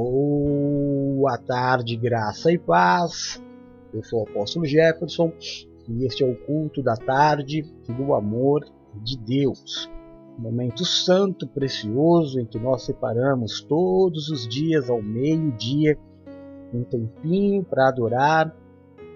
Boa 0.00 1.36
tarde, 1.38 1.96
graça 1.96 2.52
e 2.52 2.56
paz. 2.56 3.42
Eu 3.92 4.00
sou 4.04 4.20
o 4.20 4.28
apóstolo 4.28 4.64
Jefferson 4.64 5.32
e 5.88 6.06
este 6.06 6.22
é 6.22 6.26
o 6.26 6.36
culto 6.36 6.84
da 6.84 6.94
tarde 6.94 7.62
do 7.88 8.14
amor 8.14 8.64
de 9.02 9.18
Deus. 9.18 9.90
Um 10.38 10.42
momento 10.42 10.84
santo, 10.84 11.48
precioso, 11.48 12.38
em 12.38 12.46
que 12.46 12.60
nós 12.60 12.84
separamos 12.84 13.60
todos 13.62 14.28
os 14.28 14.46
dias 14.46 14.88
ao 14.88 15.02
meio-dia 15.02 15.98
um 16.72 16.84
tempinho 16.84 17.64
para 17.64 17.88
adorar, 17.88 18.56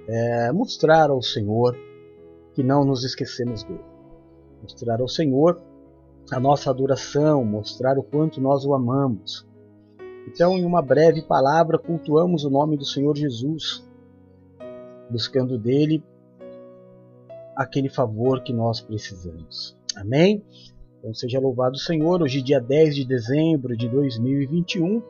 é, 0.08 0.50
mostrar 0.50 1.10
ao 1.10 1.22
Senhor 1.22 1.78
que 2.54 2.62
não 2.64 2.84
nos 2.84 3.04
esquecemos 3.04 3.62
dele. 3.62 3.84
Mostrar 4.60 5.00
ao 5.00 5.06
Senhor 5.06 5.62
a 6.32 6.40
nossa 6.40 6.70
adoração, 6.70 7.44
mostrar 7.44 7.96
o 8.00 8.02
quanto 8.02 8.40
nós 8.40 8.64
o 8.64 8.74
amamos 8.74 9.46
então, 10.26 10.56
em 10.56 10.64
uma 10.64 10.80
breve 10.80 11.22
palavra, 11.22 11.78
cultuamos 11.78 12.44
o 12.44 12.50
nome 12.50 12.76
do 12.76 12.84
Senhor 12.84 13.16
Jesus, 13.16 13.86
buscando 15.10 15.58
dele 15.58 16.02
aquele 17.56 17.88
favor 17.88 18.42
que 18.42 18.52
nós 18.52 18.80
precisamos. 18.80 19.76
Amém? 19.96 20.42
Então, 20.98 21.12
seja 21.12 21.40
louvado 21.40 21.74
o 21.74 21.80
Senhor. 21.80 22.22
Hoje, 22.22 22.40
dia 22.40 22.60
10 22.60 22.94
de 22.94 23.04
dezembro 23.04 23.76
de 23.76 23.88
2021. 23.88 25.02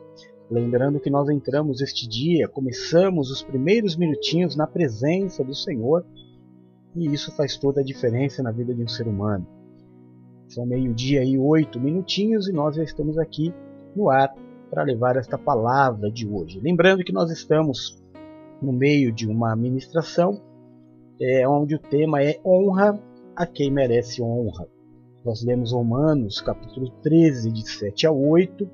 Lembrando 0.49 0.99
que 0.99 1.09
nós 1.09 1.29
entramos 1.29 1.81
este 1.81 2.07
dia, 2.07 2.47
começamos 2.47 3.31
os 3.31 3.41
primeiros 3.41 3.95
minutinhos 3.95 4.55
na 4.55 4.67
presença 4.67 5.43
do 5.43 5.55
Senhor, 5.55 6.05
e 6.95 7.07
isso 7.07 7.31
faz 7.35 7.57
toda 7.57 7.81
a 7.81 7.83
diferença 7.83 8.43
na 8.43 8.51
vida 8.51 8.73
de 8.73 8.83
um 8.83 8.87
ser 8.87 9.07
humano. 9.07 9.47
São 10.47 10.65
meio-dia 10.65 11.23
e 11.23 11.37
oito 11.39 11.79
minutinhos 11.79 12.47
e 12.47 12.51
nós 12.51 12.75
já 12.75 12.83
estamos 12.83 13.17
aqui 13.17 13.53
no 13.95 14.09
ar 14.09 14.31
para 14.73 14.83
levar 14.83 15.17
esta 15.17 15.37
palavra 15.37 16.09
de 16.09 16.27
hoje. 16.27 16.59
Lembrando 16.59 17.03
que 17.03 17.13
nós 17.13 17.29
estamos 17.29 18.01
no 18.59 18.73
meio 18.73 19.11
de 19.11 19.27
uma 19.27 19.55
ministração 19.55 20.41
é, 21.21 21.47
onde 21.47 21.75
o 21.75 21.79
tema 21.79 22.23
é 22.23 22.39
honra 22.43 22.99
a 23.35 23.45
quem 23.45 23.69
merece 23.69 24.19
honra. 24.19 24.67
Nós 25.23 25.43
lemos 25.43 25.71
Romanos 25.71 26.41
capítulo 26.41 26.89
13, 27.03 27.51
de 27.51 27.69
7 27.69 28.07
a 28.07 28.11
8, 28.11 28.67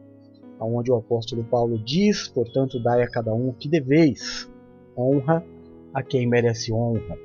onde 0.62 0.90
o 0.90 0.96
apóstolo 0.96 1.44
Paulo 1.44 1.78
diz, 1.78 2.30
portanto, 2.30 2.82
dai 2.82 3.04
a 3.04 3.10
cada 3.10 3.34
um 3.34 3.50
o 3.50 3.54
que 3.54 3.68
deveis, 3.68 4.50
honra 4.98 5.46
a 5.94 6.02
quem 6.02 6.26
merece 6.26 6.72
honra. 6.72 7.18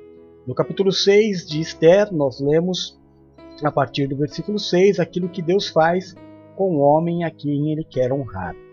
No 0.45 0.53
capítulo 0.53 0.91
6 0.91 1.47
de 1.47 1.61
Esther, 1.61 2.13
nós 2.13 2.41
lemos, 2.41 2.99
a 3.63 3.71
partir 3.71 4.07
do 4.07 4.17
versículo 4.17 4.59
6, 4.59 4.99
aquilo 4.99 5.29
que 5.29 5.41
Deus 5.41 5.69
faz 5.69 6.13
com 6.57 6.75
o 6.75 6.79
homem 6.79 7.23
a 7.23 7.31
quem 7.31 7.71
ele 7.71 7.85
quer 7.85 8.11
honrar. 8.11 8.64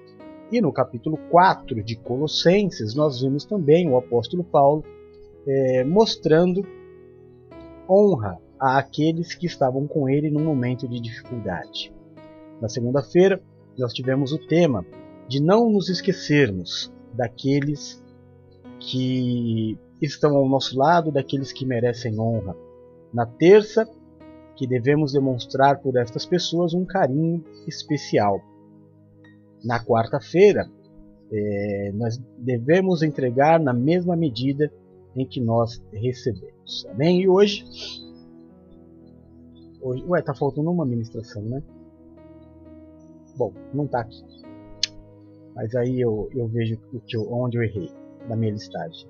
E 0.53 0.61
no 0.61 0.71
capítulo 0.71 1.17
4 1.31 1.83
de 1.83 1.97
Colossenses, 1.97 2.95
nós 2.95 3.23
vimos 3.23 3.47
também 3.47 3.89
o 3.89 3.97
apóstolo 3.97 4.45
Paulo 4.45 4.85
é, 5.47 5.83
mostrando 5.83 6.63
honra 7.89 8.39
àqueles 8.61 9.35
que 9.35 9.47
estavam 9.47 9.87
com 9.87 10.11
ele 10.11 10.31
num 10.31 10.45
momento 10.45 10.87
de 10.87 11.01
dificuldade. 11.01 11.91
Na 12.61 12.69
segunda-feira, 12.69 13.43
nós 13.79 13.95
tivemos 13.95 14.31
o 14.31 14.47
tema 14.47 14.85
de 15.27 15.41
não 15.41 15.71
nos 15.71 15.89
esquecermos 15.89 16.93
daqueles 17.15 18.05
que 18.79 19.79
estão 20.03 20.37
ao 20.37 20.47
nosso 20.47 20.77
lado, 20.79 21.11
daqueles 21.11 21.51
que 21.51 21.65
merecem 21.65 22.21
honra. 22.21 22.55
Na 23.11 23.25
terça, 23.25 23.89
que 24.55 24.67
devemos 24.67 25.15
demonstrar 25.15 25.79
por 25.81 25.97
estas 25.97 26.27
pessoas 26.27 26.75
um 26.75 26.85
carinho 26.85 27.43
especial 27.67 28.52
na 29.65 29.85
quarta-feira, 29.85 30.69
é, 31.31 31.93
nós 31.95 32.19
devemos 32.39 33.03
entregar 33.03 33.59
na 33.59 33.73
mesma 33.73 34.15
medida 34.15 34.71
em 35.17 35.27
que 35.27 35.41
nós 35.41 35.83
recebemos. 35.93 36.87
Amém? 36.91 37.23
E 37.23 37.29
hoje, 37.29 37.65
hoje 39.81 40.05
ué, 40.07 40.21
tá 40.23 40.35
faltando 40.35 40.71
uma 40.71 40.85
ministração, 40.85 41.43
né? 41.43 41.63
Bom, 43.37 43.53
não 43.73 43.87
tá 43.87 44.01
aqui. 44.01 44.23
Mas 45.55 45.75
aí 45.75 46.01
eu, 46.01 46.29
eu 46.35 46.47
vejo 46.49 46.79
o 46.93 47.01
que 47.01 47.17
eu, 47.17 47.31
onde 47.33 47.57
eu 47.57 47.63
errei 47.63 47.91
na 48.29 48.37
minha 48.37 48.53
listagem. 48.53 49.09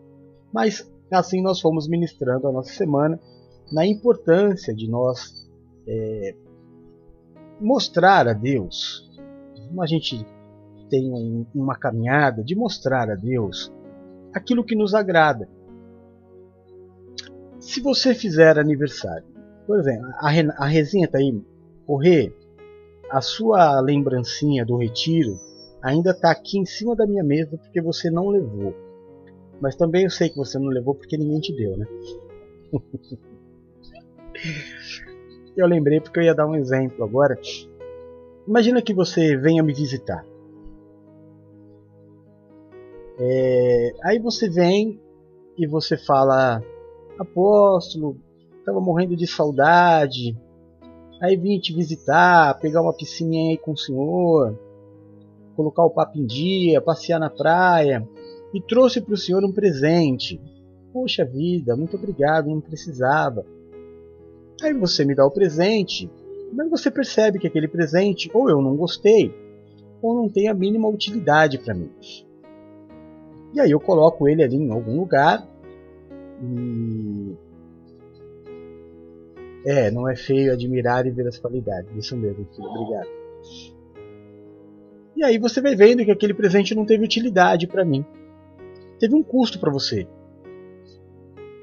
Mas 0.52 0.88
assim 1.10 1.42
nós 1.42 1.60
fomos 1.60 1.88
ministrando 1.88 2.48
a 2.48 2.52
nossa 2.52 2.72
semana 2.72 3.18
na 3.70 3.86
importância 3.86 4.74
de 4.74 4.88
nós 4.88 5.48
é, 5.86 6.34
mostrar 7.60 8.28
a 8.28 8.32
Deus. 8.32 9.10
A 9.80 9.86
gente 9.86 10.24
tem 10.92 11.10
um, 11.10 11.46
uma 11.54 11.74
caminhada 11.74 12.44
de 12.44 12.54
mostrar 12.54 13.10
a 13.10 13.14
Deus 13.14 13.72
aquilo 14.34 14.62
que 14.62 14.76
nos 14.76 14.94
agrada. 14.94 15.48
Se 17.58 17.80
você 17.80 18.14
fizer 18.14 18.58
aniversário, 18.58 19.24
por 19.66 19.78
exemplo, 19.80 20.06
a, 20.18 20.28
a 20.62 20.66
resenha 20.66 21.06
está 21.06 21.16
aí, 21.16 21.42
correr, 21.86 22.36
a 23.10 23.22
sua 23.22 23.80
lembrancinha 23.80 24.66
do 24.66 24.76
retiro 24.76 25.40
ainda 25.80 26.10
está 26.10 26.30
aqui 26.30 26.58
em 26.58 26.66
cima 26.66 26.94
da 26.94 27.06
minha 27.06 27.24
mesa 27.24 27.56
porque 27.56 27.80
você 27.80 28.10
não 28.10 28.28
levou. 28.28 28.74
Mas 29.62 29.74
também 29.74 30.04
eu 30.04 30.10
sei 30.10 30.28
que 30.28 30.36
você 30.36 30.58
não 30.58 30.66
levou 30.66 30.94
porque 30.94 31.16
ninguém 31.16 31.40
te 31.40 31.56
deu, 31.56 31.74
né? 31.74 31.86
eu 35.56 35.66
lembrei 35.66 36.00
porque 36.00 36.18
eu 36.18 36.24
ia 36.24 36.34
dar 36.34 36.46
um 36.46 36.54
exemplo 36.54 37.02
agora. 37.02 37.38
Imagina 38.46 38.82
que 38.82 38.92
você 38.92 39.34
venha 39.38 39.62
me 39.62 39.72
visitar. 39.72 40.22
É, 43.18 43.92
aí 44.04 44.18
você 44.18 44.48
vem 44.48 45.00
e 45.56 45.66
você 45.66 45.96
fala, 45.96 46.62
apóstolo, 47.18 48.16
estava 48.58 48.80
morrendo 48.80 49.16
de 49.16 49.26
saudade, 49.26 50.36
aí 51.20 51.36
vim 51.36 51.58
te 51.58 51.72
visitar, 51.72 52.58
pegar 52.58 52.82
uma 52.82 52.92
piscininha 52.92 53.50
aí 53.50 53.58
com 53.58 53.72
o 53.72 53.76
senhor, 53.76 54.58
colocar 55.54 55.84
o 55.84 55.90
papo 55.90 56.18
em 56.18 56.26
dia, 56.26 56.80
passear 56.80 57.18
na 57.18 57.30
praia, 57.30 58.06
e 58.54 58.60
trouxe 58.60 59.00
para 59.00 59.14
o 59.14 59.16
senhor 59.16 59.44
um 59.44 59.52
presente. 59.52 60.40
Poxa 60.92 61.24
vida, 61.24 61.76
muito 61.76 61.96
obrigado, 61.96 62.48
não 62.48 62.60
precisava. 62.60 63.44
Aí 64.62 64.74
você 64.74 65.04
me 65.04 65.14
dá 65.14 65.24
o 65.26 65.30
presente, 65.30 66.10
mas 66.52 66.68
você 66.68 66.90
percebe 66.90 67.38
que 67.38 67.46
aquele 67.46 67.68
presente 67.68 68.30
ou 68.32 68.48
eu 68.48 68.60
não 68.60 68.76
gostei, 68.76 69.34
ou 70.00 70.14
não 70.14 70.28
tem 70.28 70.48
a 70.48 70.54
mínima 70.54 70.88
utilidade 70.88 71.58
para 71.58 71.74
mim. 71.74 71.90
E 73.54 73.60
aí 73.60 73.70
eu 73.70 73.80
coloco 73.80 74.28
ele 74.28 74.42
ali 74.42 74.56
em 74.56 74.70
algum 74.70 74.98
lugar. 74.98 75.46
E. 76.42 77.36
É, 79.64 79.90
não 79.90 80.08
é 80.08 80.16
feio 80.16 80.52
admirar 80.52 81.06
e 81.06 81.10
ver 81.10 81.26
as 81.28 81.38
qualidades. 81.38 81.94
Isso 81.96 82.16
mesmo, 82.16 82.46
filho. 82.54 82.68
Obrigado. 82.68 83.08
E 85.14 85.24
aí 85.24 85.38
você 85.38 85.60
vai 85.60 85.76
vendo 85.76 86.04
que 86.04 86.10
aquele 86.10 86.34
presente 86.34 86.74
não 86.74 86.84
teve 86.84 87.04
utilidade 87.04 87.66
para 87.66 87.84
mim. 87.84 88.04
Teve 88.98 89.14
um 89.14 89.22
custo 89.22 89.60
para 89.60 89.70
você. 89.70 90.06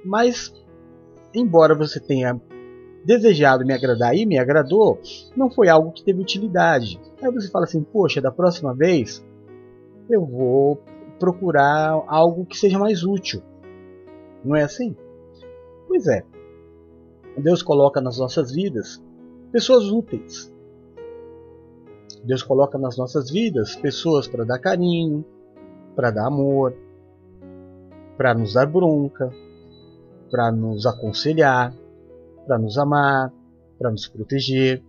Mas, 0.05 0.53
embora 1.33 1.75
você 1.75 1.99
tenha 1.99 2.39
desejado 3.03 3.65
me 3.65 3.73
agradar 3.73 4.15
e 4.15 4.25
me 4.25 4.37
agradou, 4.37 4.99
não 5.35 5.49
foi 5.49 5.67
algo 5.67 5.91
que 5.91 6.03
teve 6.03 6.21
utilidade. 6.21 6.99
Aí 7.21 7.31
você 7.31 7.49
fala 7.49 7.65
assim: 7.65 7.83
Poxa, 7.83 8.21
da 8.21 8.31
próxima 8.31 8.73
vez 8.73 9.25
eu 10.09 10.25
vou 10.25 10.81
procurar 11.19 12.03
algo 12.07 12.45
que 12.45 12.57
seja 12.57 12.79
mais 12.79 13.03
útil. 13.03 13.41
Não 14.43 14.55
é 14.55 14.63
assim? 14.63 14.95
Pois 15.87 16.07
é. 16.07 16.23
Deus 17.37 17.61
coloca 17.61 18.01
nas 18.01 18.17
nossas 18.17 18.51
vidas 18.51 19.01
pessoas 19.51 19.85
úteis. 19.85 20.51
Deus 22.23 22.43
coloca 22.43 22.77
nas 22.77 22.97
nossas 22.97 23.29
vidas 23.29 23.75
pessoas 23.75 24.27
para 24.27 24.43
dar 24.43 24.59
carinho, 24.59 25.25
para 25.95 26.11
dar 26.11 26.27
amor, 26.27 26.75
para 28.17 28.33
nos 28.33 28.53
dar 28.53 28.65
bronca, 28.65 29.31
para 30.29 30.51
nos 30.51 30.85
aconselhar, 30.85 31.73
para 32.45 32.57
nos 32.57 32.77
amar, 32.77 33.31
para 33.77 33.89
nos 33.89 34.07
proteger 34.07 34.83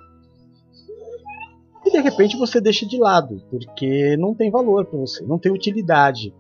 de 2.02 2.08
repente 2.08 2.38
você 2.38 2.60
deixa 2.60 2.86
de 2.86 2.98
lado, 2.98 3.42
porque 3.50 4.16
não 4.16 4.34
tem 4.34 4.50
valor 4.50 4.86
para 4.86 4.98
você, 4.98 5.24
não 5.24 5.38
tem 5.38 5.52
utilidade. 5.52 6.34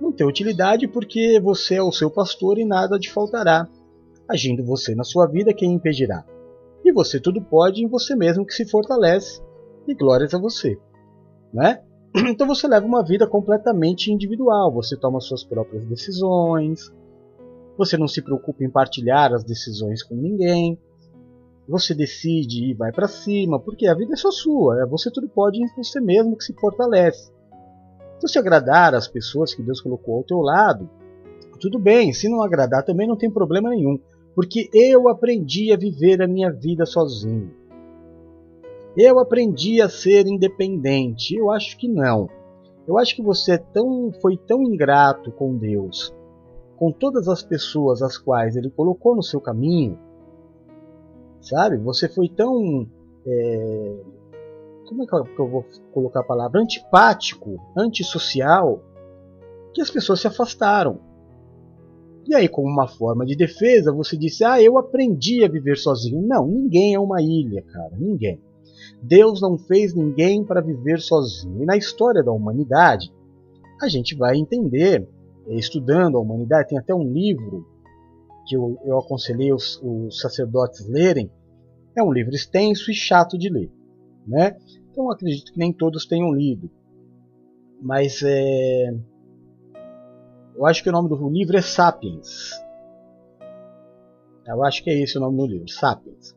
Não 0.00 0.12
tem 0.12 0.26
utilidade 0.26 0.86
porque 0.86 1.40
você 1.40 1.76
é 1.76 1.82
o 1.82 1.92
seu 1.92 2.10
pastor 2.10 2.58
e 2.58 2.64
nada 2.64 2.98
te 2.98 3.10
faltará. 3.10 3.68
Agindo 4.28 4.64
você 4.64 4.94
na 4.94 5.04
sua 5.04 5.26
vida, 5.26 5.52
quem 5.52 5.72
impedirá? 5.72 6.24
E 6.84 6.92
você 6.92 7.18
tudo 7.18 7.40
pode 7.42 7.82
em 7.82 7.88
você 7.88 8.14
mesmo 8.14 8.46
que 8.46 8.54
se 8.54 8.64
fortalece. 8.68 9.42
E 9.86 9.94
glórias 9.94 10.34
a 10.34 10.38
você. 10.38 10.78
Né? 11.52 11.82
Então 12.28 12.46
você 12.46 12.68
leva 12.68 12.86
uma 12.86 13.04
vida 13.04 13.26
completamente 13.26 14.12
individual. 14.12 14.72
Você 14.74 14.96
toma 14.96 15.20
suas 15.20 15.42
próprias 15.42 15.84
decisões. 15.86 16.92
Você 17.76 17.96
não 17.96 18.06
se 18.06 18.22
preocupa 18.22 18.62
em 18.62 18.70
partilhar 18.70 19.32
as 19.32 19.42
decisões 19.42 20.02
com 20.02 20.14
ninguém 20.14 20.78
você 21.68 21.94
decide 21.94 22.70
e 22.70 22.74
vai 22.74 22.92
para 22.92 23.08
cima, 23.08 23.58
porque 23.58 23.86
a 23.86 23.94
vida 23.94 24.12
é 24.12 24.16
só 24.16 24.30
sua, 24.30 24.82
é 24.82 24.86
você 24.86 25.10
tudo 25.10 25.28
pode 25.28 25.62
em 25.62 25.66
você 25.76 26.00
mesmo 26.00 26.36
que 26.36 26.44
se 26.44 26.52
fortalece. 26.54 27.32
Então, 28.16 28.28
se 28.28 28.38
agradar 28.38 28.94
as 28.94 29.08
pessoas 29.08 29.54
que 29.54 29.62
Deus 29.62 29.80
colocou 29.80 30.16
ao 30.16 30.24
teu 30.24 30.38
lado, 30.38 30.88
tudo 31.60 31.78
bem. 31.78 32.12
Se 32.12 32.28
não 32.28 32.42
agradar, 32.42 32.84
também 32.84 33.06
não 33.06 33.16
tem 33.16 33.30
problema 33.30 33.70
nenhum. 33.70 33.98
Porque 34.34 34.68
eu 34.72 35.08
aprendi 35.08 35.72
a 35.72 35.76
viver 35.76 36.20
a 36.20 36.28
minha 36.28 36.50
vida 36.50 36.84
sozinho. 36.84 37.50
Eu 38.96 39.18
aprendi 39.18 39.80
a 39.80 39.88
ser 39.88 40.26
independente. 40.26 41.34
Eu 41.34 41.50
acho 41.50 41.76
que 41.76 41.88
não. 41.88 42.28
Eu 42.86 42.98
acho 42.98 43.16
que 43.16 43.22
você 43.22 43.52
é 43.52 43.58
tão, 43.58 44.12
foi 44.20 44.36
tão 44.36 44.62
ingrato 44.62 45.32
com 45.32 45.56
Deus, 45.56 46.14
com 46.76 46.92
todas 46.92 47.28
as 47.28 47.42
pessoas 47.42 48.02
as 48.02 48.18
quais 48.18 48.56
Ele 48.56 48.68
colocou 48.68 49.16
no 49.16 49.22
seu 49.22 49.40
caminho, 49.40 49.98
sabe? 51.44 51.76
Você 51.78 52.08
foi 52.08 52.28
tão. 52.28 52.86
É, 53.26 54.00
como 54.86 55.02
é 55.02 55.06
que 55.06 55.40
eu 55.40 55.48
vou 55.48 55.64
colocar 55.92 56.20
a 56.20 56.24
palavra? 56.24 56.60
Antipático, 56.60 57.56
antissocial, 57.76 58.82
que 59.72 59.80
as 59.80 59.90
pessoas 59.90 60.20
se 60.20 60.26
afastaram. 60.26 61.00
E 62.26 62.34
aí, 62.34 62.48
como 62.48 62.68
uma 62.68 62.88
forma 62.88 63.24
de 63.26 63.36
defesa, 63.36 63.92
você 63.92 64.16
disse: 64.16 64.44
Ah, 64.44 64.60
eu 64.60 64.78
aprendi 64.78 65.44
a 65.44 65.48
viver 65.48 65.76
sozinho. 65.76 66.26
Não, 66.26 66.46
ninguém 66.46 66.94
é 66.94 67.00
uma 67.00 67.22
ilha, 67.22 67.62
cara, 67.62 67.96
ninguém. 67.98 68.40
Deus 69.02 69.40
não 69.40 69.58
fez 69.58 69.94
ninguém 69.94 70.42
para 70.44 70.60
viver 70.60 71.00
sozinho. 71.00 71.62
E 71.62 71.66
na 71.66 71.76
história 71.76 72.22
da 72.22 72.32
humanidade, 72.32 73.12
a 73.80 73.88
gente 73.88 74.16
vai 74.16 74.36
entender, 74.36 75.06
estudando 75.48 76.16
a 76.16 76.20
humanidade, 76.20 76.68
tem 76.68 76.78
até 76.78 76.94
um 76.94 77.12
livro 77.12 77.66
que 78.46 78.56
eu, 78.56 78.78
eu 78.84 78.98
aconselhei 78.98 79.52
os, 79.52 79.80
os 79.82 80.20
sacerdotes 80.20 80.86
lerem. 80.88 81.30
É 81.96 82.02
um 82.02 82.12
livro 82.12 82.34
extenso 82.34 82.90
e 82.90 82.94
chato 82.94 83.38
de 83.38 83.48
ler. 83.48 83.70
Né? 84.26 84.56
Então 84.90 85.10
acredito 85.10 85.52
que 85.52 85.58
nem 85.58 85.72
todos 85.72 86.06
tenham 86.06 86.32
lido. 86.32 86.70
Mas 87.80 88.22
é, 88.22 88.94
eu 90.56 90.66
acho 90.66 90.82
que 90.82 90.88
o 90.88 90.92
nome 90.92 91.08
do 91.08 91.28
livro 91.28 91.56
é 91.56 91.62
Sapiens. 91.62 92.50
Eu 94.46 94.62
acho 94.62 94.82
que 94.82 94.90
é 94.90 95.02
esse 95.02 95.16
o 95.16 95.20
nome 95.20 95.36
do 95.36 95.46
livro, 95.46 95.68
Sapiens 95.68 96.34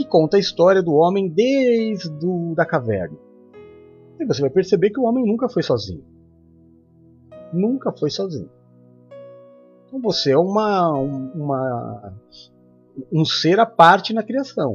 que 0.00 0.04
conta 0.06 0.38
a 0.38 0.40
história 0.40 0.82
do 0.82 0.94
homem 0.94 1.28
desde 1.28 2.08
do, 2.08 2.54
da 2.54 2.64
caverna. 2.64 3.18
E 4.18 4.24
você 4.24 4.40
vai 4.40 4.50
perceber 4.50 4.90
que 4.90 5.00
o 5.00 5.04
homem 5.04 5.26
nunca 5.26 5.48
foi 5.48 5.62
sozinho. 5.62 6.04
Nunca 7.52 7.92
foi 7.92 8.10
sozinho. 8.10 8.50
Então 9.90 10.00
você 10.00 10.30
é 10.30 10.38
uma, 10.38 10.92
uma 10.94 12.14
um 13.12 13.24
ser 13.24 13.58
à 13.58 13.66
parte 13.66 14.14
na 14.14 14.22
criação, 14.22 14.72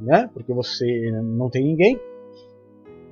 né? 0.00 0.28
Porque 0.34 0.52
você 0.52 1.12
não 1.22 1.48
tem 1.48 1.64
ninguém, 1.64 1.98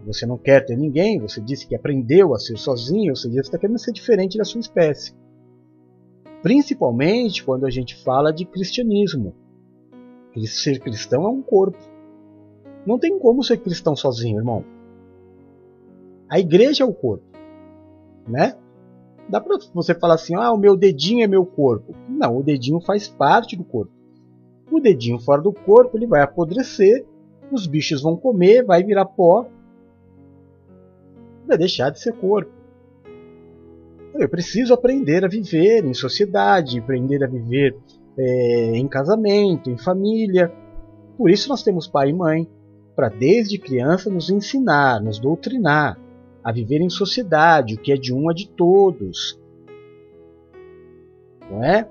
você 0.05 0.27
não 0.27 0.37
quer 0.37 0.67
ter 0.67 0.77
ninguém, 0.77 1.21
você 1.21 1.41
disse 1.41 1.69
que 1.69 1.77
aprendeu 1.77 2.35
a 2.35 2.39
ser 2.39 2.59
sozinho, 2.59 3.13
ou 3.13 3.17
seja, 3.17 3.35
você 3.35 3.41
está 3.41 3.59
querendo 3.59 3.79
ser 3.79 3.93
diferente 3.93 4.37
da 4.37 4.45
sua 4.45 4.61
espécie. 4.61 5.15
Principalmente 6.43 7.45
quando 7.45 7.65
a 7.65 7.71
gente 7.71 7.95
fala 8.03 8.33
de 8.33 8.45
cristianismo, 8.45 9.35
Ser 10.47 10.79
cristão 10.79 11.25
é 11.25 11.29
um 11.29 11.43
corpo. 11.43 11.79
Não 12.87 12.99
tem 12.99 13.19
como 13.19 13.43
ser 13.43 13.59
cristão 13.59 13.97
sozinho, 13.97 14.39
irmão. 14.39 14.65
A 16.29 16.39
igreja 16.39 16.85
é 16.85 16.87
o 16.87 16.95
corpo, 16.95 17.25
né? 18.27 18.57
Dá 19.31 19.41
para 19.41 19.59
você 19.73 19.95
falar 19.95 20.15
assim: 20.15 20.35
"Ah, 20.35 20.53
o 20.53 20.59
meu 20.59 20.77
dedinho 20.77 21.23
é 21.23 21.27
meu 21.29 21.47
corpo". 21.47 21.95
Não, 22.09 22.37
o 22.37 22.43
dedinho 22.43 22.81
faz 22.81 23.09
parte 23.09 23.57
do 23.57 23.65
corpo. 23.65 23.93
O 24.71 24.81
dedinho 24.81 25.21
fora 25.21 25.41
do 25.41 25.53
corpo, 25.53 25.97
ele 25.97 26.07
vai 26.07 26.23
apodrecer, 26.23 27.07
os 27.51 27.67
bichos 27.67 28.03
vão 28.03 28.17
comer, 28.17 28.65
vai 28.65 28.83
virar 28.83 29.05
pó, 29.05 29.47
vai 31.47 31.57
deixar 31.57 31.91
de 31.91 32.01
ser 32.01 32.13
corpo. 32.15 32.51
Eu 34.15 34.29
preciso 34.29 34.75
aprender 34.75 35.25
a 35.25 35.29
viver 35.29 35.85
em 35.85 35.95
sociedade, 35.95 36.81
aprender 36.81 37.23
a 37.23 37.29
viver 37.29 37.77
é, 38.19 38.77
em 38.77 38.89
casamento, 38.89 39.71
em 39.71 39.79
família. 39.79 40.53
Por 41.17 41.31
isso 41.31 41.49
nós 41.49 41.63
temos 41.63 41.87
pai 41.87 42.11
e 42.11 42.13
mãe, 42.13 42.49
para 42.97 43.09
desde 43.09 43.59
criança 43.59 44.11
nos 44.11 44.29
ensinar, 44.29 45.01
nos 45.01 45.19
doutrinar 45.19 45.99
a 46.43 46.53
viver 46.53 46.81
em 46.81 46.91
sociedade, 46.91 47.75
o 47.75 47.79
que 47.79 47.93
é 47.93 47.97
de 47.97 48.13
um 48.13 48.31
é 48.31 48.35
de 48.35 48.49
todos. 48.49 49.39
Não 51.51 51.63
é? 51.63 51.89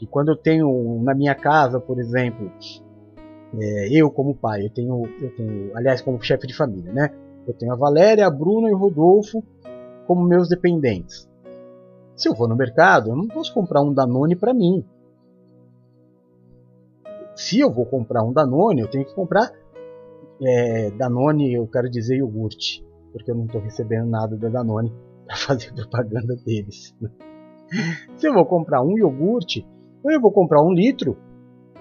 E 0.00 0.06
quando 0.06 0.30
eu 0.30 0.36
tenho 0.36 1.00
na 1.02 1.14
minha 1.14 1.34
casa, 1.34 1.78
por 1.80 1.98
exemplo, 1.98 2.50
é, 3.58 3.88
eu 3.90 4.10
como 4.10 4.34
pai, 4.34 4.66
eu 4.66 4.70
tenho, 4.70 5.02
eu 5.20 5.34
tenho, 5.34 5.76
aliás, 5.76 6.00
como 6.00 6.22
chefe 6.22 6.46
de 6.46 6.54
família, 6.54 6.92
né? 6.92 7.10
Eu 7.46 7.54
tenho 7.54 7.72
a 7.72 7.76
Valéria, 7.76 8.26
a 8.26 8.30
Bruna 8.30 8.68
e 8.68 8.74
o 8.74 8.78
Rodolfo 8.78 9.42
como 10.06 10.26
meus 10.26 10.48
dependentes. 10.48 11.28
Se 12.16 12.28
eu 12.28 12.34
vou 12.34 12.48
no 12.48 12.56
mercado, 12.56 13.10
eu 13.10 13.16
não 13.16 13.26
posso 13.26 13.52
comprar 13.52 13.82
um 13.82 13.92
Danone 13.92 14.36
para 14.36 14.52
mim 14.52 14.84
se 17.40 17.58
eu 17.58 17.72
vou 17.72 17.86
comprar 17.86 18.22
um 18.22 18.34
Danone, 18.34 18.82
eu 18.82 18.90
tenho 18.90 19.06
que 19.06 19.14
comprar 19.14 19.50
é, 20.42 20.90
Danone, 20.90 21.54
eu 21.54 21.66
quero 21.66 21.88
dizer 21.88 22.18
iogurte, 22.18 22.84
porque 23.12 23.30
eu 23.30 23.34
não 23.34 23.44
estou 23.44 23.60
recebendo 23.60 24.08
nada 24.08 24.36
da 24.36 24.48
Danone 24.48 24.92
para 25.26 25.36
fazer 25.36 25.72
propaganda 25.74 26.34
deles. 26.44 26.94
se 28.16 28.28
eu 28.28 28.34
vou 28.34 28.46
comprar 28.46 28.82
um 28.82 28.96
iogurte, 28.98 29.66
ou 30.02 30.10
eu 30.10 30.20
vou 30.20 30.32
comprar 30.32 30.62
um 30.62 30.72
litro 30.72 31.16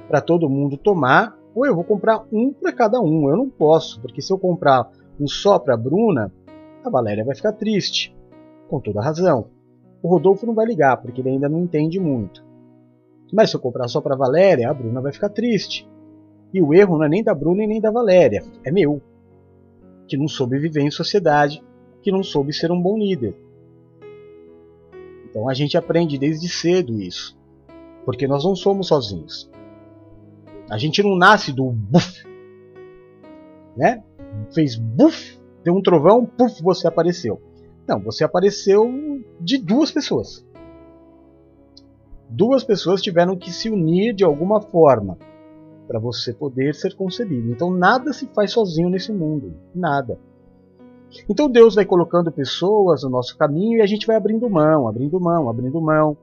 para 0.07 0.21
todo 0.21 0.49
mundo 0.49 0.77
tomar, 0.77 1.37
ou 1.53 1.65
eu 1.65 1.75
vou 1.75 1.83
comprar 1.83 2.25
um 2.31 2.53
para 2.53 2.73
cada 2.73 2.99
um. 2.99 3.29
Eu 3.29 3.37
não 3.37 3.49
posso, 3.49 4.01
porque 4.01 4.21
se 4.21 4.31
eu 4.31 4.37
comprar 4.37 4.89
um 5.19 5.27
só 5.27 5.59
para 5.59 5.73
a 5.73 5.77
Bruna, 5.77 6.31
a 6.83 6.89
Valéria 6.89 7.25
vai 7.25 7.35
ficar 7.35 7.53
triste, 7.53 8.15
com 8.69 8.79
toda 8.79 9.01
razão. 9.01 9.47
O 10.01 10.07
Rodolfo 10.07 10.45
não 10.45 10.53
vai 10.53 10.65
ligar, 10.65 10.97
porque 10.97 11.21
ele 11.21 11.29
ainda 11.29 11.49
não 11.49 11.59
entende 11.59 11.99
muito. 11.99 12.43
Mas 13.31 13.49
se 13.49 13.55
eu 13.55 13.59
comprar 13.59 13.87
só 13.87 14.01
para 14.01 14.15
Valéria, 14.15 14.69
a 14.69 14.73
Bruna 14.73 15.01
vai 15.01 15.11
ficar 15.11 15.29
triste. 15.29 15.87
E 16.53 16.61
o 16.61 16.73
erro 16.73 16.97
não 16.97 17.05
é 17.05 17.09
nem 17.09 17.23
da 17.23 17.33
Bruna 17.33 17.63
e 17.63 17.67
nem 17.67 17.81
da 17.81 17.91
Valéria, 17.91 18.43
é 18.63 18.71
meu. 18.71 19.01
Que 20.09 20.17
não 20.17 20.27
soube 20.27 20.59
viver 20.59 20.81
em 20.81 20.91
sociedade, 20.91 21.63
que 22.01 22.11
não 22.11 22.23
soube 22.23 22.51
ser 22.51 22.71
um 22.71 22.81
bom 22.81 22.97
líder. 22.97 23.35
Então 25.29 25.47
a 25.47 25.53
gente 25.53 25.77
aprende 25.77 26.17
desde 26.17 26.50
cedo 26.50 27.00
isso. 27.00 27.38
Porque 28.03 28.27
nós 28.27 28.44
não 28.44 28.56
somos 28.56 28.88
sozinhos. 28.88 29.50
A 30.69 30.77
gente 30.77 31.01
não 31.03 31.15
nasce 31.15 31.53
do 31.53 31.71
buf. 31.71 32.27
Né? 33.77 34.03
Fez 34.53 34.75
buf, 34.75 35.39
deu 35.63 35.75
um 35.75 35.81
trovão, 35.81 36.25
puf, 36.25 36.61
você 36.61 36.88
apareceu. 36.88 37.41
Não, 37.88 38.01
você 38.01 38.23
apareceu 38.23 38.91
de 39.39 39.57
duas 39.57 39.92
pessoas 39.92 40.44
duas 42.30 42.63
pessoas 42.63 43.01
tiveram 43.01 43.35
que 43.35 43.51
se 43.51 43.69
unir 43.69 44.13
de 44.13 44.23
alguma 44.23 44.61
forma 44.61 45.18
para 45.89 45.99
você 45.99 46.31
poder 46.31 46.75
ser 46.75 46.93
concebido. 46.95 47.49
Então 47.49 47.71
nada 47.71 48.13
se 48.13 48.27
faz 48.27 48.51
sozinho 48.51 48.91
nesse 48.91 49.11
mundo, 49.11 49.55
nada. 49.73 50.19
Então 51.27 51.49
Deus 51.49 51.73
vai 51.73 51.83
colocando 51.83 52.31
pessoas 52.31 53.01
no 53.01 53.09
nosso 53.09 53.35
caminho 53.35 53.79
e 53.79 53.81
a 53.81 53.87
gente 53.87 54.05
vai 54.05 54.15
abrindo 54.15 54.47
mão, 54.47 54.87
abrindo 54.87 55.19
mão, 55.19 55.49
abrindo 55.49 55.81
mão. 55.81 56.15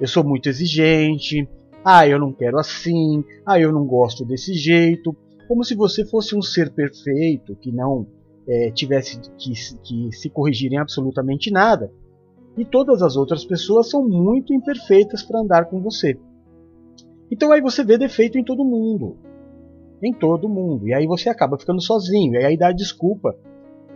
Eu 0.00 0.06
sou 0.06 0.22
muito 0.22 0.48
exigente. 0.48 1.48
Ah, 1.84 2.06
eu 2.06 2.16
não 2.16 2.32
quero 2.32 2.56
assim. 2.56 3.24
Ah, 3.44 3.58
eu 3.58 3.72
não 3.72 3.84
gosto 3.84 4.24
desse 4.24 4.54
jeito. 4.54 5.16
Como 5.48 5.64
se 5.64 5.74
você 5.74 6.04
fosse 6.04 6.36
um 6.36 6.40
ser 6.40 6.70
perfeito 6.70 7.56
que 7.56 7.72
não 7.72 8.06
é, 8.46 8.70
tivesse 8.70 9.20
que, 9.36 9.52
que 9.82 10.12
se 10.12 10.30
corrigir 10.30 10.72
em 10.72 10.78
absolutamente 10.78 11.50
nada 11.50 11.90
e 12.56 12.64
todas 12.64 13.02
as 13.02 13.16
outras 13.16 13.44
pessoas 13.44 13.90
são 13.90 14.06
muito 14.06 14.54
imperfeitas 14.54 15.24
para 15.24 15.40
andar 15.40 15.64
com 15.64 15.80
você. 15.80 16.16
Então 17.34 17.50
aí 17.50 17.60
você 17.60 17.82
vê 17.82 17.98
defeito 17.98 18.38
em 18.38 18.44
todo 18.44 18.64
mundo. 18.64 19.18
Em 20.00 20.12
todo 20.12 20.48
mundo. 20.48 20.86
E 20.86 20.94
aí 20.94 21.04
você 21.04 21.28
acaba 21.28 21.58
ficando 21.58 21.82
sozinho. 21.82 22.34
E 22.34 22.44
aí 22.44 22.56
dá 22.56 22.68
a 22.68 22.72
desculpa 22.72 23.36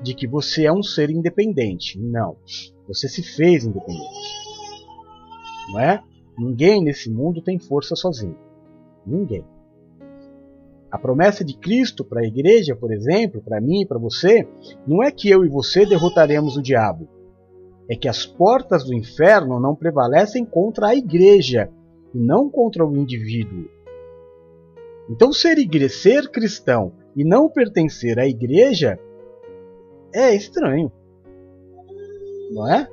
de 0.02 0.12
que 0.12 0.26
você 0.26 0.66
é 0.66 0.72
um 0.72 0.82
ser 0.82 1.08
independente. 1.08 2.00
Não. 2.00 2.36
Você 2.88 3.08
se 3.08 3.22
fez 3.22 3.64
independente. 3.64 4.08
Não 5.70 5.78
é? 5.78 6.02
Ninguém 6.36 6.82
nesse 6.82 7.08
mundo 7.08 7.40
tem 7.40 7.60
força 7.60 7.94
sozinho. 7.94 8.36
Ninguém. 9.06 9.44
A 10.90 10.98
promessa 10.98 11.44
de 11.44 11.56
Cristo 11.56 12.04
para 12.04 12.22
a 12.22 12.26
igreja, 12.26 12.74
por 12.74 12.92
exemplo, 12.92 13.40
para 13.40 13.60
mim 13.60 13.82
e 13.82 13.86
para 13.86 14.00
você, 14.00 14.48
não 14.84 15.00
é 15.00 15.12
que 15.12 15.30
eu 15.30 15.44
e 15.44 15.48
você 15.48 15.86
derrotaremos 15.86 16.56
o 16.56 16.62
diabo 16.62 17.08
é 17.88 17.96
que 17.96 18.06
as 18.06 18.26
portas 18.26 18.84
do 18.84 18.92
inferno 18.92 19.58
não 19.58 19.74
prevalecem 19.74 20.44
contra 20.44 20.88
a 20.88 20.94
igreja 20.94 21.70
e 22.18 22.20
não 22.20 22.50
contra 22.50 22.84
o 22.84 22.96
indivíduo. 22.96 23.68
Então, 25.08 25.32
ser, 25.32 25.56
igre 25.56 25.88
ser 25.88 26.28
cristão 26.28 26.92
e 27.14 27.24
não 27.24 27.48
pertencer 27.48 28.18
à 28.18 28.26
igreja 28.26 28.98
é 30.12 30.34
estranho. 30.34 30.90
Não 32.50 32.68
é? 32.68 32.88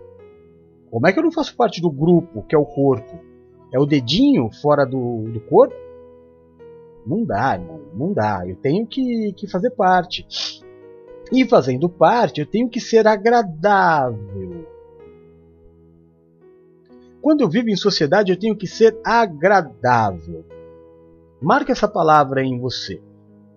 Como 0.91 1.08
é 1.08 1.12
que 1.12 1.17
eu 1.17 1.24
não 1.24 1.32
faço 1.32 1.55
parte 1.55 1.82
do 1.82 1.89
grupo, 1.91 2.44
que 2.44 2.55
é 2.55 2.58
o 2.58 2.65
corpo? 2.65 3.20
É 3.74 3.79
o 3.79 3.86
dedinho 3.86 4.51
fora 4.62 4.86
do, 4.86 5.24
do 5.24 5.39
corpo? 5.41 5.75
Não 7.05 7.25
dá, 7.25 7.58
não, 7.58 7.82
não 7.96 8.13
dá. 8.13 8.44
Eu 8.48 8.55
tenho 8.58 8.86
que, 8.86 9.34
que 9.34 9.48
fazer 9.48 9.72
parte. 9.72 10.25
E 11.32 11.44
fazendo 11.48 11.89
parte, 11.89 12.41
eu 12.41 12.46
tenho 12.46 12.70
que 12.70 12.79
ser 12.79 13.08
agradável. 13.08 14.67
Quando 17.25 17.41
eu 17.41 17.50
vivo 17.50 17.72
em 17.72 17.75
sociedade, 17.75 18.32
eu 18.32 18.38
tenho 18.38 18.55
que 18.55 18.67
ser 18.67 18.96
agradável. 19.03 20.46
Marque 21.41 21.72
essa 21.72 21.88
palavra 21.88 22.44
em 22.44 22.60
você. 22.60 23.01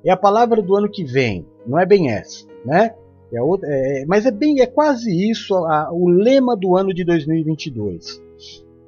É 0.03 0.11
a 0.11 0.17
palavra 0.17 0.63
do 0.63 0.75
ano 0.75 0.89
que 0.89 1.05
vem, 1.05 1.47
não 1.67 1.79
é 1.79 1.85
bem 1.85 2.11
essa, 2.11 2.47
né? 2.65 2.95
É 3.31 3.43
outra, 3.43 3.69
é, 3.71 4.07
mas 4.07 4.25
é 4.25 4.31
bem, 4.31 4.63
é 4.63 4.67
quase 4.67 5.11
isso 5.31 5.55
a, 5.55 5.93
o 5.93 6.09
lema 6.09 6.57
do 6.57 6.79
ano 6.79 6.95
de 6.95 7.05
2022. 7.05 8.23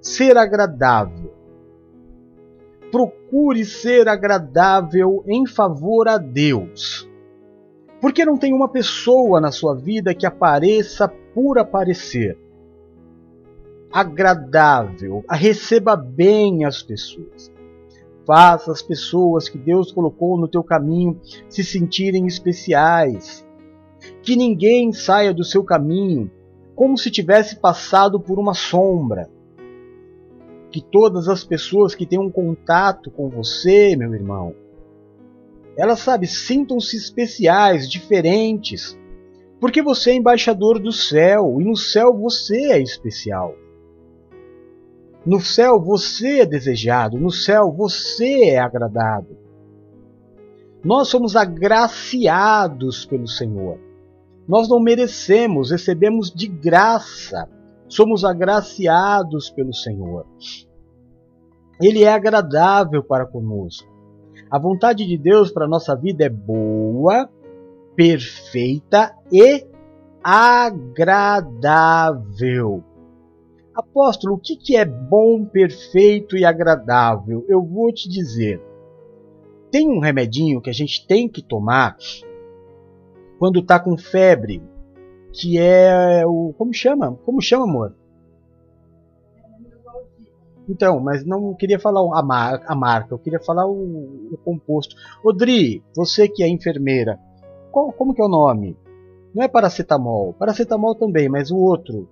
Ser 0.00 0.38
agradável. 0.38 1.30
Procure 2.90 3.66
ser 3.66 4.08
agradável 4.08 5.22
em 5.26 5.46
favor 5.46 6.08
a 6.08 6.16
Deus. 6.16 7.06
Porque 8.00 8.24
não 8.24 8.38
tem 8.38 8.54
uma 8.54 8.66
pessoa 8.66 9.42
na 9.42 9.52
sua 9.52 9.74
vida 9.74 10.14
que 10.14 10.24
apareça 10.24 11.06
por 11.34 11.58
aparecer. 11.58 12.38
Agradável, 13.92 15.24
receba 15.28 15.96
bem 15.96 16.64
as 16.64 16.82
pessoas. 16.82 17.50
Faça 18.24 18.70
as 18.70 18.80
pessoas 18.80 19.48
que 19.48 19.58
Deus 19.58 19.90
colocou 19.90 20.38
no 20.38 20.46
teu 20.46 20.62
caminho 20.62 21.20
se 21.48 21.64
sentirem 21.64 22.26
especiais. 22.26 23.44
Que 24.22 24.36
ninguém 24.36 24.92
saia 24.92 25.34
do 25.34 25.42
seu 25.42 25.64
caminho 25.64 26.30
como 26.76 26.96
se 26.96 27.10
tivesse 27.10 27.56
passado 27.56 28.20
por 28.20 28.38
uma 28.38 28.54
sombra. 28.54 29.28
Que 30.70 30.80
todas 30.80 31.28
as 31.28 31.42
pessoas 31.42 31.94
que 31.94 32.06
tenham 32.06 32.30
contato 32.30 33.10
com 33.10 33.28
você, 33.28 33.96
meu 33.96 34.14
irmão, 34.14 34.54
elas, 35.76 35.98
sabe, 35.98 36.26
sintam-se 36.26 36.96
especiais, 36.96 37.90
diferentes, 37.90 38.96
porque 39.60 39.82
você 39.82 40.10
é 40.10 40.14
embaixador 40.14 40.78
do 40.78 40.92
céu 40.92 41.60
e 41.60 41.64
no 41.64 41.76
céu 41.76 42.16
você 42.16 42.72
é 42.72 42.80
especial. 42.80 43.54
No 45.24 45.40
céu 45.40 45.80
você 45.80 46.40
é 46.40 46.46
desejado, 46.46 47.18
no 47.18 47.30
céu 47.30 47.70
você 47.70 48.50
é 48.50 48.58
agradado. 48.58 49.36
Nós 50.82 51.08
somos 51.08 51.36
agraciados 51.36 53.04
pelo 53.04 53.28
Senhor. 53.28 53.78
Nós 54.48 54.68
não 54.68 54.80
merecemos, 54.80 55.70
recebemos 55.70 56.30
de 56.30 56.48
graça. 56.48 57.48
Somos 57.86 58.24
agraciados 58.24 59.50
pelo 59.50 59.74
Senhor. 59.74 60.26
Ele 61.80 62.02
é 62.04 62.12
agradável 62.12 63.02
para 63.02 63.26
conosco. 63.26 63.88
A 64.50 64.58
vontade 64.58 65.06
de 65.06 65.16
Deus 65.18 65.52
para 65.52 65.66
a 65.66 65.68
nossa 65.68 65.94
vida 65.94 66.24
é 66.24 66.28
boa, 66.28 67.28
perfeita 67.94 69.14
e 69.30 69.66
agradável. 70.24 71.52
Apóstolo, 73.74 74.34
o 74.34 74.38
que 74.38 74.76
é 74.76 74.84
bom, 74.84 75.44
perfeito 75.44 76.36
e 76.36 76.44
agradável? 76.44 77.44
Eu 77.48 77.62
vou 77.64 77.92
te 77.92 78.08
dizer. 78.08 78.60
Tem 79.70 79.88
um 79.88 80.00
remedinho 80.00 80.60
que 80.60 80.70
a 80.70 80.72
gente 80.72 81.06
tem 81.06 81.28
que 81.28 81.42
tomar 81.42 81.96
quando 83.38 83.60
está 83.60 83.78
com 83.78 83.96
febre, 83.96 84.62
que 85.32 85.58
é 85.58 86.26
o. 86.26 86.52
Como 86.58 86.74
chama? 86.74 87.16
Como 87.24 87.40
chama, 87.40 87.64
amor? 87.64 87.94
Então, 90.68 91.00
mas 91.00 91.24
não 91.24 91.54
queria 91.54 91.78
falar 91.78 92.00
a, 92.16 92.22
mar, 92.22 92.62
a 92.64 92.74
marca, 92.76 93.14
eu 93.14 93.18
queria 93.18 93.40
falar 93.40 93.66
o, 93.66 94.28
o 94.32 94.38
composto. 94.44 94.94
Odri, 95.24 95.82
você 95.96 96.28
que 96.28 96.44
é 96.44 96.48
enfermeira, 96.48 97.18
qual, 97.72 97.92
como 97.92 98.14
que 98.14 98.22
é 98.22 98.24
o 98.24 98.28
nome? 98.28 98.76
Não 99.34 99.42
é 99.42 99.48
paracetamol. 99.48 100.32
Paracetamol 100.34 100.94
também, 100.94 101.28
mas 101.28 101.50
o 101.50 101.56
outro. 101.56 102.08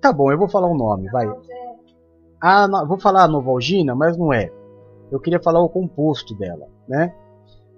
Tá 0.00 0.12
bom, 0.12 0.30
eu 0.30 0.38
vou 0.38 0.48
falar 0.48 0.68
o 0.68 0.76
nome, 0.76 1.08
vai. 1.10 1.26
Ah, 2.40 2.68
não, 2.68 2.86
vou 2.86 2.98
falar 2.98 3.24
a 3.24 3.28
Novalgina, 3.28 3.94
mas 3.94 4.16
não 4.16 4.32
é. 4.32 4.50
Eu 5.10 5.20
queria 5.20 5.40
falar 5.40 5.62
o 5.62 5.68
composto 5.68 6.34
dela, 6.34 6.68
né? 6.88 7.14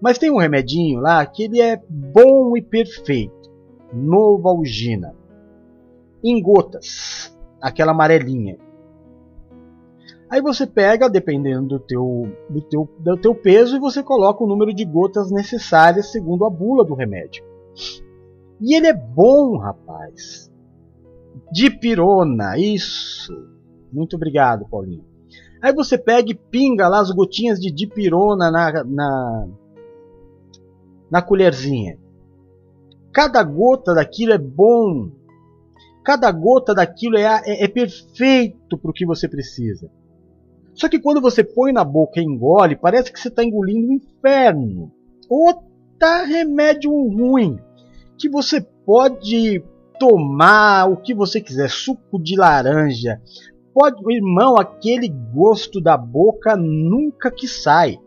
Mas 0.00 0.18
tem 0.18 0.30
um 0.30 0.38
remedinho 0.38 1.00
lá 1.00 1.24
que 1.26 1.44
ele 1.44 1.60
é 1.60 1.80
bom 1.88 2.56
e 2.56 2.62
perfeito. 2.62 3.50
Novalgina. 3.92 5.14
Em 6.22 6.42
gotas, 6.42 7.36
aquela 7.60 7.92
amarelinha. 7.92 8.58
Aí 10.30 10.42
você 10.42 10.66
pega, 10.66 11.08
dependendo 11.08 11.68
do 11.68 11.78
teu, 11.78 12.30
do, 12.50 12.60
teu, 12.60 12.88
do 12.98 13.16
teu 13.16 13.34
peso, 13.34 13.76
e 13.76 13.80
você 13.80 14.02
coloca 14.02 14.44
o 14.44 14.46
número 14.46 14.74
de 14.74 14.84
gotas 14.84 15.30
necessárias 15.30 16.12
segundo 16.12 16.44
a 16.44 16.50
bula 16.50 16.84
do 16.84 16.94
remédio. 16.94 17.42
E 18.60 18.76
ele 18.76 18.88
é 18.88 18.92
bom, 18.92 19.56
rapaz. 19.56 20.47
Dipirona, 21.52 22.58
isso. 22.58 23.32
Muito 23.92 24.16
obrigado, 24.16 24.68
Paulinho. 24.68 25.04
Aí 25.60 25.72
você 25.72 25.98
pega 25.98 26.30
e 26.30 26.34
pinga 26.34 26.88
lá 26.88 27.00
as 27.00 27.10
gotinhas 27.10 27.58
de 27.58 27.70
dipirona 27.70 28.50
na, 28.50 28.84
na, 28.84 29.48
na 31.10 31.22
colherzinha. 31.22 31.98
Cada 33.12 33.42
gota 33.42 33.94
daquilo 33.94 34.32
é 34.32 34.38
bom. 34.38 35.10
Cada 36.04 36.30
gota 36.30 36.74
daquilo 36.74 37.16
é, 37.16 37.24
é, 37.44 37.64
é 37.64 37.68
perfeito 37.68 38.78
para 38.78 38.90
o 38.90 38.94
que 38.94 39.04
você 39.04 39.28
precisa. 39.28 39.90
Só 40.74 40.88
que 40.88 41.00
quando 41.00 41.20
você 41.20 41.42
põe 41.42 41.72
na 41.72 41.82
boca 41.82 42.20
e 42.20 42.24
engole, 42.24 42.76
parece 42.76 43.12
que 43.12 43.18
você 43.18 43.28
está 43.28 43.42
engolindo 43.42 43.88
um 43.88 43.94
inferno. 43.94 44.92
Outra 45.28 46.22
remédio 46.24 46.92
ruim 46.92 47.58
que 48.16 48.28
você 48.28 48.60
pode 48.60 49.62
tomar 49.98 50.88
o 50.90 50.96
que 50.96 51.14
você 51.14 51.40
quiser, 51.40 51.68
suco 51.70 52.22
de 52.22 52.36
laranja. 52.36 53.20
Pode, 53.74 53.96
irmão, 54.12 54.56
aquele 54.56 55.08
gosto 55.08 55.80
da 55.80 55.96
boca 55.96 56.56
nunca 56.56 57.30
que 57.30 57.46
sai. 57.46 57.98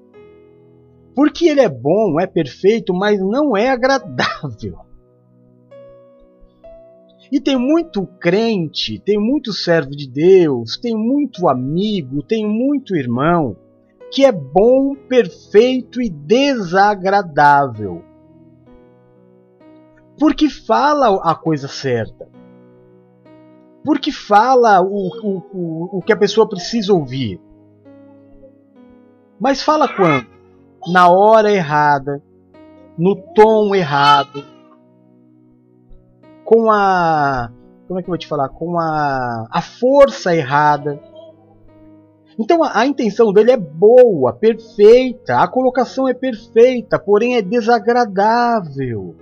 Porque 1.16 1.48
ele 1.48 1.62
é 1.62 1.70
bom, 1.70 2.20
é 2.20 2.28
perfeito, 2.28 2.94
mas 2.94 3.20
não 3.20 3.56
é 3.56 3.70
agradável. 3.70 4.80
E 7.32 7.40
tem 7.40 7.58
muito 7.58 8.06
crente, 8.06 9.00
tem 9.00 9.18
muito 9.18 9.54
servo 9.54 9.92
de 9.92 10.10
Deus, 10.10 10.78
tem 10.78 10.96
muito 10.96 11.48
amigo, 11.48 12.22
tem 12.22 12.46
muito 12.46 12.96
irmão 12.96 13.56
que 14.12 14.26
é 14.26 14.32
bom, 14.32 14.94
perfeito 14.94 16.02
e 16.02 16.10
desagradável. 16.10 18.04
Porque 20.22 20.52
fala 20.52 21.20
a 21.24 21.34
coisa 21.34 21.68
certa. 21.68 22.30
Porque 23.84 24.12
fala 24.12 24.80
o, 24.80 25.08
o, 25.24 25.38
o, 25.52 25.98
o 25.98 26.02
que 26.04 26.14
a 26.14 26.16
pessoa 26.16 26.48
precisa 26.48 26.94
ouvir. 26.94 27.42
Mas 29.40 29.64
fala 29.64 29.88
quando? 29.88 30.28
Na 30.94 31.10
hora 31.10 31.52
errada, 31.52 32.22
no 32.96 33.16
tom 33.34 33.74
errado, 33.74 34.46
com 36.46 36.70
a. 36.70 37.52
Como 37.88 38.00
é 38.00 38.04
que 38.04 38.08
eu 38.08 38.12
vou 38.12 38.18
te 38.20 38.28
falar? 38.28 38.50
Com 38.50 38.80
a, 38.80 39.48
a 39.50 39.60
força 39.60 40.36
errada. 40.36 41.02
Então 42.38 42.64
a, 42.64 42.78
a, 42.78 42.86
intenção 42.86 43.34
dele 43.34 43.54
é 43.54 43.58
boa, 43.58 44.34
perfeita, 44.34 45.40
a 45.40 45.48
colocação 45.48 46.08
é 46.08 46.14
perfeita, 46.14 47.00
porém 47.00 47.38
é 47.38 47.42
desagradável. 47.42 49.16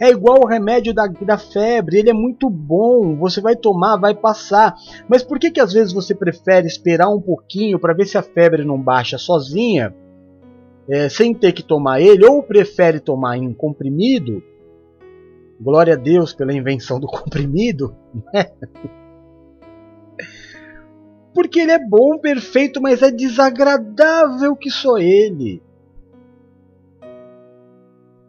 É 0.00 0.10
igual 0.10 0.40
o 0.42 0.46
remédio 0.46 0.94
da, 0.94 1.06
da 1.06 1.38
febre, 1.38 1.98
ele 1.98 2.10
é 2.10 2.12
muito 2.12 2.48
bom, 2.48 3.16
você 3.16 3.40
vai 3.40 3.56
tomar, 3.56 3.96
vai 3.96 4.14
passar. 4.14 4.74
Mas 5.08 5.22
por 5.22 5.38
que, 5.38 5.50
que 5.50 5.60
às 5.60 5.72
vezes 5.72 5.92
você 5.92 6.14
prefere 6.14 6.66
esperar 6.66 7.08
um 7.08 7.20
pouquinho 7.20 7.78
para 7.78 7.94
ver 7.94 8.06
se 8.06 8.16
a 8.16 8.22
febre 8.22 8.64
não 8.64 8.80
baixa 8.80 9.18
sozinha, 9.18 9.94
é, 10.88 11.08
sem 11.08 11.34
ter 11.34 11.52
que 11.52 11.62
tomar 11.62 12.00
ele, 12.00 12.24
ou 12.24 12.42
prefere 12.42 13.00
tomar 13.00 13.36
em 13.36 13.52
comprimido, 13.52 14.42
Glória 15.60 15.94
a 15.94 15.96
Deus 15.96 16.32
pela 16.32 16.52
invenção 16.52 17.00
do 17.00 17.06
comprimido. 17.06 17.94
Né? 18.32 18.46
Porque 21.34 21.60
ele 21.60 21.72
é 21.72 21.78
bom, 21.78 22.18
perfeito, 22.18 22.80
mas 22.80 23.02
é 23.02 23.10
desagradável 23.10 24.56
que 24.56 24.70
só 24.70 24.98
ele. 24.98 25.62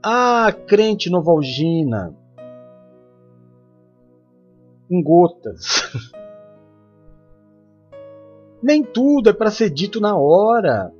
Ah, 0.01 0.53
crente 0.67 1.09
novalgina. 1.09 2.15
Em 4.89 5.03
gotas. 5.03 5.91
Nem 8.63 8.83
tudo 8.83 9.29
é 9.29 9.33
para 9.33 9.51
ser 9.51 9.69
dito 9.69 9.99
na 9.99 10.17
hora. 10.17 10.93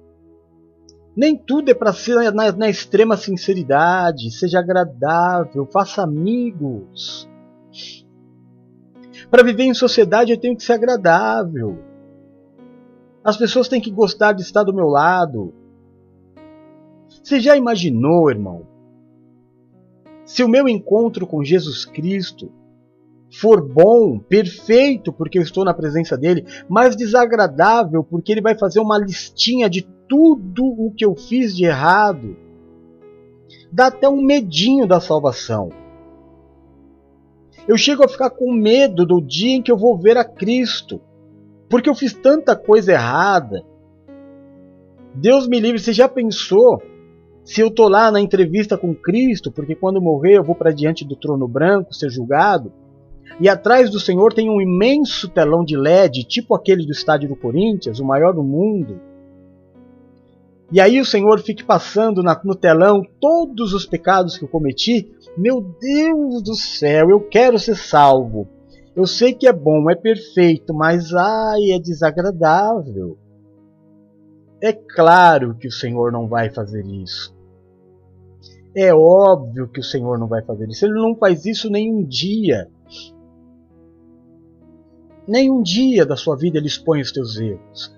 Nem 1.15 1.37
tudo 1.37 1.69
é 1.69 1.73
para 1.73 1.91
ser 1.91 2.31
na, 2.31 2.51
na, 2.51 2.69
extrema 2.69 3.17
sinceridade. 3.17 4.31
Seja 4.31 4.59
agradável, 4.59 5.65
faça 5.65 6.03
amigos. 6.03 7.29
Para 9.29 9.43
viver 9.43 9.63
em 9.63 9.73
sociedade 9.73 10.31
eu 10.31 10.39
tenho 10.39 10.55
que 10.55 10.63
ser 10.63 10.73
agradável. 10.73 11.83
As 13.23 13.37
pessoas 13.37 13.67
têm 13.67 13.81
que 13.81 13.91
gostar 13.91 14.33
de 14.33 14.41
estar 14.41 14.63
do 14.63 14.73
meu 14.73 14.87
lado. 14.87 15.53
Você 17.21 17.39
já 17.39 17.57
imaginou, 17.57 18.29
irmão, 18.29 18.65
Se 20.29 20.43
o 20.43 20.47
meu 20.47 20.69
encontro 20.69 21.25
com 21.25 21.43
Jesus 21.43 21.85
Cristo 21.85 22.51
for 23.31 23.67
bom, 23.67 24.19
perfeito, 24.19 25.11
porque 25.11 25.39
eu 25.39 25.41
estou 25.41 25.65
na 25.65 25.73
presença 25.73 26.15
dele, 26.15 26.45
mas 26.69 26.95
desagradável, 26.95 28.03
porque 28.03 28.31
ele 28.31 28.41
vai 28.41 28.55
fazer 28.55 28.79
uma 28.79 28.99
listinha 28.99 29.67
de 29.67 29.81
tudo 30.07 30.63
o 30.63 30.93
que 30.95 31.03
eu 31.03 31.15
fiz 31.15 31.57
de 31.57 31.65
errado, 31.65 32.37
dá 33.71 33.87
até 33.87 34.07
um 34.07 34.21
medinho 34.21 34.85
da 34.85 35.01
salvação. 35.01 35.69
Eu 37.67 37.75
chego 37.75 38.05
a 38.05 38.07
ficar 38.07 38.29
com 38.29 38.53
medo 38.53 39.07
do 39.07 39.19
dia 39.19 39.55
em 39.55 39.63
que 39.63 39.71
eu 39.71 39.77
vou 39.77 39.97
ver 39.97 40.15
a 40.15 40.23
Cristo, 40.23 41.01
porque 41.67 41.89
eu 41.89 41.95
fiz 41.95 42.13
tanta 42.13 42.55
coisa 42.55 42.91
errada. 42.91 43.65
Deus 45.15 45.47
me 45.47 45.59
livre, 45.59 45.79
você 45.79 45.91
já 45.91 46.07
pensou 46.07 46.83
se 47.49 47.61
eu 47.61 47.71
tô 47.71 47.89
lá 47.89 48.11
na 48.11 48.21
entrevista 48.21 48.77
com 48.77 48.93
Cristo, 48.93 49.51
porque 49.51 49.73
quando 49.73 49.99
morrer 49.99 50.37
eu 50.37 50.43
vou 50.43 50.53
para 50.53 50.71
diante 50.71 51.03
do 51.03 51.15
trono 51.15 51.47
branco 51.47 51.95
ser 51.95 52.07
julgado? 52.07 52.71
E 53.41 53.49
atrás 53.49 53.89
do 53.89 53.99
Senhor 53.99 54.31
tem 54.35 54.51
um 54.51 54.61
imenso 54.61 55.27
telão 55.27 55.65
de 55.65 55.75
LED, 55.75 56.25
tipo 56.25 56.53
aquele 56.53 56.85
do 56.85 56.91
estádio 56.91 57.27
do 57.27 57.35
Corinthians, 57.35 57.99
o 57.99 58.05
maior 58.05 58.35
do 58.35 58.43
mundo. 58.43 59.01
E 60.71 60.79
aí 60.79 61.01
o 61.01 61.05
Senhor 61.05 61.39
fique 61.39 61.63
passando 61.63 62.21
na, 62.21 62.39
no 62.43 62.53
telão 62.53 63.01
todos 63.19 63.73
os 63.73 63.83
pecados 63.83 64.37
que 64.37 64.43
eu 64.43 64.47
cometi. 64.47 65.11
Meu 65.35 65.59
Deus 65.59 66.43
do 66.43 66.53
céu, 66.53 67.09
eu 67.09 67.19
quero 67.19 67.57
ser 67.57 67.75
salvo. 67.75 68.47
Eu 68.95 69.07
sei 69.07 69.33
que 69.33 69.47
é 69.47 69.53
bom, 69.53 69.89
é 69.89 69.95
perfeito, 69.95 70.71
mas 70.71 71.15
ai, 71.15 71.71
é 71.71 71.79
desagradável. 71.79 73.17
É 74.61 74.71
claro 74.71 75.55
que 75.55 75.67
o 75.67 75.71
Senhor 75.71 76.11
não 76.11 76.27
vai 76.27 76.51
fazer 76.51 76.85
isso. 76.85 77.38
É 78.81 78.93
óbvio 78.93 79.67
que 79.67 79.81
o 79.81 79.83
Senhor 79.83 80.17
não 80.17 80.25
vai 80.25 80.41
fazer 80.41 80.69
isso. 80.69 80.85
Ele 80.85 80.93
não 80.93 81.13
faz 81.13 81.45
isso 81.45 81.69
nem 81.69 81.93
um 81.93 82.01
dia. 82.01 82.69
Nem 85.27 85.51
um 85.51 85.61
dia 85.61 86.05
da 86.05 86.15
sua 86.15 86.37
vida 86.37 86.57
ele 86.57 86.67
expõe 86.67 87.01
os 87.01 87.11
teus 87.11 87.37
erros. 87.37 87.93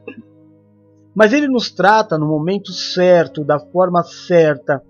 Mas 1.14 1.34
ele 1.34 1.48
nos 1.48 1.70
trata 1.70 2.18
no 2.18 2.26
momento 2.26 2.72
certo, 2.72 3.44
da 3.44 3.60
forma 3.60 4.02
certa, 4.02 4.84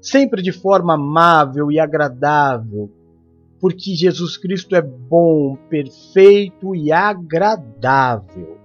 sempre 0.00 0.40
de 0.40 0.52
forma 0.52 0.94
amável 0.94 1.72
e 1.72 1.80
agradável, 1.80 2.88
porque 3.58 3.96
Jesus 3.96 4.36
Cristo 4.36 4.76
é 4.76 4.80
bom, 4.82 5.56
perfeito 5.68 6.72
e 6.72 6.92
agradável. 6.92 8.58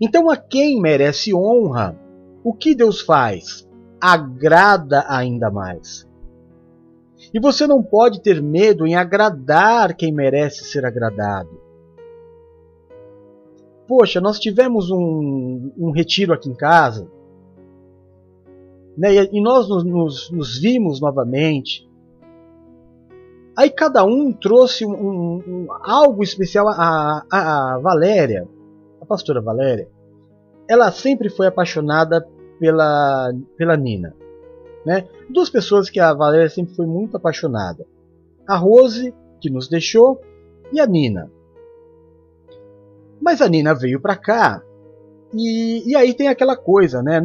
Então, 0.00 0.30
a 0.30 0.38
quem 0.38 0.80
merece 0.80 1.34
honra, 1.34 1.94
o 2.42 2.54
que 2.54 2.74
Deus 2.74 3.02
faz? 3.02 3.68
Agrada 4.00 5.04
ainda 5.08 5.50
mais. 5.50 6.08
E 7.34 7.38
você 7.38 7.66
não 7.66 7.82
pode 7.82 8.22
ter 8.22 8.42
medo 8.42 8.86
em 8.86 8.94
agradar 8.94 9.94
quem 9.94 10.12
merece 10.12 10.64
ser 10.64 10.84
agradado. 10.86 11.60
Poxa, 13.86 14.20
nós 14.20 14.38
tivemos 14.38 14.90
um, 14.90 15.72
um 15.76 15.90
retiro 15.90 16.32
aqui 16.32 16.48
em 16.48 16.54
casa, 16.54 17.10
né, 18.96 19.14
e 19.32 19.42
nós 19.42 19.68
nos, 19.68 19.84
nos, 19.84 20.30
nos 20.30 20.58
vimos 20.58 21.00
novamente. 21.00 21.88
Aí 23.56 23.68
cada 23.68 24.04
um 24.04 24.32
trouxe 24.32 24.86
um, 24.86 24.92
um, 24.92 25.66
algo 25.82 26.22
especial. 26.22 26.68
A, 26.68 27.24
a, 27.30 27.74
a 27.74 27.78
Valéria, 27.78 28.48
a 29.00 29.04
pastora 29.04 29.40
Valéria, 29.40 29.88
ela 30.68 30.90
sempre 30.90 31.28
foi 31.28 31.46
apaixonada 31.46 32.26
pela, 32.60 33.32
pela 33.56 33.76
Nina. 33.76 34.14
Né? 34.84 35.08
Duas 35.28 35.48
pessoas 35.50 35.90
que 35.90 35.98
a 35.98 36.12
Valéria 36.12 36.48
sempre 36.48 36.74
foi 36.74 36.86
muito 36.86 37.16
apaixonada. 37.16 37.86
A 38.46 38.56
Rose, 38.56 39.14
que 39.40 39.50
nos 39.50 39.68
deixou, 39.68 40.20
e 40.72 40.78
a 40.78 40.86
Nina. 40.86 41.30
Mas 43.20 43.40
a 43.40 43.48
Nina 43.48 43.74
veio 43.74 44.00
para 44.00 44.16
cá 44.16 44.62
e, 45.32 45.90
e, 45.90 45.96
aí 45.96 46.12
tem 46.12 46.28
aquela 46.28 46.56
coisa, 46.56 47.02
né? 47.02 47.22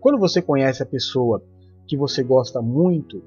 quando 0.00 0.18
você 0.18 0.42
conhece 0.42 0.82
a 0.82 0.86
pessoa 0.86 1.42
que 1.86 1.96
você 1.96 2.22
gosta 2.22 2.60
muito, 2.60 3.22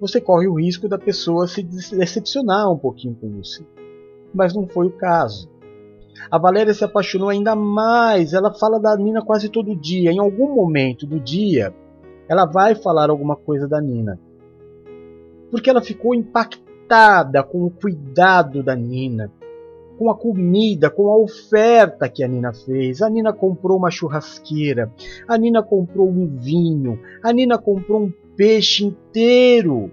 você 0.00 0.20
corre 0.20 0.46
o 0.46 0.54
risco 0.54 0.88
da 0.88 0.98
pessoa 0.98 1.48
se 1.48 1.62
decepcionar 1.62 2.70
um 2.70 2.78
pouquinho 2.78 3.16
com 3.20 3.28
você. 3.30 3.64
Mas 4.32 4.54
não 4.54 4.66
foi 4.68 4.86
o 4.86 4.92
caso. 4.92 5.48
A 6.30 6.38
Valéria 6.38 6.74
se 6.74 6.84
apaixonou 6.84 7.28
ainda 7.28 7.54
mais. 7.54 8.32
Ela 8.32 8.52
fala 8.52 8.80
da 8.80 8.96
Nina 8.96 9.22
quase 9.24 9.48
todo 9.48 9.76
dia. 9.76 10.10
Em 10.10 10.18
algum 10.18 10.54
momento 10.54 11.06
do 11.06 11.20
dia, 11.20 11.74
ela 12.28 12.44
vai 12.44 12.74
falar 12.74 13.10
alguma 13.10 13.36
coisa 13.36 13.68
da 13.68 13.80
Nina. 13.80 14.18
Porque 15.50 15.70
ela 15.70 15.80
ficou 15.80 16.14
impactada 16.14 17.42
com 17.42 17.64
o 17.64 17.70
cuidado 17.70 18.62
da 18.62 18.74
Nina, 18.74 19.30
com 19.98 20.10
a 20.10 20.14
comida, 20.14 20.90
com 20.90 21.08
a 21.08 21.16
oferta 21.16 22.08
que 22.08 22.22
a 22.22 22.28
Nina 22.28 22.52
fez. 22.52 23.00
A 23.00 23.08
Nina 23.08 23.32
comprou 23.32 23.78
uma 23.78 23.90
churrasqueira, 23.90 24.92
a 25.28 25.38
Nina 25.38 25.62
comprou 25.62 26.08
um 26.08 26.26
vinho, 26.26 26.98
a 27.22 27.32
Nina 27.32 27.58
comprou 27.58 28.02
um 28.02 28.12
peixe 28.36 28.84
inteiro. 28.84 29.90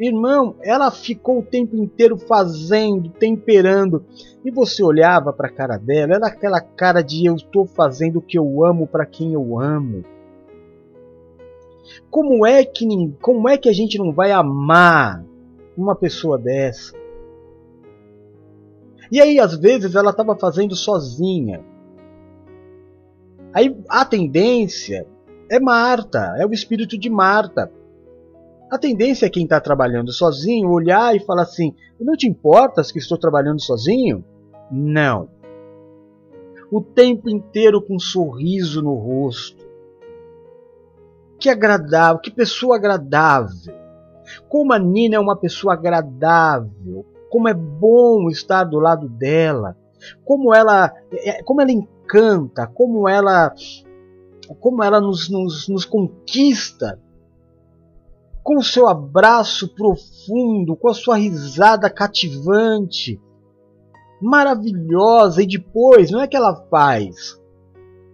Irmão, 0.00 0.56
ela 0.62 0.90
ficou 0.90 1.40
o 1.40 1.44
tempo 1.44 1.76
inteiro 1.76 2.16
fazendo, 2.16 3.10
temperando. 3.10 4.02
E 4.42 4.50
você 4.50 4.82
olhava 4.82 5.30
para 5.30 5.48
a 5.48 5.52
cara 5.52 5.76
dela, 5.76 6.14
era 6.14 6.26
aquela 6.26 6.58
cara 6.58 7.02
de 7.02 7.26
eu 7.26 7.34
estou 7.34 7.66
fazendo 7.66 8.18
o 8.18 8.22
que 8.22 8.38
eu 8.38 8.64
amo 8.64 8.86
para 8.86 9.04
quem 9.04 9.34
eu 9.34 9.60
amo. 9.60 10.02
Como 12.08 12.46
é 12.46 12.64
que 12.64 12.86
como 13.20 13.46
é 13.46 13.58
que 13.58 13.68
a 13.68 13.74
gente 13.74 13.98
não 13.98 14.10
vai 14.10 14.32
amar 14.32 15.22
uma 15.76 15.94
pessoa 15.94 16.38
dessa? 16.38 16.96
E 19.12 19.20
aí 19.20 19.38
às 19.38 19.54
vezes 19.54 19.94
ela 19.94 20.12
estava 20.12 20.34
fazendo 20.34 20.74
sozinha. 20.74 21.62
Aí 23.52 23.76
a 23.86 24.04
tendência 24.06 25.06
é 25.50 25.60
Marta, 25.60 26.36
é 26.38 26.46
o 26.46 26.54
espírito 26.54 26.96
de 26.96 27.10
Marta. 27.10 27.70
A 28.70 28.78
tendência 28.78 29.26
é 29.26 29.30
quem 29.30 29.42
está 29.42 29.60
trabalhando 29.60 30.12
sozinho 30.12 30.70
olhar 30.70 31.14
e 31.16 31.20
falar 31.20 31.42
assim: 31.42 31.74
não 31.98 32.16
te 32.16 32.28
importas 32.28 32.92
que 32.92 32.98
estou 32.98 33.18
trabalhando 33.18 33.60
sozinho? 33.60 34.24
Não. 34.70 35.28
O 36.70 36.80
tempo 36.80 37.28
inteiro 37.28 37.82
com 37.82 37.96
um 37.96 37.98
sorriso 37.98 38.80
no 38.80 38.94
rosto. 38.94 39.68
Que 41.40 41.48
agradável, 41.48 42.20
que 42.20 42.30
pessoa 42.30 42.76
agradável. 42.76 43.74
Como 44.48 44.72
a 44.72 44.78
Nina 44.78 45.16
é 45.16 45.18
uma 45.18 45.36
pessoa 45.36 45.74
agradável. 45.74 47.04
Como 47.28 47.48
é 47.48 47.54
bom 47.54 48.28
estar 48.30 48.62
do 48.62 48.78
lado 48.78 49.08
dela. 49.08 49.76
Como 50.24 50.54
ela, 50.54 50.92
é, 51.12 51.42
como 51.42 51.60
ela 51.60 51.72
encanta, 51.72 52.68
como 52.68 53.08
ela, 53.08 53.52
como 54.60 54.84
ela 54.84 55.00
nos, 55.00 55.28
nos, 55.28 55.68
nos 55.68 55.84
conquista 55.84 57.00
com 58.42 58.58
o 58.58 58.62
seu 58.62 58.88
abraço 58.88 59.74
profundo, 59.74 60.76
com 60.76 60.88
a 60.88 60.94
sua 60.94 61.16
risada 61.16 61.90
cativante, 61.90 63.20
maravilhosa, 64.20 65.42
e 65.42 65.46
depois, 65.46 66.10
não 66.10 66.20
é 66.20 66.26
que 66.26 66.36
ela 66.36 66.54
faz, 66.70 67.40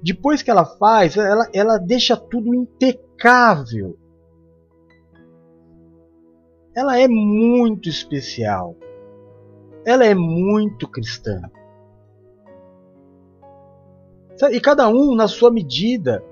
depois 0.02 0.42
que 0.42 0.50
ela 0.50 0.64
faz, 0.64 1.16
ela, 1.16 1.48
ela 1.52 1.78
deixa 1.78 2.16
tudo 2.16 2.54
impecável. 2.54 3.96
Ela 6.76 6.98
é 6.98 7.08
muito 7.08 7.88
especial. 7.88 8.76
Ela 9.84 10.04
é 10.04 10.14
muito 10.14 10.86
cristã. 10.88 11.40
E 14.52 14.60
cada 14.60 14.88
um 14.88 15.14
na 15.14 15.26
sua 15.26 15.50
medida. 15.50 16.22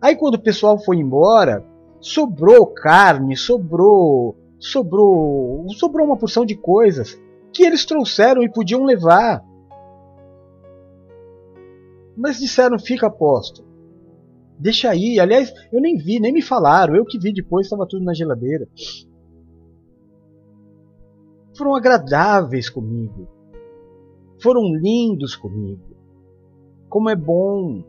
Aí 0.00 0.14
quando 0.16 0.34
o 0.34 0.42
pessoal 0.42 0.78
foi 0.78 0.98
embora, 0.98 1.64
sobrou 2.00 2.66
carne, 2.66 3.36
sobrou, 3.36 4.36
sobrou, 4.58 5.66
sobrou 5.70 6.06
uma 6.06 6.16
porção 6.16 6.44
de 6.44 6.54
coisas 6.54 7.20
que 7.52 7.62
eles 7.64 7.84
trouxeram 7.84 8.42
e 8.42 8.52
podiam 8.52 8.84
levar. 8.84 9.42
Mas 12.16 12.38
disseram: 12.38 12.78
"Fica 12.78 13.10
posto. 13.10 13.64
Deixa 14.58 14.90
aí". 14.90 15.18
Aliás, 15.18 15.52
eu 15.72 15.80
nem 15.80 15.96
vi, 15.96 16.20
nem 16.20 16.32
me 16.32 16.42
falaram. 16.42 16.94
Eu 16.94 17.04
que 17.04 17.18
vi 17.18 17.32
depois, 17.32 17.66
estava 17.66 17.86
tudo 17.86 18.04
na 18.04 18.14
geladeira. 18.14 18.68
Foram 21.56 21.74
agradáveis 21.74 22.68
comigo. 22.68 23.26
Foram 24.42 24.74
lindos 24.74 25.34
comigo. 25.34 25.96
Como 26.88 27.08
é 27.08 27.16
bom 27.16 27.82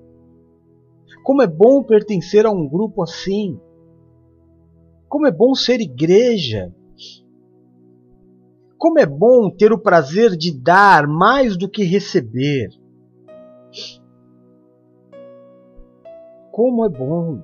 como 1.24 1.41
é 1.41 1.48
bom 1.48 1.84
pertencer 1.84 2.46
a 2.46 2.52
um 2.52 2.67
grupo 2.67 3.04
assim. 3.04 3.60
Como 5.10 5.28
é 5.28 5.32
bom 5.32 5.54
ser 5.56 5.82
igreja. 5.82 6.74
Como 8.78 9.00
é 9.00 9.06
bom 9.06 9.50
ter 9.50 9.72
o 9.72 9.80
prazer 9.80 10.36
de 10.36 10.52
dar 10.52 11.08
mais 11.08 11.58
do 11.58 11.70
que 11.70 11.84
receber. 11.84 12.70
Como 16.52 16.86
é 16.86 16.89
bom. 16.89 17.43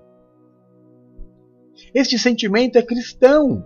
Este 1.94 2.18
sentimento 2.18 2.78
é 2.78 2.82
cristão. 2.82 3.66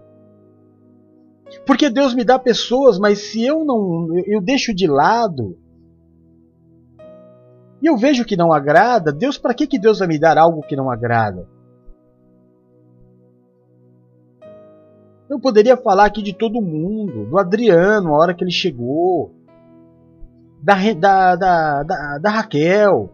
Porque 1.66 1.90
Deus 1.90 2.14
me 2.14 2.24
dá 2.24 2.38
pessoas, 2.38 3.00
mas 3.00 3.20
se 3.20 3.46
eu 3.46 3.64
não 3.64 4.08
eu 4.26 4.42
deixo 4.42 4.74
de 4.74 4.88
lado 4.88 5.58
e 7.82 7.88
eu 7.88 7.98
vejo 7.98 8.26
que 8.26 8.36
não 8.36 8.52
agrada, 8.52 9.12
Deus, 9.12 9.38
para 9.38 9.54
que 9.54 9.68
que 9.68 9.80
Deus 9.80 10.00
vai 10.00 10.08
me 10.08 10.20
dar 10.20 10.38
algo 10.38 10.62
que 10.62 10.76
não 10.76 10.90
agrada? 10.90 11.48
Eu 15.30 15.40
poderia 15.40 15.76
falar 15.76 16.06
aqui 16.06 16.24
de 16.24 16.34
todo 16.34 16.62
mundo, 16.62 17.26
do 17.26 17.38
Adriano, 17.38 18.14
a 18.14 18.18
hora 18.18 18.34
que 18.34 18.44
ele 18.44 18.52
chegou, 18.52 19.32
da, 20.62 20.76
da, 20.94 21.36
da, 21.36 21.84
da, 21.84 22.18
da 22.18 22.30
Raquel, 22.30 23.12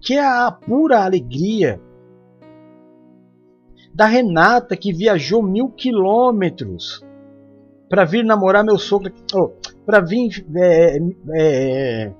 que 0.00 0.14
é 0.14 0.24
a 0.24 0.50
pura 0.50 1.04
alegria, 1.04 1.80
da 3.94 4.06
Renata, 4.06 4.76
que 4.76 4.92
viajou 4.92 5.42
mil 5.42 5.70
quilômetros 5.70 7.04
para 7.88 8.04
vir 8.04 8.24
namorar 8.24 8.64
meu 8.64 8.78
sogro, 8.78 9.12
oh, 9.34 9.52
para 9.86 10.00
vir. 10.00 10.44
É, 10.54 10.98
é, 11.34 12.12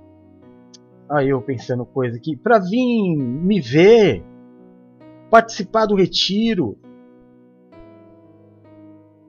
aí 1.11 1.29
eu 1.29 1.41
pensando 1.41 1.85
coisa 1.85 2.17
aqui, 2.17 2.37
para 2.37 2.59
vir 2.59 3.17
me 3.17 3.61
ver, 3.61 4.25
participar 5.31 5.87
do 5.87 5.95
retiro. 5.95 6.77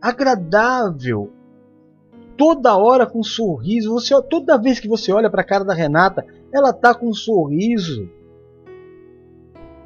Agradável, 0.01 1.31
toda 2.37 2.77
hora 2.77 3.05
com 3.05 3.23
sorriso. 3.23 3.91
Você, 3.93 4.13
toda 4.23 4.61
vez 4.61 4.79
que 4.79 4.87
você 4.87 5.11
olha 5.11 5.29
para 5.29 5.41
a 5.41 5.45
cara 5.45 5.65
da 5.65 5.73
Renata, 5.73 6.25
ela 6.53 6.71
tá 6.71 6.93
com 6.93 7.09
um 7.09 7.13
sorriso. 7.13 8.09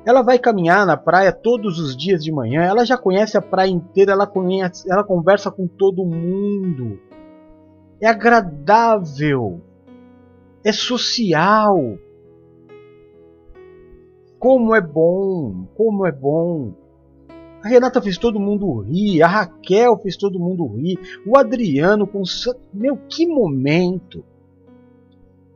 Ela 0.06 0.22
vai 0.22 0.40
caminhar 0.40 0.86
na 0.86 0.98
praia 0.98 1.32
todos 1.32 1.80
os 1.80 1.96
dias 1.96 2.24
de 2.24 2.32
manhã, 2.32 2.64
ela 2.64 2.84
já 2.84 2.98
conhece 2.98 3.38
a 3.38 3.42
praia 3.42 3.70
inteira, 3.70 4.14
ela 4.14 4.26
conhece, 4.26 4.92
ela 4.92 5.04
conversa 5.04 5.52
com 5.52 5.68
todo 5.68 6.06
mundo. 6.06 7.00
É 8.02 8.08
agradável. 8.08 9.62
É 10.64 10.72
social. 10.72 11.98
Como 14.38 14.76
é 14.76 14.82
bom, 14.82 15.68
como 15.76 16.06
é 16.06 16.12
bom. 16.12 16.74
A 17.64 17.68
Renata 17.68 18.02
fez 18.02 18.18
todo 18.18 18.40
mundo 18.40 18.80
rir, 18.80 19.22
a 19.22 19.28
Raquel 19.28 19.98
fez 20.00 20.18
todo 20.18 20.40
mundo 20.40 20.66
rir, 20.66 21.00
o 21.28 21.38
Adriano 21.38 22.08
com 22.08 22.24
meu 22.74 22.98
que 23.08 23.28
momento. 23.28 24.26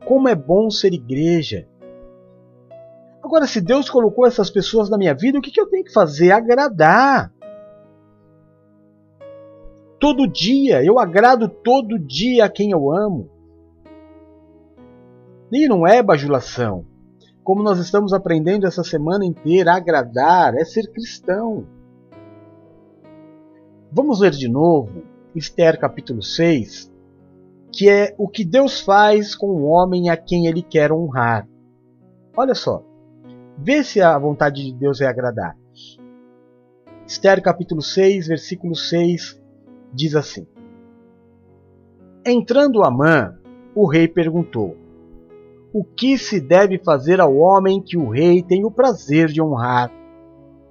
Como 0.04 0.28
é 0.28 0.36
bom 0.36 0.70
ser 0.70 0.92
igreja. 0.92 1.66
Agora, 3.20 3.48
se 3.48 3.60
Deus 3.60 3.90
colocou 3.90 4.24
essas 4.24 4.50
pessoas 4.50 4.88
na 4.88 4.96
minha 4.96 5.12
vida, 5.12 5.36
o 5.36 5.42
que, 5.42 5.50
que 5.50 5.60
eu 5.60 5.68
tenho 5.68 5.82
que 5.82 5.92
fazer? 5.92 6.30
Agradar. 6.30 7.32
Todo 9.98 10.28
dia, 10.28 10.84
eu 10.84 11.00
agrado 11.00 11.48
todo 11.48 11.98
dia 11.98 12.44
a 12.44 12.48
quem 12.48 12.70
eu 12.70 12.92
amo. 12.92 13.28
E 15.52 15.68
não 15.68 15.86
é 15.86 16.02
bajulação. 16.02 16.84
Como 17.44 17.62
nós 17.62 17.78
estamos 17.78 18.12
aprendendo 18.12 18.66
essa 18.66 18.82
semana 18.82 19.24
inteira, 19.24 19.74
agradar 19.74 20.54
é 20.56 20.64
ser 20.64 20.90
cristão. 20.92 21.64
Vamos 23.92 24.20
ler 24.20 24.32
de 24.32 24.48
novo 24.48 25.04
Esther 25.34 25.78
capítulo 25.78 26.22
6, 26.22 26.92
que 27.70 27.88
é 27.88 28.14
o 28.18 28.26
que 28.26 28.44
Deus 28.44 28.80
faz 28.80 29.36
com 29.36 29.46
o 29.46 29.64
homem 29.64 30.10
a 30.10 30.16
quem 30.16 30.46
ele 30.46 30.62
quer 30.62 30.90
honrar. 30.90 31.48
Olha 32.36 32.54
só. 32.54 32.82
Vê 33.56 33.84
se 33.84 34.00
a 34.00 34.18
vontade 34.18 34.64
de 34.64 34.72
Deus 34.72 35.00
é 35.00 35.06
agradar. 35.06 35.56
Esther 37.06 37.40
capítulo 37.40 37.80
6, 37.80 38.26
versículo 38.26 38.74
6 38.74 39.40
diz 39.94 40.16
assim: 40.16 40.46
Entrando 42.24 42.82
Amã, 42.82 43.38
o 43.74 43.86
rei 43.86 44.08
perguntou: 44.08 44.76
O 45.78 45.84
que 45.84 46.16
se 46.16 46.40
deve 46.40 46.78
fazer 46.78 47.20
ao 47.20 47.36
homem 47.36 47.82
que 47.82 47.98
o 47.98 48.08
rei 48.08 48.42
tem 48.42 48.64
o 48.64 48.70
prazer 48.70 49.28
de 49.28 49.42
honrar? 49.42 49.92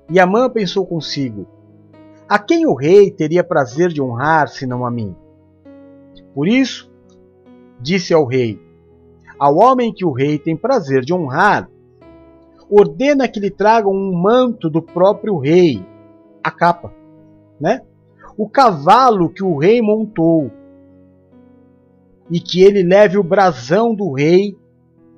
E 0.09 0.19
Amã 0.19 0.49
pensou 0.49 0.83
consigo: 0.83 1.45
A 2.27 2.39
quem 2.39 2.65
o 2.65 2.73
rei 2.73 3.11
teria 3.11 3.43
prazer 3.43 3.89
de 3.89 4.01
honrar 4.01 4.47
senão 4.47 4.83
a 4.83 4.89
mim? 4.89 5.15
Por 6.33 6.47
isso, 6.47 6.91
disse 7.79 8.15
ao 8.15 8.25
rei: 8.25 8.59
Ao 9.37 9.55
homem 9.57 9.93
que 9.93 10.03
o 10.03 10.11
rei 10.11 10.39
tem 10.39 10.57
prazer 10.57 11.05
de 11.05 11.13
honrar, 11.13 11.69
ordena 12.67 13.27
que 13.27 13.39
lhe 13.39 13.51
tragam 13.51 13.91
um 13.91 14.11
manto 14.11 14.71
do 14.71 14.81
próprio 14.81 15.37
rei, 15.37 15.85
a 16.43 16.49
capa, 16.49 16.91
né? 17.61 17.83
O 18.35 18.49
cavalo 18.49 19.29
que 19.29 19.43
o 19.43 19.55
rei 19.55 19.83
montou 19.83 20.49
e 22.27 22.39
que 22.39 22.63
ele 22.63 22.81
leve 22.81 23.19
o 23.19 23.23
brasão 23.23 23.93
do 23.93 24.11
rei 24.11 24.57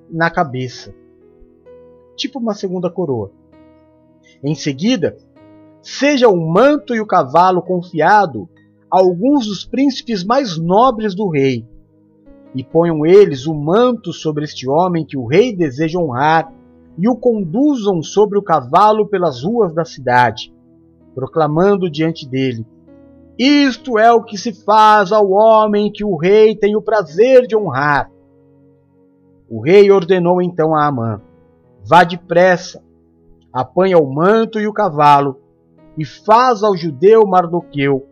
na 0.10 0.30
cabeça, 0.30 0.94
tipo 2.16 2.40
uma 2.40 2.54
segunda 2.54 2.90
coroa. 2.90 3.32
Em 4.44 4.56
seguida, 4.56 5.18
seja 5.82 6.28
o 6.28 6.38
manto 6.38 6.96
e 6.96 7.00
o 7.00 7.08
cavalo 7.08 7.62
confiado 7.62 8.50
a 8.92 9.00
alguns 9.00 9.48
dos 9.48 9.66
príncipes 9.66 10.24
mais 10.24 10.58
nobres 10.58 11.16
do 11.16 11.30
rei, 11.30 11.66
e 12.56 12.64
ponham 12.64 13.06
eles 13.06 13.46
o 13.46 13.54
manto 13.54 14.12
sobre 14.12 14.44
este 14.44 14.68
homem 14.70 15.06
que 15.06 15.18
o 15.18 15.28
rei 15.28 15.56
deseja 15.56 16.00
honrar 16.00 16.52
e 16.98 17.08
o 17.08 17.16
conduzam 17.16 18.02
sobre 18.02 18.40
o 18.40 18.42
cavalo 18.42 19.08
pelas 19.08 19.44
ruas 19.44 19.74
da 19.74 19.86
cidade, 19.86 20.54
proclamando 21.14 21.90
diante 21.90 22.28
dele: 22.28 22.66
Isto 23.38 24.00
é 24.00 24.12
o 24.12 24.24
que 24.24 24.38
se 24.38 24.54
faz 24.54 25.12
ao 25.12 25.30
homem 25.30 25.92
que 25.92 26.04
o 26.04 26.16
rei 26.16 26.56
tem 26.56 26.76
o 26.76 26.82
prazer 26.82 27.46
de 27.46 27.56
honrar. 27.56 28.10
O 29.50 29.62
rei 29.62 29.90
ordenou 29.92 30.42
então 30.42 30.76
a 30.76 30.86
Amã: 30.86 31.22
Vá 31.86 32.04
depressa, 32.04 32.84
apanha 33.52 33.98
o 33.98 34.14
manto 34.14 34.60
e 34.60 34.68
o 34.68 34.74
cavalo, 34.74 35.40
e 35.98 36.06
faz 36.06 36.64
ao 36.64 36.76
judeu 36.76 37.26
Mardoqueu 37.26 38.06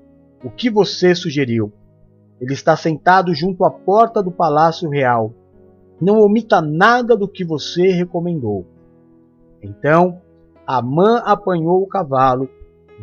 o 0.44 0.50
que 0.50 0.70
você 0.70 1.14
sugeriu. 1.14 1.72
Ele 2.40 2.54
está 2.54 2.76
sentado 2.76 3.34
junto 3.34 3.66
à 3.66 3.72
porta 3.72 4.22
do 4.22 4.32
palácio 4.32 4.90
real. 4.90 5.34
Não 6.00 6.20
omita 6.20 6.62
nada 6.62 7.16
do 7.16 7.28
que 7.28 7.44
você 7.44 7.90
recomendou. 7.92 8.66
Então 9.62 10.22
Amã 10.66 11.22
apanhou 11.26 11.82
o 11.82 11.88
cavalo, 11.88 12.50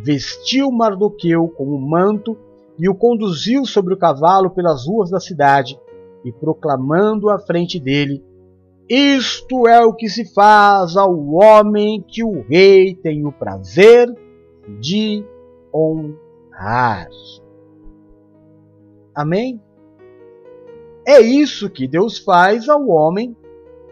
vestiu 0.02 0.70
Mardoqueu 0.70 1.48
com 1.48 1.64
o 1.64 1.80
manto 1.80 2.36
e 2.78 2.88
o 2.88 2.94
conduziu 2.94 3.64
sobre 3.64 3.94
o 3.94 3.96
cavalo 3.96 4.50
pelas 4.50 4.86
ruas 4.86 5.10
da 5.10 5.20
cidade, 5.20 5.78
e 6.24 6.32
proclamando 6.32 7.30
à 7.30 7.38
frente 7.38 7.78
dele: 7.78 8.24
Isto 8.88 9.66
é 9.66 9.84
o 9.84 9.94
que 9.94 10.08
se 10.08 10.32
faz 10.32 10.96
ao 10.96 11.16
homem 11.32 12.04
que 12.06 12.22
o 12.24 12.42
rei 12.42 12.94
tem 12.94 13.26
o 13.26 13.32
prazer 13.32 14.08
de 14.80 15.24
honrar. 15.74 17.08
Amém? 19.14 19.60
É 21.06 21.20
isso 21.20 21.68
que 21.68 21.88
Deus 21.88 22.18
faz 22.18 22.68
ao 22.68 22.88
homem 22.88 23.36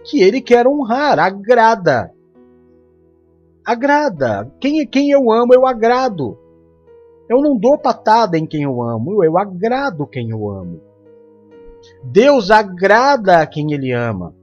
que 0.05 0.23
ele 0.23 0.41
quer 0.41 0.67
honrar, 0.67 1.19
agrada 1.19 2.13
agrada. 3.65 4.51
Quem, 4.61 4.87
quem 4.87 5.11
eu 5.11 5.31
amo, 5.31 5.55
eu 5.55 5.67
agrado. 5.67 6.37
Eu 7.29 7.41
não 7.41 7.57
dou 7.57 7.79
patada 7.79 8.37
em 8.37 8.47
quem 8.47 8.63
eu 8.63 8.83
amo, 8.83 9.23
eu 9.23 9.39
agrado 9.39 10.07
quem 10.07 10.31
eu 10.31 10.51
amo. 10.51 10.81
Deus 12.05 12.51
agrada 12.51 13.39
a 13.39 13.47
quem 13.47 13.73
ele 13.73 13.93
ama. 13.93 14.35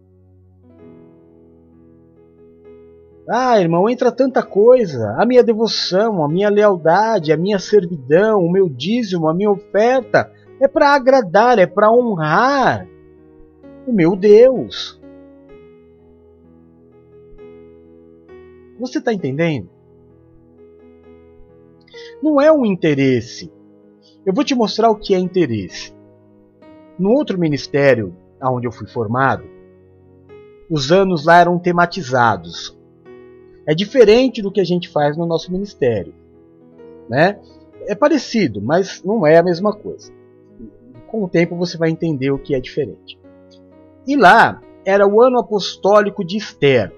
Ah, 3.30 3.60
irmão, 3.60 3.90
entra 3.90 4.10
tanta 4.12 4.42
coisa. 4.42 5.16
A 5.20 5.26
minha 5.26 5.44
devoção, 5.44 6.24
a 6.24 6.30
minha 6.30 6.50
lealdade, 6.50 7.34
a 7.34 7.38
minha 7.38 7.60
servidão, 7.60 8.40
o 8.40 8.52
meu 8.52 8.70
dízimo, 8.70 9.28
a 9.28 9.34
minha 9.34 9.52
oferta 9.52 10.32
é 10.62 10.68
para 10.68 10.94
agradar, 10.94 11.60
é 11.60 11.68
para 11.68 11.92
honrar 11.92 12.88
o 13.86 13.92
meu 13.92 14.16
Deus. 14.16 15.00
Você 18.80 19.00
está 19.00 19.12
entendendo? 19.12 19.70
Não 22.22 22.40
é 22.40 22.52
um 22.52 22.66
interesse. 22.66 23.52
Eu 24.26 24.34
vou 24.34 24.44
te 24.44 24.56
mostrar 24.56 24.90
o 24.90 24.96
que 24.96 25.14
é 25.14 25.20
interesse. 25.20 25.97
No 26.98 27.12
outro 27.12 27.40
ministério 27.40 28.16
onde 28.42 28.68
eu 28.68 28.72
fui 28.72 28.88
formado, 28.88 29.44
os 30.70 30.92
anos 30.92 31.26
lá 31.26 31.40
eram 31.40 31.60
tematizados. 31.60 32.78
É 33.68 33.74
diferente 33.74 34.42
do 34.42 34.52
que 34.52 34.62
a 34.62 34.66
gente 34.66 34.90
faz 34.90 35.18
no 35.18 35.26
nosso 35.26 35.52
ministério. 35.52 36.14
Né? 37.10 37.40
É 37.88 37.96
parecido, 37.96 38.62
mas 38.62 39.04
não 39.04 39.26
é 39.26 39.38
a 39.38 39.44
mesma 39.44 39.74
coisa. 39.74 40.12
Com 41.08 41.24
o 41.24 41.30
tempo 41.30 41.56
você 41.56 41.78
vai 41.78 41.90
entender 41.90 42.32
o 42.32 42.40
que 42.40 42.54
é 42.54 42.60
diferente. 42.60 43.20
E 44.06 44.16
lá 44.16 44.62
era 44.86 45.08
o 45.08 45.22
ano 45.22 45.40
apostólico 45.40 46.24
de 46.24 46.38
Esther. 46.38 46.94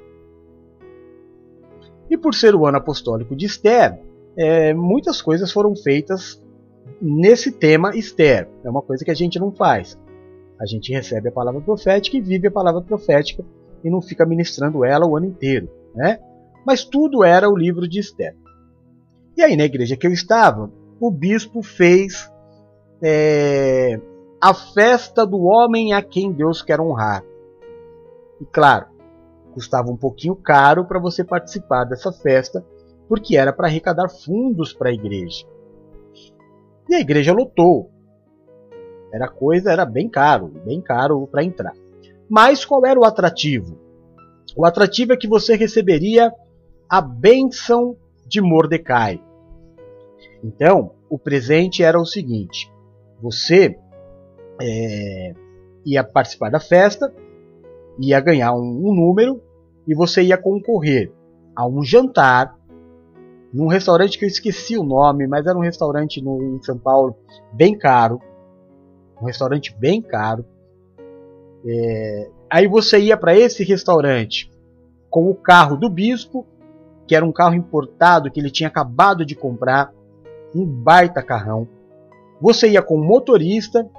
E 2.10 2.18
por 2.18 2.34
ser 2.34 2.56
o 2.56 2.66
ano 2.66 2.78
apostólico 2.78 3.36
de 3.36 3.46
Esther, 3.46 4.00
é, 4.36 4.74
muitas 4.74 5.22
coisas 5.22 5.52
foram 5.52 5.76
feitas 5.76 6.42
nesse 7.02 7.52
tema 7.52 7.96
Esther. 7.96 8.48
É 8.64 8.70
uma 8.70 8.82
coisa 8.82 9.04
que 9.04 9.12
a 9.12 9.16
gente 9.16 9.40
não 9.40 9.52
faz. 9.52 9.98
A 10.60 10.66
gente 10.66 10.92
recebe 10.92 11.30
a 11.30 11.32
palavra 11.32 11.62
profética 11.62 12.18
e 12.18 12.22
vive 12.22 12.48
a 12.48 12.52
palavra 12.52 12.82
profética 12.82 13.44
e 13.84 13.90
não 13.90 14.02
fica 14.02 14.26
ministrando 14.26 14.84
ela 14.84 15.08
o 15.08 15.16
ano 15.16 15.28
inteiro, 15.28 15.70
né? 15.96 16.20
Mas 16.66 16.84
tudo 16.84 17.24
era 17.24 17.50
o 17.50 17.58
livro 17.58 17.88
de 17.88 18.00
Esther. 18.00 18.36
E 19.38 19.42
aí 19.42 19.56
na 19.56 19.64
igreja 19.64 19.96
que 19.96 20.06
eu 20.06 20.12
estava, 20.12 20.70
o 21.00 21.10
bispo 21.10 21.64
fez 21.64 22.30
é, 23.02 24.00
a 24.42 24.54
festa 24.54 25.26
do 25.26 25.40
homem 25.44 25.94
a 25.94 26.02
quem 26.02 26.32
Deus 26.32 26.62
quer 26.62 26.82
honrar. 26.82 27.24
E 28.42 28.46
claro, 28.46 28.88
custava 29.54 29.90
um 29.90 29.98
pouquinho 29.98 30.36
caro 30.36 30.86
para 30.86 31.00
você 31.00 31.24
participar 31.24 31.86
dessa 31.86 32.12
festa, 32.12 32.66
porque 33.08 33.38
era 33.38 33.54
para 33.54 33.68
arrecadar 33.68 34.10
fundos 34.10 34.74
para 34.74 34.90
a 34.90 34.94
igreja. 34.94 35.46
E 36.90 36.96
a 36.96 37.00
igreja 37.00 37.32
lotou. 37.32 37.92
Era 39.14 39.28
coisa, 39.28 39.72
era 39.72 39.86
bem 39.86 40.10
caro, 40.10 40.48
bem 40.66 40.82
caro 40.82 41.28
para 41.28 41.44
entrar. 41.44 41.74
Mas 42.28 42.66
qual 42.66 42.86
era 42.86 43.00
o 43.00 43.06
atrativo? 43.06 43.78
O 44.56 44.66
atrativo 44.66 45.14
é 45.14 45.18
que 45.18 45.28
você 45.28 45.56
receberia 45.56 46.34
a 46.90 47.00
bênção 47.00 47.96
de 48.28 48.42
Mordecai. 48.42 49.22
Então, 50.44 50.94
o 51.10 51.18
presente 51.18 51.84
era 51.84 52.00
o 52.00 52.06
seguinte: 52.06 52.72
você 53.22 53.78
é, 54.62 55.34
ia 55.86 56.04
participar 56.04 56.50
da 56.50 56.60
festa, 56.60 57.14
ia 58.00 58.20
ganhar 58.20 58.54
um, 58.54 58.90
um 58.90 58.94
número 58.94 59.42
e 59.88 59.94
você 59.94 60.24
ia 60.24 60.38
concorrer 60.38 61.12
a 61.56 61.68
um 61.68 61.84
jantar 61.84 62.59
num 63.54 63.68
restaurante 63.68 64.18
que 64.18 64.26
eu 64.26 64.30
esqueci 64.30 64.78
o 64.78 64.84
nome, 64.84 65.28
mas 65.28 65.46
era 65.46 65.58
um 65.58 65.62
restaurante 65.62 66.22
no, 66.22 66.56
em 66.56 66.62
São 66.62 66.78
Paulo 66.78 67.16
bem 67.52 67.78
caro, 67.78 68.22
um 69.22 69.26
restaurante 69.26 69.76
bem 69.76 70.02
caro. 70.02 70.46
É, 71.66 72.30
aí 72.50 72.68
você 72.68 73.00
ia 73.00 73.18
para 73.18 73.36
esse 73.36 73.64
restaurante 73.64 74.52
com 75.10 75.30
o 75.30 75.36
carro 75.36 75.76
do 75.76 75.90
bispo, 75.90 76.46
que 77.08 77.16
era 77.16 77.26
um 77.26 77.32
carro 77.32 77.56
importado 77.56 78.30
que 78.30 78.40
ele 78.40 78.52
tinha 78.52 78.70
acabado 78.70 79.26
de 79.26 79.36
comprar, 79.36 79.92
um 80.54 80.66
baita 80.66 81.24
carrão. 81.24 81.68
Você 82.40 82.70
ia 82.70 82.82
com 82.82 82.96
o 82.96 83.04
motorista, 83.04 83.90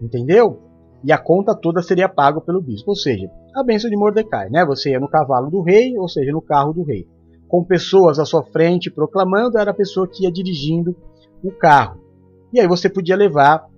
entendeu? 0.00 0.60
E 1.04 1.12
a 1.12 1.18
conta 1.18 1.54
toda 1.54 1.82
seria 1.82 2.08
paga 2.08 2.40
pelo 2.40 2.60
bispo, 2.60 2.90
ou 2.90 2.96
seja, 2.96 3.30
a 3.54 3.62
bênção 3.62 3.90
de 3.90 3.96
Mordecai, 3.96 4.48
né? 4.50 4.64
Você 4.64 4.90
ia 4.90 5.00
no 5.00 5.08
cavalo 5.08 5.50
do 5.50 5.62
rei, 5.62 5.96
ou 5.98 6.08
seja, 6.08 6.32
no 6.32 6.42
carro 6.42 6.72
do 6.72 6.82
rei, 6.82 7.06
com 7.48 7.64
pessoas 7.64 8.18
à 8.18 8.24
sua 8.24 8.44
frente 8.44 8.90
proclamando, 8.90 9.58
era 9.58 9.72
a 9.72 9.74
pessoa 9.74 10.06
que 10.08 10.24
ia 10.24 10.32
dirigindo 10.32 10.96
o 11.42 11.50
carro. 11.50 12.00
E 12.52 12.60
aí 12.60 12.66
você 12.66 12.88
podia 12.88 13.16
levar 13.16 13.68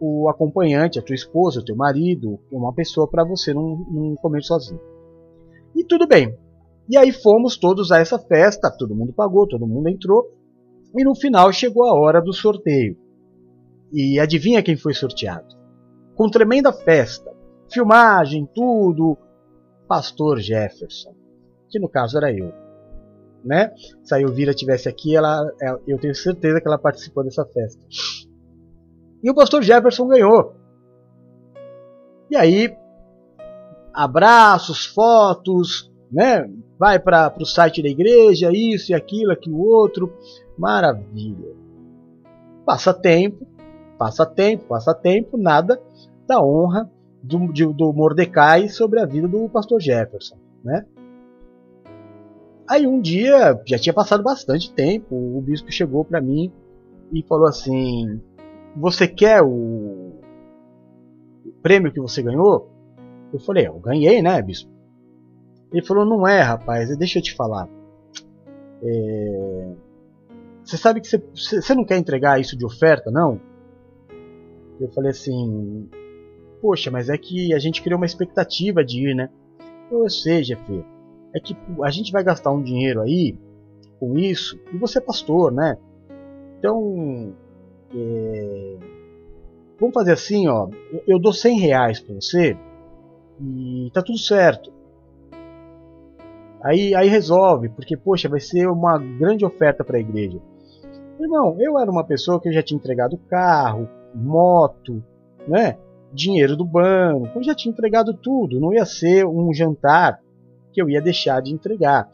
o 0.00 0.28
acompanhante, 0.28 0.98
a 0.98 1.02
tua 1.02 1.14
esposa, 1.14 1.60
o 1.60 1.64
teu 1.64 1.74
marido, 1.74 2.38
uma 2.50 2.72
pessoa 2.72 3.08
para 3.08 3.24
você 3.24 3.52
não, 3.52 3.76
não 3.90 4.14
comer 4.16 4.42
sozinho. 4.42 4.80
E 5.74 5.84
tudo 5.84 6.06
bem. 6.06 6.36
E 6.88 6.96
aí 6.96 7.10
fomos 7.10 7.56
todos 7.56 7.90
a 7.90 7.98
essa 7.98 8.18
festa, 8.18 8.70
todo 8.70 8.94
mundo 8.94 9.12
pagou, 9.12 9.46
todo 9.48 9.66
mundo 9.66 9.88
entrou, 9.88 10.30
e 10.94 11.04
no 11.04 11.14
final 11.14 11.52
chegou 11.52 11.84
a 11.84 11.94
hora 11.94 12.20
do 12.20 12.32
sorteio. 12.32 12.96
E 13.92 14.20
adivinha 14.20 14.62
quem 14.62 14.76
foi 14.76 14.94
sorteado? 14.94 15.54
Com 16.14 16.30
tremenda 16.30 16.72
festa, 16.72 17.35
filmagem, 17.70 18.48
tudo, 18.54 19.16
Pastor 19.88 20.40
Jefferson, 20.40 21.14
que 21.68 21.78
no 21.78 21.88
caso 21.88 22.16
era 22.16 22.32
eu. 22.32 22.52
Né? 23.44 23.72
Se 24.02 24.14
a 24.14 24.20
Elvira 24.20 24.52
tivesse 24.52 24.88
aqui, 24.88 25.14
ela, 25.14 25.48
é, 25.62 25.78
eu 25.86 25.98
tenho 25.98 26.14
certeza 26.14 26.60
que 26.60 26.66
ela 26.66 26.78
participou 26.78 27.22
dessa 27.22 27.44
festa. 27.44 27.80
E 29.22 29.30
o 29.30 29.34
pastor 29.34 29.62
Jefferson 29.62 30.08
ganhou. 30.08 30.54
E 32.28 32.36
aí, 32.36 32.76
abraços, 33.94 34.84
fotos, 34.86 35.92
né? 36.10 36.50
Vai 36.78 36.98
para 36.98 37.32
o 37.40 37.46
site 37.46 37.82
da 37.82 37.88
igreja, 37.88 38.50
isso 38.52 38.90
e 38.90 38.94
aquilo, 38.94 39.32
aquilo 39.32 39.58
outro. 39.58 40.12
Maravilha. 40.58 41.54
Passa 42.64 42.92
tempo, 42.92 43.46
passa 43.96 44.26
tempo, 44.26 44.64
passa 44.64 44.92
tempo, 44.92 45.38
nada 45.38 45.80
da 46.26 46.42
honra 46.42 46.90
do, 47.26 47.52
de, 47.52 47.66
do 47.66 47.92
Mordecai 47.92 48.68
sobre 48.68 49.00
a 49.00 49.06
vida 49.06 49.26
do 49.26 49.48
pastor 49.48 49.80
Jefferson, 49.80 50.36
né? 50.62 50.86
Aí 52.68 52.86
um 52.86 53.00
dia, 53.00 53.60
já 53.64 53.78
tinha 53.78 53.92
passado 53.92 54.22
bastante 54.22 54.72
tempo, 54.72 55.14
o 55.14 55.40
bispo 55.40 55.70
chegou 55.70 56.04
para 56.04 56.20
mim 56.20 56.52
e 57.12 57.22
falou 57.22 57.46
assim: 57.46 58.20
você 58.76 59.06
quer 59.06 59.42
o 59.42 60.12
prêmio 61.62 61.92
que 61.92 62.00
você 62.00 62.22
ganhou? 62.22 62.70
Eu 63.32 63.40
falei, 63.40 63.66
eu 63.66 63.78
ganhei, 63.78 64.22
né, 64.22 64.40
bispo? 64.40 64.70
Ele 65.72 65.84
falou, 65.84 66.04
não 66.04 66.26
é, 66.26 66.40
rapaz, 66.40 66.96
deixa 66.96 67.18
eu 67.18 67.22
te 67.22 67.34
falar. 67.34 67.68
É... 68.82 69.72
Você 70.64 70.76
sabe 70.76 71.00
que 71.00 71.08
você, 71.08 71.22
você 71.34 71.74
não 71.74 71.84
quer 71.84 71.98
entregar 71.98 72.40
isso 72.40 72.56
de 72.56 72.64
oferta, 72.64 73.10
não? 73.10 73.40
Eu 74.80 74.88
falei 74.88 75.10
assim, 75.10 75.88
poxa, 76.60 76.90
mas 76.90 77.08
é 77.08 77.16
que 77.16 77.54
a 77.54 77.58
gente 77.58 77.82
criou 77.82 77.98
uma 77.98 78.06
expectativa 78.06 78.84
de 78.84 79.08
ir, 79.08 79.14
né? 79.14 79.28
Eu 79.90 80.08
sei, 80.08 80.42
Jeff, 80.42 80.84
é 81.34 81.40
que 81.40 81.56
a 81.82 81.90
gente 81.90 82.12
vai 82.12 82.24
gastar 82.24 82.50
um 82.50 82.62
dinheiro 82.62 83.00
aí 83.00 83.38
com 83.98 84.18
isso, 84.18 84.58
e 84.72 84.76
você 84.76 84.98
é 84.98 85.00
pastor, 85.00 85.52
né? 85.52 85.78
Então, 86.58 87.32
é... 87.94 88.76
Vamos 89.78 89.94
fazer 89.94 90.12
assim, 90.12 90.48
ó. 90.48 90.68
Eu 91.06 91.18
dou 91.18 91.32
100 91.32 91.60
reais 91.60 92.00
para 92.00 92.14
você 92.14 92.56
e 93.40 93.90
tá 93.92 94.02
tudo 94.02 94.18
certo. 94.18 94.72
Aí, 96.62 96.94
aí 96.94 97.08
resolve, 97.08 97.68
porque 97.68 97.96
poxa, 97.96 98.28
vai 98.28 98.40
ser 98.40 98.66
uma 98.68 98.98
grande 98.98 99.44
oferta 99.44 99.84
para 99.84 99.98
a 99.98 100.00
igreja. 100.00 100.40
Irmão, 101.20 101.56
eu 101.60 101.78
era 101.78 101.90
uma 101.90 102.04
pessoa 102.04 102.40
que 102.40 102.50
já 102.52 102.62
tinha 102.62 102.78
entregado 102.78 103.18
carro, 103.28 103.88
moto, 104.14 105.02
né? 105.46 105.78
Dinheiro 106.12 106.56
do 106.56 106.64
banco, 106.64 107.38
eu 107.38 107.42
já 107.42 107.54
tinha 107.54 107.72
entregado 107.72 108.14
tudo. 108.14 108.60
Não 108.60 108.72
ia 108.72 108.84
ser 108.84 109.26
um 109.26 109.52
jantar 109.52 110.20
que 110.72 110.80
eu 110.80 110.88
ia 110.88 111.00
deixar 111.00 111.40
de 111.40 111.52
entregar. 111.52 112.08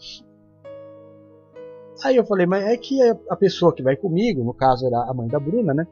Aí 2.04 2.16
eu 2.16 2.24
falei, 2.24 2.46
mas 2.46 2.64
é 2.64 2.76
que 2.76 3.00
a 3.28 3.36
pessoa 3.36 3.72
que 3.72 3.82
vai 3.82 3.96
comigo, 3.96 4.42
no 4.42 4.54
caso 4.54 4.86
era 4.86 4.98
a 5.08 5.14
mãe 5.14 5.28
da 5.28 5.38
Bruna, 5.38 5.72
né? 5.72 5.86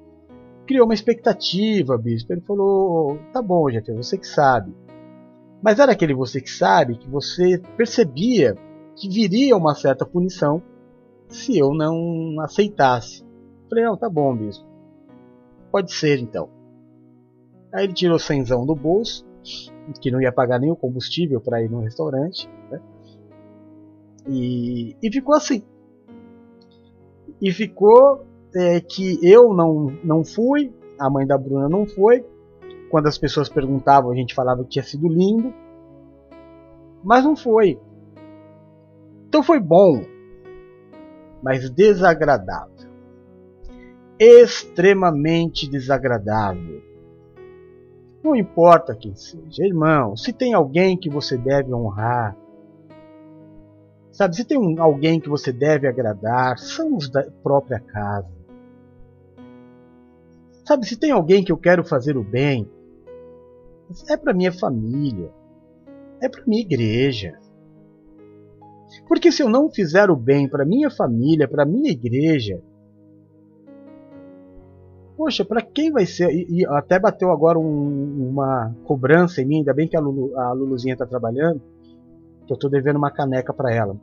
Criou 0.67 0.85
uma 0.85 0.95
expectativa, 0.95 1.97
bispo. 1.97 2.33
Ele 2.33 2.41
falou, 2.41 3.19
tá 3.33 3.41
bom, 3.41 3.71
Jeff, 3.71 3.93
você 3.93 4.19
que 4.19 4.27
sabe. 4.27 4.75
Mas 5.63 5.79
era 5.79 5.93
aquele 5.93 6.15
você 6.15 6.41
que 6.41 6.51
sabe 6.51 6.97
que 6.97 7.09
você 7.09 7.61
percebia 7.77 8.57
que 8.97 9.09
viria 9.09 9.57
uma 9.57 9.75
certa 9.75 10.05
punição 10.07 10.63
se 11.29 11.57
eu 11.59 11.73
não 11.75 12.41
aceitasse. 12.41 13.23
Eu 13.23 13.69
falei, 13.69 13.85
não, 13.85 13.97
tá 13.97 14.09
bom, 14.09 14.35
bispo. 14.35 14.67
Pode 15.71 15.93
ser 15.93 16.19
então. 16.19 16.49
Aí 17.73 17.85
ele 17.85 17.93
tirou 17.93 18.19
cenzão 18.19 18.67
do 18.67 18.75
bolso, 18.75 19.27
que 20.01 20.11
não 20.11 20.21
ia 20.21 20.33
pagar 20.33 20.61
o 20.63 20.77
combustível 20.77 21.41
para 21.41 21.63
ir 21.63 21.71
no 21.71 21.81
restaurante, 21.81 22.49
né? 22.71 22.81
E, 24.29 24.97
e 25.03 25.13
ficou 25.13 25.35
assim 25.35 25.63
e 27.41 27.51
ficou 27.53 28.27
é, 28.55 28.81
que 28.81 29.19
eu 29.23 29.55
não, 29.55 29.97
não 30.05 30.25
fui, 30.25 30.73
a 30.99 31.09
mãe 31.09 31.27
da 31.27 31.39
Bruna 31.39 31.69
não 31.69 31.87
foi. 31.87 32.25
Quando 32.91 33.07
as 33.07 33.17
pessoas 33.17 33.49
perguntavam, 33.49 34.11
a 34.11 34.15
gente 34.15 34.35
falava 34.35 34.63
que 34.65 34.71
tinha 34.71 34.83
sido 34.83 35.09
lindo, 35.09 35.55
mas 37.03 37.25
não 37.25 37.37
foi. 37.37 37.79
Então 39.29 39.43
foi 39.43 39.61
bom, 39.61 40.05
mas 41.43 41.71
desagradável. 41.71 42.91
Extremamente 44.19 45.69
desagradável. 45.69 46.83
Não 48.23 48.37
importa 48.37 48.95
quem 48.95 49.15
seja, 49.15 49.65
irmão, 49.65 50.17
se 50.17 50.33
tem 50.33 50.53
alguém 50.53 50.97
que 50.97 51.09
você 51.09 51.37
deve 51.39 51.73
honrar, 51.73 52.37
Sabe, 54.13 54.37
se 54.37 54.45
tem 54.45 54.59
um, 54.59 54.83
alguém 54.83 55.21
que 55.21 55.29
você 55.29 55.53
deve 55.53 55.87
agradar, 55.87 56.59
são 56.59 56.97
os 56.97 57.09
da 57.09 57.23
própria 57.43 57.79
casa. 57.81 58.29
Sabe, 60.67 60.87
se 60.87 60.97
tem 60.97 61.11
alguém 61.11 61.45
que 61.45 61.51
eu 61.51 61.57
quero 61.57 61.85
fazer 61.85 62.17
o 62.17 62.23
bem, 62.23 62.69
é 64.09 64.17
para 64.17 64.35
minha 64.35 64.53
família, 64.53 65.33
é 66.21 66.29
para 66.29 66.45
minha 66.47 66.61
igreja. 66.61 67.39
Porque 69.07 69.33
se 69.33 69.43
eu 69.43 69.49
não 69.49 69.71
fizer 69.71 70.11
o 70.11 70.17
bem 70.17 70.49
para 70.49 70.67
minha 70.67 70.91
família, 70.91 71.49
para 71.49 71.65
minha 71.65 71.91
igreja, 71.91 72.61
poxa, 75.21 75.45
para 75.45 75.61
quem 75.61 75.93
vai 75.93 76.07
ser? 76.07 76.31
E, 76.31 76.47
e, 76.49 76.67
até 76.67 76.99
bateu 76.99 77.31
agora 77.31 77.59
um, 77.59 78.31
uma 78.31 78.75
cobrança 78.85 79.43
em 79.43 79.45
mim, 79.45 79.59
ainda 79.59 79.75
bem 79.75 79.87
que 79.87 79.95
a, 79.95 80.01
Lulu, 80.01 80.35
a 80.35 80.51
Luluzinha 80.55 80.95
está 80.95 81.05
trabalhando, 81.05 81.61
que 82.47 82.51
eu 82.51 82.55
estou 82.55 82.71
devendo 82.71 82.97
uma 82.97 83.11
caneca 83.11 83.53
para 83.53 83.71
ela. 83.71 83.95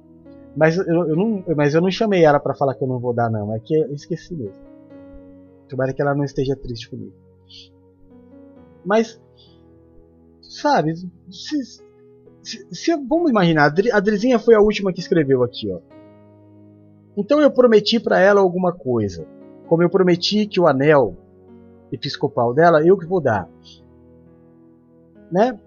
Mas 0.56 0.78
eu, 0.78 0.86
eu, 0.86 1.16
não, 1.16 1.44
mas 1.56 1.74
eu 1.74 1.82
não 1.82 1.90
chamei 1.90 2.24
ela 2.24 2.40
para 2.40 2.54
falar 2.54 2.76
que 2.76 2.84
eu 2.84 2.88
não 2.88 3.00
vou 3.00 3.16
dar, 3.16 3.32
não. 3.32 3.52
É 3.56 3.60
que 3.60 3.76
eu 3.76 3.96
esqueci 3.96 4.36
mesmo. 4.36 4.62
Tomara 5.68 5.92
que 5.92 6.04
ela 6.04 6.14
não 6.14 6.24
esteja 6.24 6.56
triste 6.56 6.88
comigo. 6.88 7.14
Mas, 8.86 9.20
sabe, 10.40 10.94
se, 11.32 11.64
se, 12.44 12.68
se, 12.72 12.96
vamos 12.96 13.32
imaginar, 13.32 13.74
a 13.92 14.00
Drizinha 14.00 14.38
foi 14.38 14.54
a 14.54 14.62
última 14.62 14.94
que 14.94 15.00
escreveu 15.00 15.42
aqui, 15.42 15.72
ó. 15.72 15.80
Então 17.18 17.42
eu 17.42 17.50
prometi 17.50 18.00
para 18.00 18.20
ela 18.20 18.40
alguma 18.40 18.72
coisa. 18.72 19.26
Como 19.68 19.84
eu 19.84 19.90
prometi 19.90 20.48
que 20.48 20.60
o 20.60 20.68
anel 20.68 21.16
episcopal 21.92 22.54
dela, 22.54 22.86
eu 22.86 22.98
que 22.98 23.06
vou 23.06 23.22
dar. 23.22 23.50
Né? 25.32 25.60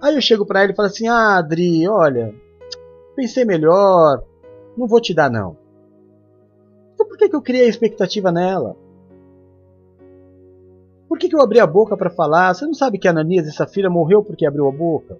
Aí 0.00 0.14
eu 0.14 0.20
chego 0.20 0.44
para 0.44 0.62
ela 0.62 0.72
e 0.72 0.74
falo 0.74 0.88
assim: 0.88 1.08
Ah, 1.08 1.36
Adri, 1.36 1.88
olha, 1.88 2.34
pensei 3.14 3.44
melhor, 3.44 4.22
não 4.76 4.86
vou 4.86 5.00
te 5.00 5.14
dar 5.14 5.30
não. 5.30 5.56
Então 6.94 7.06
por 7.06 7.16
que, 7.16 7.28
que 7.28 7.36
eu 7.36 7.42
criei 7.42 7.66
a 7.66 7.68
expectativa 7.68 8.32
nela? 8.32 8.76
Por 11.08 11.18
que, 11.18 11.28
que 11.28 11.36
eu 11.36 11.42
abri 11.42 11.60
a 11.60 11.66
boca 11.66 11.96
para 11.96 12.10
falar? 12.10 12.54
Você 12.54 12.66
não 12.66 12.74
sabe 12.74 12.98
que 12.98 13.06
Ananias 13.06 13.46
e 13.46 13.52
Safira 13.52 13.88
morreu 13.88 14.22
porque 14.22 14.46
abriu 14.46 14.66
a 14.66 14.72
boca? 14.72 15.18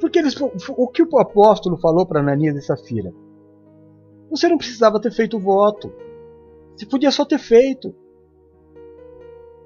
Porque 0.00 0.18
eles, 0.18 0.34
o 0.40 0.88
que 0.88 1.02
o 1.02 1.18
apóstolo 1.18 1.76
falou 1.76 2.06
para 2.06 2.20
Ananias 2.20 2.56
e 2.56 2.62
Safira? 2.62 3.12
Você 4.30 4.48
não 4.48 4.58
precisava 4.58 5.00
ter 5.00 5.10
feito 5.10 5.36
o 5.36 5.40
voto. 5.40 5.92
Você 6.76 6.84
podia 6.84 7.10
só 7.10 7.24
ter 7.24 7.38
feito. 7.38 7.94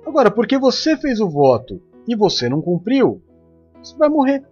Agora, 0.07 0.31
porque 0.31 0.57
você 0.57 0.97
fez 0.97 1.21
o 1.21 1.29
voto 1.29 1.83
e 2.07 2.15
você 2.15 2.49
não 2.49 2.63
cumpriu, 2.63 3.21
você 3.83 3.97
vai 3.97 4.09
morrer. 4.09 4.45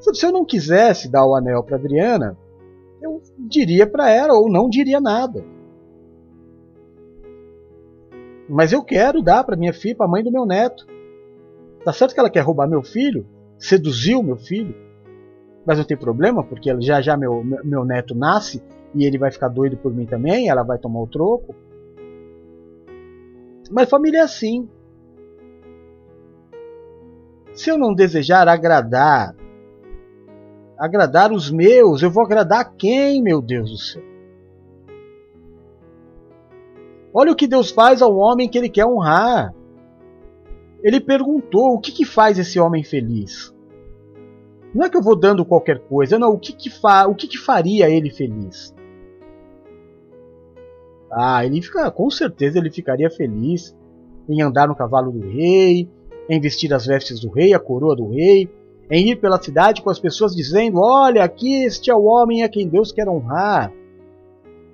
Se 0.00 0.24
eu 0.24 0.32
não 0.32 0.44
quisesse 0.44 1.08
dar 1.08 1.26
o 1.26 1.34
anel 1.34 1.62
para 1.62 1.76
Adriana, 1.76 2.36
eu 3.02 3.20
diria 3.38 3.86
para 3.86 4.10
ela 4.10 4.32
ou 4.34 4.50
não 4.50 4.68
diria 4.68 5.00
nada. 5.00 5.44
Mas 8.48 8.72
eu 8.72 8.82
quero 8.82 9.20
dar 9.22 9.44
para 9.44 9.56
minha 9.56 9.74
filha, 9.74 9.94
para 9.94 10.06
a 10.06 10.08
mãe 10.08 10.24
do 10.24 10.32
meu 10.32 10.46
neto. 10.46 10.86
Tá 11.84 11.92
certo 11.92 12.14
que 12.14 12.20
ela 12.20 12.30
quer 12.30 12.40
roubar 12.40 12.66
meu 12.66 12.82
filho, 12.82 13.26
seduziu 13.58 14.22
meu 14.22 14.36
filho, 14.36 14.74
mas 15.68 15.76
não 15.76 15.84
tem 15.84 15.98
problema, 15.98 16.42
porque 16.42 16.74
já 16.80 17.02
já 17.02 17.14
meu, 17.14 17.44
meu 17.44 17.84
neto 17.84 18.14
nasce 18.14 18.62
e 18.94 19.04
ele 19.04 19.18
vai 19.18 19.30
ficar 19.30 19.48
doido 19.48 19.76
por 19.76 19.92
mim 19.92 20.06
também, 20.06 20.48
ela 20.48 20.62
vai 20.62 20.78
tomar 20.78 21.02
o 21.02 21.06
troco. 21.06 21.54
Mas 23.70 23.90
família 23.90 24.20
é 24.20 24.22
assim. 24.22 24.66
Se 27.52 27.68
eu 27.68 27.76
não 27.76 27.92
desejar 27.92 28.48
agradar, 28.48 29.36
agradar 30.78 31.32
os 31.32 31.50
meus, 31.50 32.02
eu 32.02 32.10
vou 32.10 32.24
agradar 32.24 32.72
quem, 32.74 33.22
meu 33.22 33.42
Deus 33.42 33.70
do 33.70 33.76
céu? 33.76 34.02
Olha 37.12 37.32
o 37.32 37.36
que 37.36 37.46
Deus 37.46 37.70
faz 37.70 38.00
ao 38.00 38.16
homem 38.16 38.48
que 38.48 38.56
ele 38.56 38.70
quer 38.70 38.86
honrar. 38.86 39.52
Ele 40.82 40.98
perguntou: 40.98 41.74
o 41.74 41.78
que, 41.78 41.92
que 41.92 42.06
faz 42.06 42.38
esse 42.38 42.58
homem 42.58 42.82
feliz? 42.82 43.54
Não 44.74 44.84
é 44.84 44.90
que 44.90 44.96
eu 44.96 45.02
vou 45.02 45.16
dando 45.16 45.44
qualquer 45.44 45.78
coisa, 45.80 46.18
não. 46.18 46.32
O 46.32 46.38
que, 46.38 46.52
que, 46.52 46.70
fa 46.70 47.06
o 47.06 47.14
que, 47.14 47.26
que 47.26 47.38
faria 47.38 47.88
ele 47.88 48.10
feliz? 48.10 48.74
Ah, 51.10 51.44
ele 51.44 51.62
fica, 51.62 51.90
com 51.90 52.10
certeza 52.10 52.58
ele 52.58 52.70
ficaria 52.70 53.10
feliz 53.10 53.74
em 54.28 54.42
andar 54.42 54.68
no 54.68 54.76
cavalo 54.76 55.10
do 55.10 55.26
rei, 55.26 55.88
em 56.28 56.40
vestir 56.40 56.72
as 56.74 56.84
vestes 56.84 57.20
do 57.20 57.30
rei, 57.30 57.54
a 57.54 57.58
coroa 57.58 57.96
do 57.96 58.10
rei, 58.10 58.48
em 58.90 59.08
ir 59.08 59.16
pela 59.16 59.42
cidade 59.42 59.82
com 59.82 59.88
as 59.88 59.98
pessoas 59.98 60.34
dizendo: 60.34 60.80
Olha, 60.80 61.24
aqui 61.24 61.64
este 61.64 61.90
é 61.90 61.94
o 61.94 62.04
homem 62.04 62.42
a 62.42 62.48
quem 62.48 62.68
Deus 62.68 62.92
quer 62.92 63.08
honrar. 63.08 63.72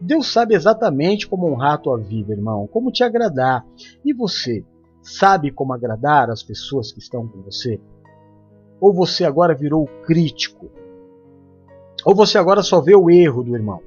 Deus 0.00 0.26
sabe 0.26 0.54
exatamente 0.54 1.26
como 1.26 1.46
honrar 1.46 1.74
a 1.74 1.78
tua 1.78 1.98
vida, 1.98 2.32
irmão, 2.32 2.66
como 2.66 2.90
te 2.90 3.04
agradar. 3.04 3.64
E 4.04 4.12
você 4.12 4.64
sabe 5.00 5.50
como 5.50 5.72
agradar 5.72 6.30
as 6.30 6.42
pessoas 6.42 6.92
que 6.92 6.98
estão 6.98 7.26
com 7.26 7.42
você? 7.42 7.80
Ou 8.80 8.92
você 8.92 9.24
agora 9.24 9.54
virou 9.54 9.86
crítico? 10.04 10.70
Ou 12.04 12.14
você 12.14 12.38
agora 12.38 12.62
só 12.62 12.80
vê 12.80 12.94
o 12.94 13.10
erro 13.10 13.42
do 13.42 13.54
irmão? 13.54 13.80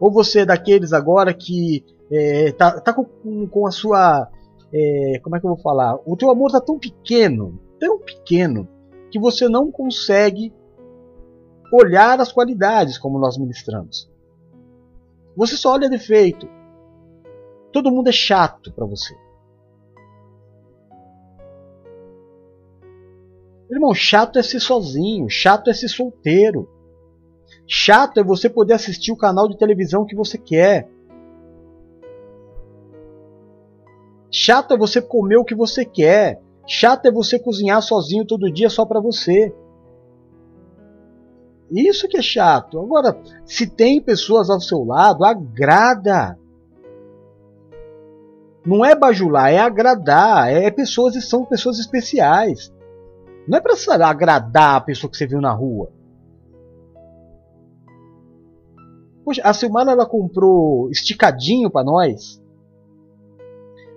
Ou 0.00 0.12
você 0.12 0.40
é 0.40 0.46
daqueles 0.46 0.92
agora 0.92 1.34
que 1.34 1.84
é, 2.10 2.52
tá, 2.52 2.80
tá 2.80 2.92
com, 2.92 3.46
com, 3.48 3.66
a 3.66 3.70
sua. 3.70 4.30
É, 4.72 5.18
como 5.22 5.36
é 5.36 5.40
que 5.40 5.46
eu 5.46 5.54
vou 5.54 5.62
falar? 5.62 5.98
O 6.06 6.16
teu 6.16 6.30
amor 6.30 6.52
tá 6.52 6.60
tão 6.60 6.78
pequeno, 6.78 7.58
tão 7.80 7.98
pequeno, 7.98 8.68
que 9.10 9.18
você 9.18 9.48
não 9.48 9.70
consegue 9.70 10.52
olhar 11.72 12.20
as 12.20 12.32
qualidades 12.32 12.96
como 12.98 13.18
nós 13.18 13.36
ministramos. 13.36 14.10
Você 15.36 15.56
só 15.56 15.72
olha 15.72 15.88
defeito. 15.88 16.48
Todo 17.72 17.90
mundo 17.90 18.08
é 18.08 18.12
chato 18.12 18.72
para 18.72 18.86
você. 18.86 19.14
Irmão, 23.70 23.92
chato 23.94 24.38
é 24.38 24.42
ser 24.42 24.60
sozinho, 24.60 25.28
chato 25.28 25.68
é 25.68 25.74
ser 25.74 25.88
solteiro. 25.88 26.68
Chato 27.66 28.18
é 28.18 28.24
você 28.24 28.48
poder 28.48 28.74
assistir 28.74 29.12
o 29.12 29.16
canal 29.16 29.46
de 29.46 29.58
televisão 29.58 30.06
que 30.06 30.16
você 30.16 30.38
quer. 30.38 30.88
Chato 34.30 34.72
é 34.72 34.78
você 34.78 35.02
comer 35.02 35.36
o 35.36 35.44
que 35.44 35.54
você 35.54 35.84
quer. 35.84 36.40
Chato 36.66 37.06
é 37.06 37.10
você 37.10 37.38
cozinhar 37.38 37.82
sozinho 37.82 38.26
todo 38.26 38.52
dia 38.52 38.70
só 38.70 38.86
para 38.86 39.00
você. 39.00 39.54
Isso 41.70 42.08
que 42.08 42.16
é 42.16 42.22
chato. 42.22 42.80
Agora, 42.80 43.20
se 43.44 43.66
tem 43.66 44.00
pessoas 44.00 44.48
ao 44.48 44.60
seu 44.60 44.82
lado, 44.84 45.24
agrada. 45.24 46.38
Não 48.64 48.84
é 48.84 48.94
bajular, 48.94 49.52
é 49.52 49.58
agradar. 49.58 50.50
É 50.50 50.70
pessoas 50.70 51.22
são 51.28 51.44
pessoas 51.44 51.78
especiais. 51.78 52.72
Não 53.48 53.56
é 53.56 53.60
para 53.62 53.74
agradar 54.06 54.76
a 54.76 54.80
pessoa 54.80 55.10
que 55.10 55.16
você 55.16 55.26
viu 55.26 55.40
na 55.40 55.50
rua. 55.50 55.90
Poxa, 59.24 59.40
a 59.42 59.54
Silmara 59.54 59.92
ela 59.92 60.04
comprou 60.04 60.90
esticadinho 60.90 61.70
para 61.70 61.84
nós. 61.84 62.42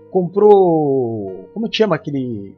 Comprou. 0.09 1.49
Como 1.53 1.69
que 1.69 1.77
chama 1.77 1.97
aquele. 1.97 2.55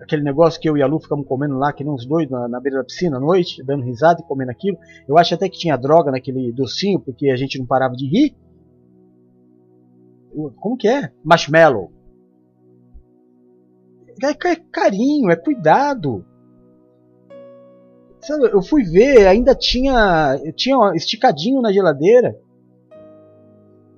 Aquele 0.00 0.22
negócio 0.22 0.60
que 0.60 0.68
eu 0.68 0.76
e 0.76 0.82
a 0.82 0.86
Lu 0.86 0.98
ficamos 0.98 1.26
comendo 1.28 1.56
lá, 1.56 1.72
que 1.72 1.84
nem 1.84 1.92
uns 1.92 2.06
doidos 2.06 2.32
na, 2.32 2.48
na 2.48 2.58
beira 2.58 2.78
da 2.78 2.84
piscina 2.84 3.18
à 3.18 3.20
noite, 3.20 3.62
dando 3.62 3.84
risada 3.84 4.20
e 4.20 4.26
comendo 4.26 4.50
aquilo. 4.50 4.76
Eu 5.06 5.16
acho 5.16 5.34
até 5.34 5.48
que 5.48 5.58
tinha 5.58 5.76
droga 5.76 6.10
naquele 6.10 6.52
docinho, 6.52 6.98
porque 6.98 7.30
a 7.30 7.36
gente 7.36 7.58
não 7.58 7.66
parava 7.66 7.94
de 7.94 8.06
rir. 8.08 8.34
Como 10.56 10.76
que 10.76 10.88
é? 10.88 11.12
Marshmallow. 11.22 11.92
É, 14.22 14.30
é 14.30 14.56
carinho, 14.56 15.30
é 15.30 15.36
cuidado. 15.36 16.24
Sabe, 18.20 18.44
eu 18.52 18.62
fui 18.62 18.84
ver, 18.84 19.26
ainda 19.26 19.54
tinha, 19.54 20.38
tinha 20.54 20.76
esticadinho 20.94 21.60
na 21.60 21.72
geladeira. 21.72 22.38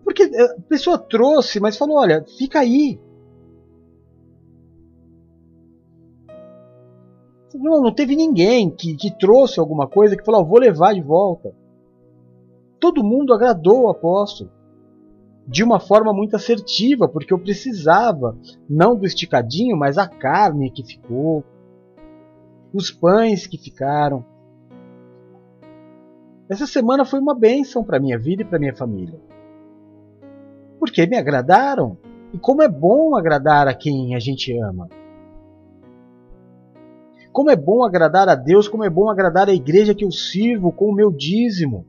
Porque 0.02 0.22
a 0.22 0.60
pessoa 0.68 0.98
trouxe, 0.98 1.60
mas 1.60 1.76
falou: 1.76 1.98
olha, 1.98 2.24
fica 2.38 2.60
aí. 2.60 2.98
Não, 7.54 7.80
não 7.82 7.94
teve 7.94 8.16
ninguém 8.16 8.70
que, 8.70 8.96
que 8.96 9.16
trouxe 9.16 9.60
alguma 9.60 9.86
coisa 9.86 10.16
que 10.16 10.24
falou: 10.24 10.40
oh, 10.40 10.46
vou 10.46 10.58
levar 10.58 10.94
de 10.94 11.02
volta. 11.02 11.54
Todo 12.80 13.04
mundo 13.04 13.32
agradou 13.32 13.82
o 13.82 13.90
apóstolo 13.90 14.50
de 15.46 15.62
uma 15.62 15.78
forma 15.78 16.12
muito 16.12 16.36
assertiva, 16.36 17.08
porque 17.08 17.32
eu 17.32 17.38
precisava 17.38 18.36
não 18.68 18.96
do 18.96 19.06
esticadinho, 19.06 19.76
mas 19.76 19.98
a 19.98 20.08
carne 20.08 20.70
que 20.70 20.82
ficou, 20.82 21.44
os 22.72 22.90
pães 22.90 23.46
que 23.46 23.58
ficaram. 23.58 24.24
Essa 26.48 26.66
semana 26.66 27.04
foi 27.04 27.20
uma 27.20 27.34
bênção 27.34 27.84
para 27.84 28.00
minha 28.00 28.18
vida 28.18 28.42
e 28.42 28.44
para 28.44 28.58
minha 28.58 28.74
família. 28.74 29.20
Porque 30.78 31.06
me 31.06 31.16
agradaram. 31.16 31.96
E 32.32 32.38
como 32.38 32.62
é 32.62 32.68
bom 32.68 33.14
agradar 33.14 33.68
a 33.68 33.74
quem 33.74 34.14
a 34.14 34.18
gente 34.18 34.52
ama. 34.58 34.88
Como 37.32 37.50
é 37.50 37.56
bom 37.56 37.84
agradar 37.84 38.28
a 38.28 38.34
Deus, 38.34 38.68
como 38.68 38.84
é 38.84 38.90
bom 38.90 39.08
agradar 39.08 39.48
a 39.48 39.54
igreja 39.54 39.94
que 39.94 40.04
eu 40.04 40.10
sirvo 40.10 40.72
com 40.72 40.86
o 40.86 40.94
meu 40.94 41.10
dízimo. 41.10 41.86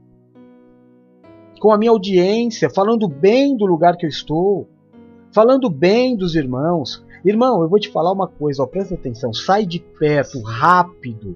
Com 1.60 1.72
a 1.72 1.78
minha 1.78 1.92
audiência, 1.92 2.70
falando 2.70 3.08
bem 3.08 3.56
do 3.56 3.66
lugar 3.66 3.98
que 3.98 4.06
eu 4.06 4.10
estou, 4.10 4.68
falando 5.32 5.70
bem 5.70 6.16
dos 6.16 6.36
irmãos, 6.36 7.04
Irmão, 7.26 7.64
eu 7.64 7.68
vou 7.68 7.80
te 7.80 7.90
falar 7.90 8.12
uma 8.12 8.28
coisa, 8.28 8.62
ó, 8.62 8.68
presta 8.68 8.94
atenção, 8.94 9.34
sai 9.34 9.66
de 9.66 9.80
perto 9.80 10.40
rápido, 10.44 11.36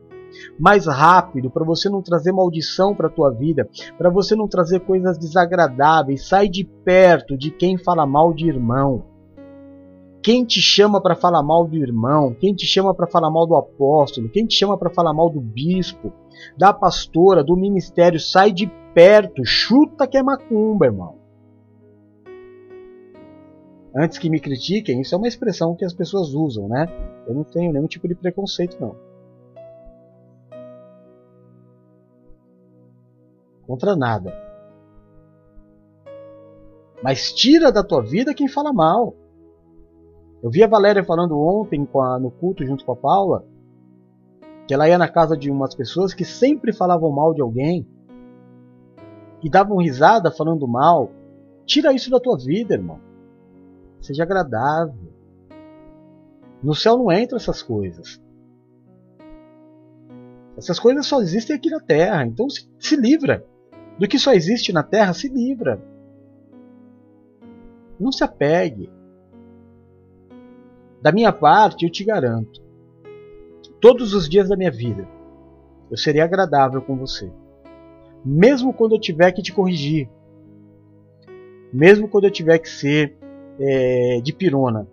mais 0.59 0.86
rápido, 0.86 1.49
para 1.49 1.65
você 1.65 1.89
não 1.89 1.99
trazer 1.99 2.32
maldição 2.32 2.93
para 2.93 3.07
a 3.07 3.09
tua 3.11 3.32
vida, 3.32 3.67
para 3.97 4.11
você 4.11 4.36
não 4.36 4.47
trazer 4.47 4.82
coisas 4.82 5.17
desagradáveis. 5.17 6.28
Sai 6.28 6.47
de 6.47 6.63
perto 6.63 7.36
de 7.36 7.49
quem 7.49 7.76
fala 7.76 8.05
mal 8.05 8.32
de 8.32 8.47
irmão. 8.47 9.03
Quem 10.22 10.45
te 10.45 10.61
chama 10.61 11.01
para 11.01 11.15
falar 11.15 11.41
mal 11.41 11.65
do 11.65 11.76
irmão? 11.76 12.36
Quem 12.39 12.53
te 12.53 12.67
chama 12.67 12.93
para 12.93 13.07
falar 13.07 13.32
mal 13.32 13.47
do 13.47 13.55
apóstolo? 13.55 14.30
Quem 14.30 14.45
te 14.45 14.53
chama 14.53 14.78
para 14.78 14.91
falar 14.91 15.13
mal 15.13 15.28
do 15.28 15.39
bispo, 15.39 16.13
da 16.55 16.72
pastora, 16.72 17.43
do 17.43 17.57
ministério? 17.57 18.20
Sai 18.20 18.51
de 18.51 18.67
perto, 18.94 19.46
chuta 19.46 20.08
que 20.08 20.18
é 20.18 20.24
macumba, 20.24 20.86
irmão. 20.86 21.20
Antes 23.96 24.18
que 24.18 24.30
me 24.30 24.40
critiquem, 24.40 25.02
isso 25.02 25.16
é 25.16 25.18
uma 25.18 25.28
expressão 25.28 25.76
que 25.76 25.84
as 25.84 25.94
pessoas 25.94 26.34
usam, 26.34 26.68
né? 26.68 26.86
Eu 27.28 27.34
não 27.34 27.44
tenho 27.44 27.74
nenhum 27.74 27.88
tipo 27.88 28.08
de 28.08 28.16
preconceito, 28.16 28.78
não. 28.80 28.96
Contra 33.66 33.96
nada. 33.96 34.34
Mas 37.04 37.34
tira 37.34 37.72
da 37.72 37.84
tua 37.84 38.02
vida 38.02 38.34
quem 38.34 38.48
fala 38.48 38.74
mal. 38.74 39.16
Eu 40.42 40.50
vi 40.50 40.64
a 40.64 40.68
Valéria 40.68 41.04
falando 41.04 41.40
ontem 41.40 41.88
a, 41.96 42.20
no 42.20 42.32
culto 42.32 42.66
junto 42.66 42.86
com 42.86 42.92
a 42.92 42.96
Paula 42.96 43.46
que 44.70 44.74
ela 44.76 44.88
ia 44.88 45.00
na 45.00 45.08
casa 45.08 45.36
de 45.36 45.50
umas 45.50 45.74
pessoas 45.74 46.14
que 46.14 46.24
sempre 46.24 46.72
falavam 46.72 47.10
mal 47.10 47.34
de 47.34 47.42
alguém, 47.42 47.88
que 49.40 49.50
davam 49.50 49.78
risada 49.78 50.32
falando 50.32 50.68
mal. 50.68 51.12
Tira 51.66 51.94
isso 51.94 52.10
da 52.10 52.20
tua 52.20 52.38
vida, 52.38 52.74
irmão. 52.74 53.00
Seja 54.02 54.24
agradável. 54.24 55.14
No 56.62 56.76
céu 56.76 56.98
não 56.98 57.12
entram 57.12 57.38
essas 57.38 57.62
coisas. 57.62 58.22
Essas 60.58 60.80
coisas 60.80 61.06
só 61.06 61.22
existem 61.22 61.56
aqui 61.56 61.70
na 61.70 61.80
terra. 61.80 62.26
Então 62.26 62.50
se, 62.50 62.70
se 62.80 62.96
livra. 62.96 63.46
Do 63.98 64.08
que 64.08 64.18
só 64.18 64.34
existe 64.34 64.74
na 64.74 64.84
terra, 64.84 65.14
se 65.14 65.28
livra. 65.28 65.82
Não 68.00 68.12
se 68.12 68.24
apegue. 68.24 68.90
Da 71.02 71.12
minha 71.12 71.32
parte, 71.32 71.86
eu 71.86 71.92
te 71.92 72.04
garanto, 72.04 72.62
todos 73.80 74.14
os 74.14 74.28
dias 74.28 74.50
da 74.50 74.58
minha 74.58 74.72
vida, 74.72 75.08
eu 75.90 75.98
serei 75.98 76.22
agradável 76.22 76.82
com 76.82 76.98
você. 76.98 77.32
Mesmo 78.24 78.74
quando 78.74 78.95
eu 78.95 78.99
tiver 78.99 79.32
que 79.32 79.41
te 79.41 79.53
corrigir. 79.53 80.09
Mesmo 81.72 82.07
quando 82.07 82.26
eu 82.26 82.32
tiver 82.32 82.57
que 82.59 82.70
ser 82.70 83.15
é, 83.59 84.22
de 84.22 84.34
pirona. 84.34 84.88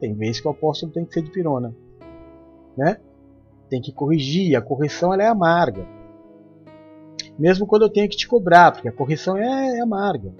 Tem 0.00 0.14
vezes 0.14 0.40
que 0.40 0.48
o 0.48 0.50
apóstolo 0.50 0.92
tem 0.92 1.04
que 1.04 1.14
ser 1.14 1.22
de 1.22 1.30
pirona. 1.30 1.74
Né? 2.76 2.98
Tem 3.68 3.80
que 3.80 3.92
corrigir. 3.92 4.56
A 4.56 4.60
correção 4.60 5.12
ela 5.12 5.22
é 5.22 5.28
amarga. 5.28 5.86
Mesmo 7.38 7.66
quando 7.66 7.82
eu 7.82 7.90
tenho 7.90 8.08
que 8.08 8.16
te 8.16 8.28
cobrar, 8.28 8.72
porque 8.72 8.88
a 8.88 8.92
correção 8.92 9.36
é, 9.36 9.78
é 9.78 9.80
amarga. 9.80 10.32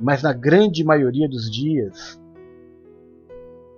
Mas 0.00 0.22
na 0.22 0.32
grande 0.32 0.84
maioria 0.84 1.28
dos 1.28 1.50
dias, 1.50 2.20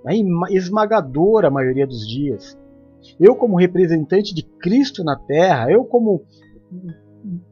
na 0.04 0.12
esmagadora 0.50 1.50
maioria 1.50 1.86
dos 1.86 2.06
dias, 2.06 2.58
eu 3.18 3.34
como 3.34 3.58
representante 3.58 4.34
de 4.34 4.42
Cristo 4.42 5.02
na 5.04 5.16
terra, 5.16 5.70
eu 5.70 5.84
como, 5.84 6.24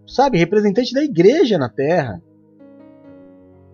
sabe, 0.06 0.38
representante 0.38 0.92
da 0.92 1.02
igreja 1.02 1.58
na 1.58 1.68
terra, 1.68 2.22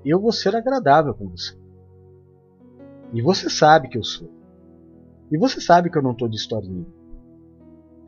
eu 0.04 0.20
vou 0.20 0.32
ser 0.32 0.54
agradável 0.54 1.14
com 1.14 1.28
você. 1.28 1.56
E 3.12 3.22
você 3.22 3.48
sabe 3.48 3.88
que 3.88 3.96
eu 3.96 4.04
sou. 4.04 4.28
E 5.30 5.38
você 5.38 5.60
sabe 5.60 5.90
que 5.90 5.96
eu 5.96 6.02
não 6.02 6.12
estou 6.12 6.28
de 6.28 6.36
historinha. 6.36 6.86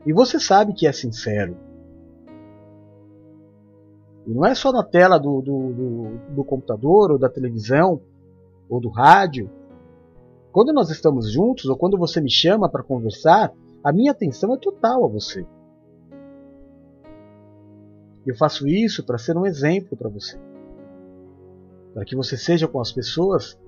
E 0.04 0.12
você 0.12 0.38
sabe 0.38 0.74
que 0.74 0.86
é 0.86 0.92
sincero. 0.92 1.56
E 4.26 4.34
não 4.34 4.44
é 4.44 4.54
só 4.54 4.72
na 4.72 4.82
tela 4.82 5.18
do, 5.18 5.40
do, 5.40 5.72
do, 5.72 6.34
do 6.34 6.44
computador, 6.44 7.12
ou 7.12 7.18
da 7.18 7.28
televisão, 7.28 8.00
ou 8.68 8.80
do 8.80 8.88
rádio. 8.88 9.50
Quando 10.56 10.72
nós 10.72 10.88
estamos 10.88 11.30
juntos, 11.30 11.66
ou 11.66 11.76
quando 11.76 11.98
você 11.98 12.18
me 12.18 12.30
chama 12.30 12.66
para 12.66 12.82
conversar, 12.82 13.52
a 13.84 13.92
minha 13.92 14.10
atenção 14.10 14.54
é 14.54 14.58
total 14.58 15.04
a 15.04 15.06
você. 15.06 15.46
Eu 18.26 18.34
faço 18.34 18.66
isso 18.66 19.04
para 19.04 19.18
ser 19.18 19.36
um 19.36 19.44
exemplo 19.44 19.94
para 19.98 20.08
você. 20.08 20.40
Para 21.92 22.06
que 22.06 22.16
você 22.16 22.38
seja 22.38 22.66
com 22.66 22.80
as 22.80 22.90
pessoas 22.90 23.60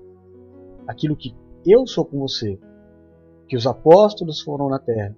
aquilo 0.87 1.15
que 1.15 1.35
eu 1.63 1.85
sou 1.85 2.03
com 2.03 2.17
você, 2.17 2.59
que 3.47 3.55
os 3.55 3.67
apóstolos 3.67 4.41
foram 4.41 4.67
na 4.67 4.79
terra 4.79 5.15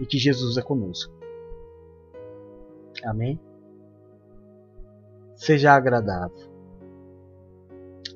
e 0.00 0.04
que 0.04 0.18
Jesus 0.18 0.56
é 0.56 0.62
conosco. 0.62 1.14
Amém? 3.04 3.38
seja 5.36 5.72
agradável. 5.72 6.50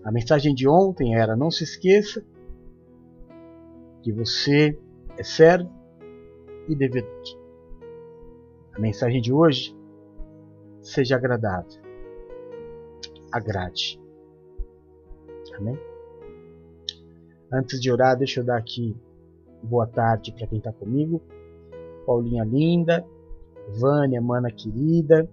A 0.02 0.10
mensagem 0.10 0.52
de 0.52 0.68
ontem 0.68 1.14
era: 1.14 1.36
não 1.36 1.52
se 1.52 1.62
esqueça 1.62 2.20
que 4.04 4.12
você 4.12 4.78
é 5.16 5.22
servo 5.22 5.70
e 6.68 6.76
devedor. 6.76 7.10
A 8.74 8.78
mensagem 8.78 9.20
de 9.22 9.32
hoje: 9.32 9.74
seja 10.82 11.16
agradável. 11.16 11.80
Agrade. 13.32 13.98
Amém? 15.56 15.78
Antes 17.50 17.80
de 17.80 17.90
orar, 17.90 18.18
deixa 18.18 18.40
eu 18.40 18.44
dar 18.44 18.58
aqui 18.58 18.94
boa 19.62 19.86
tarde 19.86 20.32
para 20.32 20.46
quem 20.46 20.58
está 20.58 20.70
comigo. 20.70 21.22
Paulinha 22.04 22.44
linda, 22.44 23.06
Vânia, 23.78 24.20
mana 24.20 24.50
querida, 24.50 25.26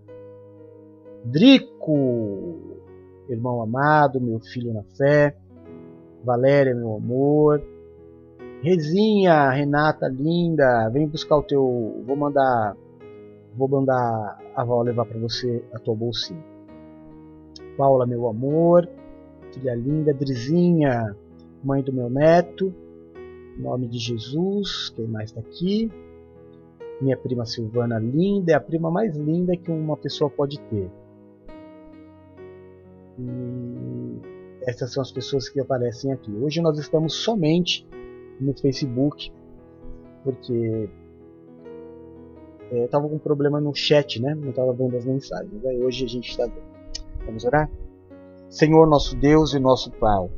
Drico, 1.26 2.80
irmão 3.28 3.61
amado, 3.61 4.22
meu 4.22 4.39
filho 4.39 4.74
na 4.74 4.84
fé, 4.97 5.36
Valéria, 6.24 6.74
meu 6.74 6.95
amor, 6.95 7.61
Rezinha, 8.62 9.49
Renata 9.49 10.07
linda, 10.07 10.88
vem 10.89 11.07
buscar 11.07 11.38
o 11.38 11.41
teu, 11.41 12.03
vou 12.05 12.16
mandar, 12.16 12.78
vou 13.57 13.68
mandar 13.68 14.39
a 14.55 14.64
Val 14.64 14.84
levar 14.84 15.05
para 15.05 15.20
você 15.20 15.66
a 15.74 15.80
tua 15.80 15.95
bolsinha. 15.95 16.43
Paula, 17.76 18.05
meu 18.05 18.28
amor, 18.28 18.88
filha 19.51 19.74
linda, 19.74 20.14
Drizinha, 20.14 21.16
mãe 21.64 21.82
do 21.82 21.91
meu 21.91 22.07
neto, 22.07 22.72
nome 23.57 23.88
de 23.88 23.97
Jesus, 23.97 24.93
quem 24.95 25.07
mais 25.07 25.32
está 25.32 25.41
aqui? 25.41 25.91
Minha 27.01 27.18
prima 27.18 27.47
Silvana 27.47 27.97
linda, 27.97 28.51
é 28.51 28.55
a 28.55 28.62
prima 28.62 28.91
mais 28.91 29.18
linda 29.18 29.57
que 29.57 29.72
uma 29.72 29.97
pessoa 29.97 30.30
pode 30.30 30.59
ter. 30.59 30.88
E 33.18 34.22
essas 34.68 34.93
são 34.93 35.01
as 35.01 35.12
pessoas 35.12 35.49
que 35.49 35.59
aparecem 35.59 36.14
aqui. 36.14 36.32
Hoje 36.32 36.62
nós 36.62 36.78
estamos 36.78 37.16
somente 37.16 37.88
no 38.42 38.54
Facebook, 38.58 39.32
porque 40.24 40.89
é, 42.72 42.86
estava 42.86 43.08
com 43.08 43.18
problema 43.18 43.62
no 43.62 43.74
chat, 43.74 44.22
né? 44.22 44.34
Não 44.36 44.50
estava 44.50 44.74
vendo 44.74 44.98
as 44.98 45.06
mensagens. 45.06 45.66
Aí 45.66 45.84
hoje 45.84 46.06
a 46.06 46.08
gente 46.08 46.30
está 46.30 46.50
Vamos 47.26 47.46
orar? 47.46 47.70
Senhor 48.50 48.88
nosso 48.88 49.16
Deus 49.16 49.54
e 49.54 49.60
nosso 49.60 49.92
Pai, 49.92 50.30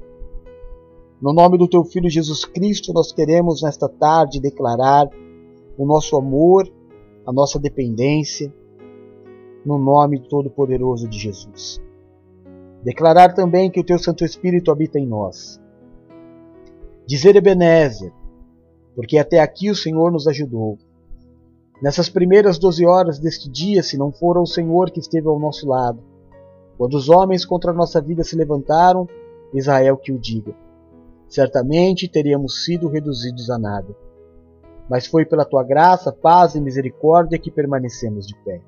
no 1.22 1.34
nome 1.34 1.58
do 1.58 1.68
Teu 1.70 1.86
Filho 1.86 2.10
Jesus 2.10 2.44
Cristo, 2.44 2.92
nós 2.92 3.12
queremos 3.12 3.62
nesta 3.62 3.88
tarde 3.88 4.42
declarar 4.42 5.08
o 5.78 5.86
nosso 5.86 6.18
amor, 6.18 6.70
a 7.26 7.32
nossa 7.32 7.58
dependência, 7.58 8.54
no 9.66 9.78
nome 9.78 10.28
todo-poderoso 10.28 11.08
de 11.08 11.18
Jesus. 11.18 11.82
Declarar 12.84 13.34
também 13.34 13.72
que 13.72 13.80
o 13.80 13.84
teu 13.86 13.98
Santo 13.98 14.26
Espírito 14.26 14.70
habita 14.70 15.00
em 15.00 15.08
nós. 15.08 15.62
Dizer 17.06 17.36
Ebenezer, 17.36 18.14
porque 18.96 19.18
até 19.18 19.40
aqui 19.40 19.70
o 19.70 19.76
Senhor 19.76 20.12
nos 20.12 20.28
ajudou. 20.28 20.78
Nessas 21.82 22.08
primeiras 22.10 22.58
doze 22.58 22.86
horas 22.86 23.20
deste 23.20 23.50
dia, 23.50 23.84
se 23.84 23.98
não 23.98 24.12
for 24.12 24.38
o 24.38 24.46
Senhor 24.46 24.90
que 24.90 25.00
esteve 25.00 25.28
ao 25.28 25.40
nosso 25.40 25.68
lado, 25.68 26.00
quando 26.78 26.94
os 26.96 27.10
homens 27.10 27.46
contra 27.46 27.72
a 27.72 27.74
nossa 27.74 28.02
vida 28.02 28.24
se 28.24 28.36
levantaram, 28.36 29.08
Israel 29.54 29.98
que 29.98 30.12
o 30.12 30.18
diga. 30.18 30.56
Certamente 31.28 32.08
teríamos 32.08 32.64
sido 32.64 32.88
reduzidos 32.88 33.50
a 33.50 33.58
nada. 33.58 33.96
Mas 34.90 35.06
foi 35.06 35.26
pela 35.26 35.46
tua 35.46 35.64
graça, 35.64 36.12
paz 36.12 36.56
e 36.56 36.62
misericórdia 36.62 37.40
que 37.40 37.52
permanecemos 37.52 38.26
de 38.26 38.36
pé. 38.44 38.62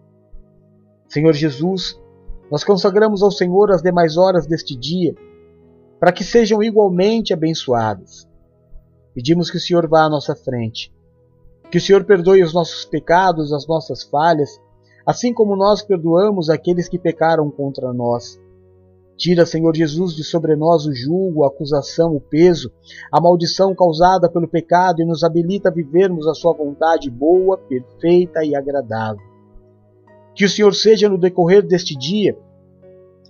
Senhor 1.07 1.33
Jesus, 1.33 1.99
nós 2.49 2.63
consagramos 2.63 3.23
ao 3.23 3.31
Senhor 3.31 3.71
as 3.71 3.81
demais 3.81 4.17
horas 4.17 4.45
deste 4.45 4.75
dia, 4.75 5.15
para 5.99 6.11
que 6.11 6.23
sejam 6.23 6.61
igualmente 6.61 7.33
abençoadas. 7.33 8.27
Pedimos 9.13 9.49
que 9.49 9.57
o 9.57 9.61
Senhor 9.61 9.87
vá 9.87 10.03
à 10.03 10.09
nossa 10.09 10.35
frente, 10.35 10.93
que 11.71 11.77
o 11.77 11.81
Senhor 11.81 12.03
perdoe 12.03 12.43
os 12.43 12.53
nossos 12.53 12.85
pecados, 12.85 13.53
as 13.53 13.65
nossas 13.67 14.03
falhas, 14.03 14.59
assim 15.05 15.33
como 15.33 15.55
nós 15.55 15.81
perdoamos 15.81 16.49
aqueles 16.49 16.89
que 16.89 16.99
pecaram 16.99 17.49
contra 17.49 17.93
nós. 17.93 18.39
Tira, 19.17 19.45
Senhor 19.45 19.73
Jesus, 19.73 20.13
de 20.13 20.23
sobre 20.25 20.55
nós 20.57 20.85
o 20.85 20.93
julgo, 20.93 21.43
a 21.43 21.47
acusação, 21.47 22.15
o 22.15 22.19
peso, 22.19 22.69
a 23.09 23.21
maldição 23.21 23.73
causada 23.73 24.29
pelo 24.29 24.47
pecado 24.47 25.01
e 25.01 25.05
nos 25.05 25.23
habilita 25.23 25.69
a 25.69 25.71
vivermos 25.71 26.27
a 26.27 26.33
Sua 26.33 26.53
vontade 26.53 27.09
boa, 27.09 27.57
perfeita 27.57 28.43
e 28.43 28.53
agradável. 28.53 29.23
Que 30.35 30.43
o 30.43 30.49
Senhor 30.49 30.73
seja 30.75 31.07
no 31.07 31.17
decorrer 31.17 31.65
deste 31.65 31.95
dia 31.95 32.37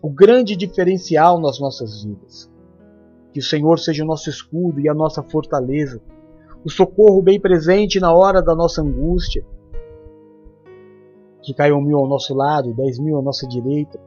o 0.01 0.09
grande 0.09 0.55
diferencial 0.55 1.39
nas 1.39 1.59
nossas 1.59 2.03
vidas. 2.03 2.54
Que 3.35 3.41
o 3.41 3.43
Senhor 3.43 3.77
seja 3.79 4.01
o 4.01 4.07
nosso 4.07 4.29
escudo 4.29 4.79
e 4.79 4.87
a 4.87 4.93
nossa 4.93 5.21
fortaleza, 5.21 6.01
o 6.63 6.69
socorro 6.69 7.21
bem 7.21 7.37
presente 7.37 7.99
na 7.99 8.13
hora 8.13 8.41
da 8.41 8.55
nossa 8.55 8.81
angústia. 8.81 9.45
Que 11.43 11.53
caiam 11.53 11.81
mil 11.81 11.97
ao 11.97 12.07
nosso 12.07 12.33
lado, 12.33 12.73
dez 12.73 12.97
mil 12.97 13.19
à 13.19 13.21
nossa 13.21 13.45
direita, 13.45 13.99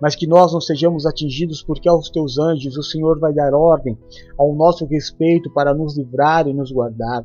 mas 0.00 0.16
que 0.16 0.26
nós 0.26 0.52
não 0.52 0.60
sejamos 0.60 1.06
atingidos, 1.06 1.62
porque 1.62 1.88
aos 1.88 2.10
teus 2.10 2.40
anjos 2.40 2.76
o 2.76 2.82
Senhor 2.82 3.20
vai 3.20 3.32
dar 3.32 3.54
ordem 3.54 3.96
ao 4.36 4.52
nosso 4.52 4.84
respeito 4.84 5.48
para 5.48 5.72
nos 5.72 5.96
livrar 5.96 6.48
e 6.48 6.52
nos 6.52 6.72
guardar. 6.72 7.24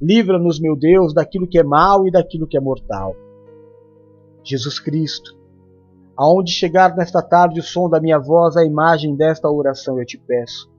Livra-nos, 0.00 0.60
meu 0.60 0.76
Deus, 0.76 1.12
daquilo 1.12 1.48
que 1.48 1.58
é 1.58 1.64
mal 1.64 2.06
e 2.06 2.12
daquilo 2.12 2.46
que 2.46 2.56
é 2.56 2.60
mortal. 2.60 3.16
Jesus 4.44 4.78
Cristo, 4.78 5.36
aonde 6.16 6.52
chegar 6.52 6.94
nesta 6.94 7.20
tarde 7.20 7.58
o 7.58 7.64
som 7.64 7.90
da 7.90 8.00
minha 8.00 8.20
voz, 8.20 8.56
a 8.56 8.64
imagem 8.64 9.16
desta 9.16 9.50
oração 9.50 9.98
eu 9.98 10.06
te 10.06 10.16
peço. 10.16 10.72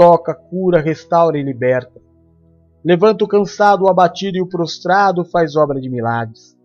Toca, 0.00 0.34
cura, 0.34 0.80
restaura 0.80 1.36
e 1.36 1.42
liberta. 1.42 2.00
Levanta 2.82 3.22
o 3.22 3.28
cansado, 3.28 3.84
o 3.84 3.90
abatido 3.90 4.38
e 4.38 4.40
o 4.40 4.48
prostrado, 4.48 5.26
faz 5.26 5.56
obra 5.56 5.78
de 5.78 5.90
milagres. 5.90 6.56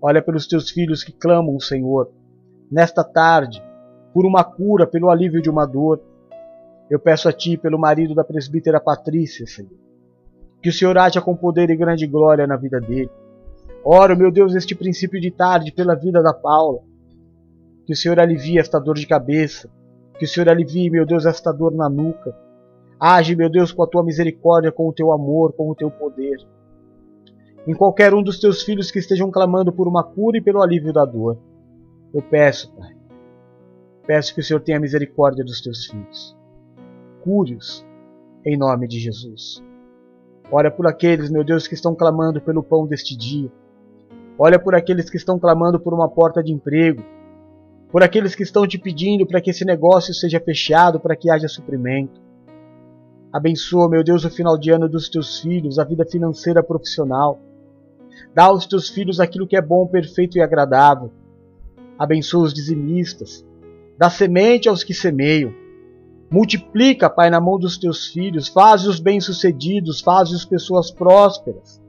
Olha 0.00 0.22
pelos 0.22 0.46
teus 0.46 0.70
filhos 0.70 1.04
que 1.04 1.12
clamam, 1.12 1.60
Senhor, 1.60 2.10
nesta 2.72 3.04
tarde, 3.04 3.62
por 4.14 4.24
uma 4.24 4.42
cura, 4.42 4.86
pelo 4.86 5.10
alívio 5.10 5.42
de 5.42 5.50
uma 5.50 5.66
dor. 5.66 6.00
Eu 6.88 6.98
peço 6.98 7.28
a 7.28 7.32
Ti, 7.34 7.58
pelo 7.58 7.78
marido 7.78 8.14
da 8.14 8.24
presbítera 8.24 8.80
Patrícia, 8.80 9.46
Senhor, 9.46 9.78
que 10.62 10.70
o 10.70 10.72
Senhor 10.72 10.96
haja 10.96 11.20
com 11.20 11.36
poder 11.36 11.68
e 11.68 11.76
grande 11.76 12.06
glória 12.06 12.46
na 12.46 12.56
vida 12.56 12.80
dele. 12.80 13.10
Oro, 13.84 14.16
meu 14.16 14.32
Deus, 14.32 14.54
este 14.54 14.74
princípio 14.74 15.20
de 15.20 15.30
tarde 15.30 15.72
pela 15.72 15.94
vida 15.94 16.22
da 16.22 16.32
Paula. 16.32 16.80
Que 17.84 17.92
o 17.92 17.96
Senhor 17.96 18.18
alivie 18.18 18.58
esta 18.58 18.78
dor 18.78 18.94
de 18.94 19.06
cabeça. 19.06 19.68
Que 20.18 20.24
o 20.24 20.28
Senhor 20.28 20.48
alivie, 20.48 20.88
meu 20.88 21.04
Deus, 21.04 21.26
esta 21.26 21.52
dor 21.52 21.74
na 21.74 21.90
nuca. 21.90 22.45
Age, 22.98 23.36
meu 23.36 23.50
Deus, 23.50 23.72
com 23.72 23.82
a 23.82 23.86
tua 23.86 24.02
misericórdia, 24.02 24.72
com 24.72 24.88
o 24.88 24.92
teu 24.92 25.12
amor, 25.12 25.52
com 25.52 25.70
o 25.70 25.74
teu 25.74 25.90
poder. 25.90 26.38
Em 27.66 27.74
qualquer 27.74 28.14
um 28.14 28.22
dos 28.22 28.40
teus 28.40 28.62
filhos 28.62 28.90
que 28.90 28.98
estejam 28.98 29.30
clamando 29.30 29.72
por 29.72 29.86
uma 29.86 30.02
cura 30.02 30.38
e 30.38 30.40
pelo 30.40 30.62
alívio 30.62 30.92
da 30.92 31.04
dor. 31.04 31.38
Eu 32.14 32.22
peço, 32.22 32.72
Pai, 32.74 32.96
peço 34.06 34.34
que 34.34 34.40
o 34.40 34.44
Senhor 34.44 34.60
tenha 34.60 34.80
misericórdia 34.80 35.44
dos 35.44 35.60
teus 35.60 35.86
filhos. 35.86 36.36
Cure-os, 37.22 37.84
em 38.46 38.56
nome 38.56 38.88
de 38.88 38.98
Jesus. 38.98 39.62
Olha 40.50 40.70
por 40.70 40.86
aqueles, 40.86 41.28
meu 41.28 41.44
Deus, 41.44 41.66
que 41.66 41.74
estão 41.74 41.94
clamando 41.94 42.40
pelo 42.40 42.62
pão 42.62 42.86
deste 42.86 43.16
dia. 43.16 43.50
Olha 44.38 44.58
por 44.58 44.74
aqueles 44.74 45.10
que 45.10 45.16
estão 45.16 45.38
clamando 45.38 45.80
por 45.80 45.92
uma 45.92 46.08
porta 46.08 46.42
de 46.42 46.52
emprego. 46.52 47.02
Por 47.90 48.02
aqueles 48.02 48.34
que 48.34 48.42
estão 48.42 48.66
te 48.66 48.78
pedindo 48.78 49.26
para 49.26 49.40
que 49.40 49.50
esse 49.50 49.64
negócio 49.64 50.14
seja 50.14 50.40
fechado, 50.40 51.00
para 51.00 51.16
que 51.16 51.28
haja 51.28 51.48
suprimento. 51.48 52.25
Abençoa, 53.36 53.88
meu 53.88 54.02
Deus, 54.02 54.24
o 54.24 54.30
final 54.30 54.56
de 54.56 54.70
ano 54.70 54.88
dos 54.88 55.08
teus 55.08 55.40
filhos, 55.40 55.78
a 55.78 55.84
vida 55.84 56.06
financeira 56.06 56.62
profissional. 56.62 57.38
Dá 58.34 58.44
aos 58.44 58.66
teus 58.66 58.88
filhos 58.88 59.20
aquilo 59.20 59.46
que 59.46 59.56
é 59.56 59.60
bom, 59.60 59.86
perfeito 59.86 60.38
e 60.38 60.40
agradável 60.40 61.10
abençoa 61.98 62.44
os 62.44 62.54
dizimistas, 62.54 63.44
dá 63.98 64.10
semente 64.10 64.68
aos 64.68 64.84
que 64.84 64.94
semeiam. 64.94 65.52
Multiplica, 66.30 67.08
Pai, 67.08 67.30
na 67.30 67.40
mão 67.40 67.58
dos 67.58 67.78
teus 67.78 68.08
filhos, 68.08 68.48
faz-os 68.48 68.98
bem-sucedidos, 68.98 70.00
faz-os 70.00 70.44
pessoas 70.44 70.90
prósperas. 70.90 71.80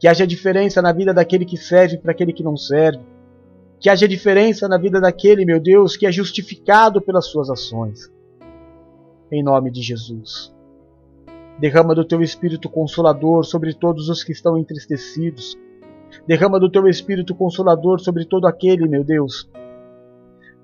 Que 0.00 0.08
haja 0.08 0.26
diferença 0.26 0.82
na 0.82 0.92
vida 0.92 1.14
daquele 1.14 1.44
que 1.44 1.56
serve 1.56 1.96
para 1.96 2.10
aquele 2.10 2.32
que 2.32 2.42
não 2.42 2.56
serve. 2.56 3.00
Que 3.78 3.88
haja 3.88 4.08
diferença 4.08 4.66
na 4.66 4.76
vida 4.76 5.00
daquele, 5.00 5.44
meu 5.44 5.60
Deus, 5.60 5.96
que 5.96 6.06
é 6.06 6.12
justificado 6.12 7.00
pelas 7.00 7.26
suas 7.26 7.48
ações. 7.48 8.10
Em 9.30 9.44
nome 9.44 9.70
de 9.70 9.80
Jesus. 9.80 10.52
Derrama 11.58 11.94
do 11.94 12.04
teu 12.04 12.22
Espírito 12.22 12.68
Consolador 12.68 13.44
sobre 13.44 13.74
todos 13.74 14.08
os 14.08 14.24
que 14.24 14.32
estão 14.32 14.58
entristecidos, 14.58 15.56
Derrama 16.26 16.60
do 16.60 16.70
teu 16.70 16.86
Espírito 16.86 17.34
Consolador 17.34 18.00
sobre 18.00 18.24
todo 18.24 18.46
aquele, 18.46 18.86
meu 18.86 19.02
Deus, 19.02 19.50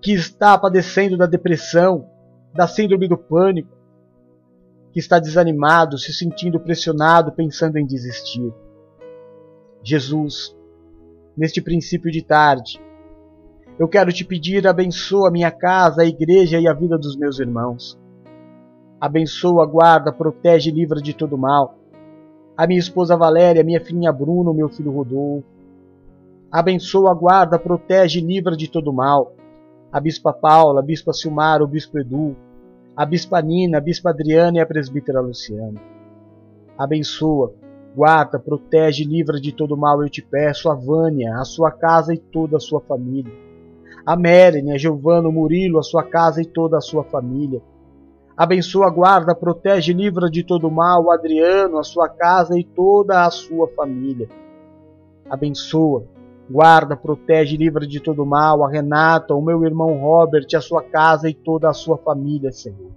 que 0.01 0.13
está 0.13 0.57
padecendo 0.57 1.17
da 1.17 1.27
depressão, 1.27 2.09
da 2.55 2.69
síndrome 2.69 3.09
do 3.09 3.17
pânico, 3.17 3.77
que 4.93 5.01
está 5.01 5.19
desanimado, 5.19 5.99
se 5.99 6.13
sentindo 6.13 6.61
pressionado, 6.61 7.33
pensando 7.33 7.77
em 7.79 7.87
desistir. 7.87 8.53
Jesus, 9.83 10.57
neste 11.37 11.61
princípio 11.61 12.11
de 12.11 12.23
tarde, 12.23 12.81
eu 13.79 13.89
quero 13.89 14.13
te 14.13 14.25
pedir, 14.25 14.67
abençoa 14.67 15.29
a 15.29 15.33
minha 15.33 15.51
casa, 15.51 16.03
a 16.03 16.07
igreja 16.07 16.59
e 16.61 16.67
a 16.67 16.73
vida 16.73 16.99
dos 16.99 17.17
meus 17.17 17.39
irmãos. 17.39 17.99
Abençoa, 19.01 19.65
guarda, 19.67 20.13
protege 20.13 20.71
e 20.71 20.73
livra 20.73 21.01
de 21.01 21.15
todo 21.15 21.39
mal 21.39 21.79
a 22.59 22.67
minha 22.67 22.81
esposa 22.81 23.17
Valéria, 23.17 23.63
minha 23.63 23.81
filhinha 23.81 24.13
Bruna, 24.13 24.53
meu 24.53 24.69
filho 24.69 24.91
Rodolfo. 24.91 25.47
Abençoa, 26.51 27.15
guarda, 27.15 27.57
protege 27.57 28.19
e 28.19 28.23
livra 28.23 28.57
de 28.57 28.69
todo 28.69 28.93
mal. 28.93 29.33
A 29.93 30.01
Bispa 30.01 30.33
Paula, 30.33 30.81
a 30.81 30.83
Bispa 30.83 31.13
Silmar, 31.13 31.63
o 31.63 31.69
Bispo 31.69 32.01
Edu, 32.01 32.35
a 32.97 33.07
Bispa 33.07 33.41
Nina, 33.41 33.79
a 33.79 33.81
Bispa 33.81 34.11
Adriana 34.11 34.59
e 34.59 34.61
a 34.61 34.67
Presbítera 34.67 35.21
Luciana. 35.21 35.81
Abençoa, 36.77 37.55
guarda, 37.95 38.41
protege 38.41 39.05
e 39.05 39.07
livra 39.07 39.41
de 39.41 39.53
todo 39.53 39.77
mal, 39.77 40.03
eu 40.03 40.11
te 40.11 40.21
peço, 40.21 40.69
a 40.69 40.75
Vânia, 40.75 41.37
a 41.37 41.45
sua 41.45 41.71
casa 41.71 42.13
e 42.13 42.19
toda 42.19 42.57
a 42.57 42.61
sua 42.61 42.81
família. 42.81 43.33
A 44.05 44.17
Mérine, 44.17 44.73
a 44.73 44.79
Giovana, 44.79 45.29
o 45.29 45.33
Murilo, 45.33 45.79
a 45.79 45.83
sua 45.85 46.03
casa 46.03 46.43
e 46.43 46.45
toda 46.45 46.77
a 46.77 46.81
sua 46.81 47.05
família 47.05 47.63
Abençoa, 48.39 48.89
guarda, 48.89 49.35
protege, 49.35 49.93
livra 49.93 50.31
de 50.31 50.45
todo 50.45 50.71
mal 50.71 51.07
o 51.07 51.11
Adriano, 51.11 51.77
a 51.77 51.83
sua 51.83 52.09
casa 52.09 52.57
e 52.57 52.63
toda 52.63 53.27
a 53.27 53.31
sua 53.33 53.67
família. 53.75 54.29
Abençoa, 55.29 56.05
guarda, 56.49 56.97
protege, 56.97 57.57
livra 57.57 57.85
de 57.85 57.99
todo 57.99 58.25
mal 58.25 58.65
a 58.65 58.71
Renata, 58.71 59.35
o 59.35 59.43
meu 59.43 59.65
irmão 59.65 59.99
Robert, 59.99 60.47
a 60.55 60.61
sua 60.61 60.85
casa 60.85 61.29
e 61.29 61.35
toda 61.35 61.69
a 61.69 61.73
sua 61.73 61.99
família, 61.99 62.53
Senhor. 62.53 62.93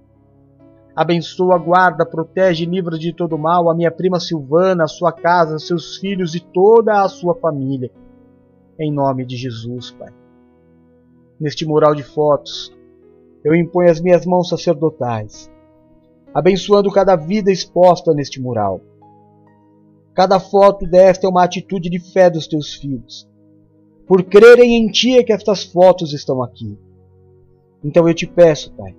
Abençoa, 0.96 1.58
guarda, 1.58 2.06
protege, 2.06 2.64
livra 2.68 2.96
de 2.96 3.12
todo 3.12 3.36
mal 3.36 3.68
a 3.68 3.74
minha 3.74 3.90
prima 3.90 4.20
Silvana, 4.20 4.84
a 4.84 4.88
sua 4.88 5.12
casa, 5.12 5.58
seus 5.58 5.98
filhos 5.98 6.36
e 6.36 6.40
toda 6.40 7.02
a 7.02 7.10
sua 7.10 7.34
família. 7.34 7.90
Em 8.80 8.94
nome 8.94 9.26
de 9.26 9.38
Jesus, 9.38 9.90
Pai. 9.90 10.14
Neste 11.40 11.66
mural 11.66 11.96
de 11.96 12.04
fotos, 12.04 12.72
eu 13.44 13.56
imponho 13.56 13.90
as 13.90 14.00
minhas 14.00 14.26
mãos 14.26 14.50
sacerdotais, 14.50 15.52
abençoando 16.34 16.92
cada 16.92 17.16
vida 17.16 17.52
exposta 17.52 18.14
neste 18.14 18.40
mural. 18.40 18.82
Cada 20.14 20.40
foto 20.40 20.86
desta 20.86 21.26
é 21.26 21.30
uma 21.30 21.44
atitude 21.44 21.90
de 21.90 22.00
fé 22.00 22.30
dos 22.30 22.48
teus 22.48 22.74
filhos. 22.74 23.28
Por 24.06 24.24
crerem 24.24 24.76
em 24.76 24.88
ti 24.88 25.18
é 25.18 25.24
que 25.24 25.32
estas 25.32 25.64
fotos 25.64 26.14
estão 26.14 26.44
aqui. 26.44 26.78
Então 27.84 28.08
eu 28.08 28.14
te 28.14 28.28
peço, 28.28 28.72
Pai, 28.74 28.96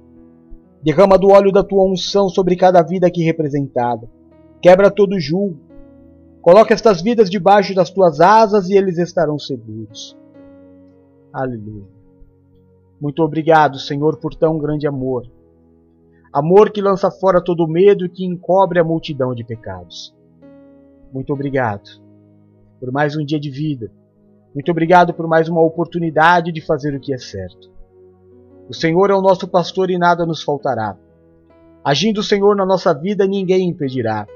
derrama 0.83 1.19
do 1.19 1.29
óleo 1.29 1.53
da 1.53 1.63
tua 1.63 1.85
unção 1.85 2.29
sobre 2.29 2.57
cada 2.57 2.83
vida 2.83 3.07
aqui 3.07 3.23
representada. 3.23 4.09
Quebra 4.61 4.91
todo 4.91 5.21
julgo. 5.21 5.59
Coloca 6.41 6.75
estas 6.75 7.01
vidas 7.01 7.31
debaixo 7.31 7.75
das 7.75 7.91
tuas 7.91 8.21
asas 8.21 8.69
e 8.69 8.75
eles 8.75 8.99
estarão 8.99 9.39
seguros. 9.39 10.17
Aleluia. 11.33 12.02
Muito 13.03 13.21
obrigado, 13.21 13.81
Senhor, 13.81 14.17
por 14.19 14.33
tão 14.33 14.57
grande 14.57 14.87
amor. 14.87 15.25
Amor 16.33 16.71
que 16.71 16.81
lança 16.81 17.11
fora 17.11 17.43
todo 17.43 17.67
medo 17.67 18.07
e 18.07 18.09
que 18.09 18.25
encobre 18.25 18.79
a 18.79 18.85
multidão 18.85 19.35
de 19.35 19.43
pecados. 19.43 20.15
Muito 21.13 21.33
obrigado 21.33 22.01
por 22.79 22.93
mais 22.93 23.17
um 23.17 23.25
dia 23.25 23.41
de 23.41 23.51
vida. 23.51 23.91
Muito 24.55 24.71
obrigado 24.71 25.13
por 25.13 25.27
mais 25.27 25.49
uma 25.49 25.61
oportunidade 25.61 26.53
de 26.53 26.65
fazer 26.65 26.95
o 26.95 27.01
que 27.01 27.13
é 27.13 27.19
certo. 27.19 27.73
O 28.69 28.73
Senhor 28.73 29.11
é 29.11 29.15
o 29.15 29.21
nosso 29.21 29.49
pastor 29.49 29.91
e 29.91 29.99
nada 29.99 30.25
nos 30.25 30.45
faltará. 30.45 30.97
Agindo 31.85 32.19
o 32.19 32.25
Senhor 32.25 32.55
na 32.55 32.65
nossa 32.65 32.95
vida, 32.95 33.27
ninguém 33.27 33.69
impedirá. 33.69 34.29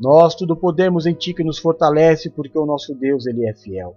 Nós 0.00 0.34
tudo 0.34 0.56
podemos 0.56 1.06
em 1.06 1.14
Ti 1.14 1.32
que 1.32 1.44
nos 1.44 1.60
fortalece, 1.60 2.28
porque 2.28 2.58
o 2.58 2.66
nosso 2.66 2.92
Deus 2.92 3.24
ele 3.24 3.48
é 3.48 3.54
fiel. 3.54 3.94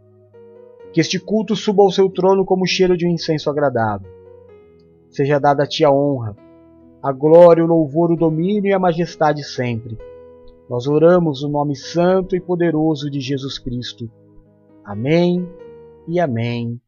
Que 0.98 1.02
este 1.02 1.20
culto 1.20 1.56
suba 1.56 1.84
ao 1.84 1.91
seu 1.91 2.10
trono 2.10 2.43
como 2.43 2.64
o 2.64 2.68
cheiro 2.68 2.98
de 2.98 3.06
um 3.06 3.12
incenso 3.12 3.52
agradável. 3.52 4.10
Seja 5.12 5.39
dada 5.39 5.62
a 5.62 5.68
ti 5.68 5.86
a 5.86 5.91
honra, 5.91 6.36
a 7.04 7.12
glória, 7.12 7.64
o 7.64 7.68
louvor, 7.68 8.12
o 8.12 8.18
domínio 8.18 8.72
e 8.72 8.74
a 8.74 8.80
majestade 8.80 9.43
sempre. 9.43 9.95
Nós 10.68 10.88
oramos 10.88 11.43
no 11.43 11.50
nome 11.50 11.76
santo 11.76 12.36
e 12.36 12.41
poderoso 12.41 13.12
de 13.12 13.20
Jesus 13.20 13.60
Cristo. 13.60 14.10
Amém 14.84 15.48
e 16.08 16.20
amém. 16.20 16.82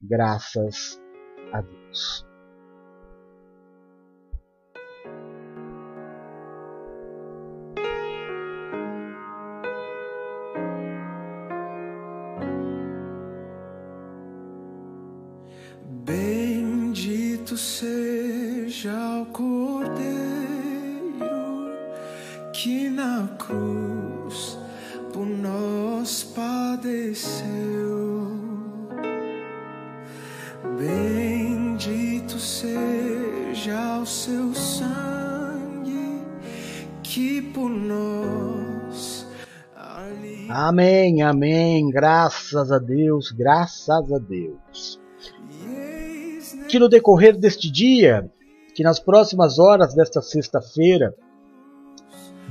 Graças 0.00 1.02
a 1.52 1.60
Deus. 1.60 2.25
Seja 17.56 19.22
o 19.22 19.26
Cordeiro 19.26 19.96
que 22.52 22.88
na 22.90 23.28
cruz 23.38 24.58
por 25.12 25.26
nós 25.26 26.22
padeceu. 26.22 27.46
Bendito 30.78 32.38
seja 32.38 33.98
o 34.00 34.06
seu 34.06 34.54
sangue 34.54 36.22
que 37.02 37.40
por 37.40 37.70
nós. 37.70 39.26
ali 39.74 40.46
Amém, 40.50 41.22
amém. 41.22 41.88
Graças 41.88 42.70
a 42.70 42.78
Deus, 42.78 43.30
graças 43.30 44.12
a 44.12 44.18
Deus. 44.18 44.95
Que 46.68 46.78
no 46.78 46.88
decorrer 46.88 47.36
deste 47.36 47.70
dia, 47.70 48.30
que 48.74 48.82
nas 48.82 48.98
próximas 48.98 49.58
horas 49.58 49.94
desta 49.94 50.20
sexta-feira, 50.20 51.14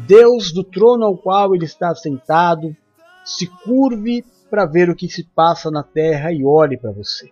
Deus 0.08 0.52
do 0.52 0.64
trono 0.64 1.06
ao 1.06 1.18
qual 1.18 1.54
ele 1.54 1.66
está 1.66 1.94
sentado 1.96 2.76
se 3.24 3.48
curve 3.48 4.24
para 4.50 4.66
ver 4.66 4.90
o 4.90 4.96
que 4.96 5.10
se 5.10 5.24
passa 5.24 5.70
na 5.72 5.84
terra 5.84 6.32
e 6.32 6.46
olhe 6.46 6.78
para 6.78 6.92
você. 6.92 7.30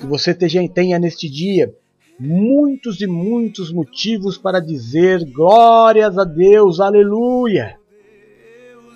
Que 0.00 0.06
você 0.06 0.34
tenha, 0.34 0.98
neste 0.98 1.28
dia 1.28 1.72
muitos 2.18 3.00
e 3.00 3.06
muitos 3.06 3.72
motivos 3.72 4.36
para 4.36 4.58
dizer 4.58 5.24
glórias 5.30 6.18
a 6.18 6.24
Deus, 6.24 6.80
aleluia. 6.80 7.78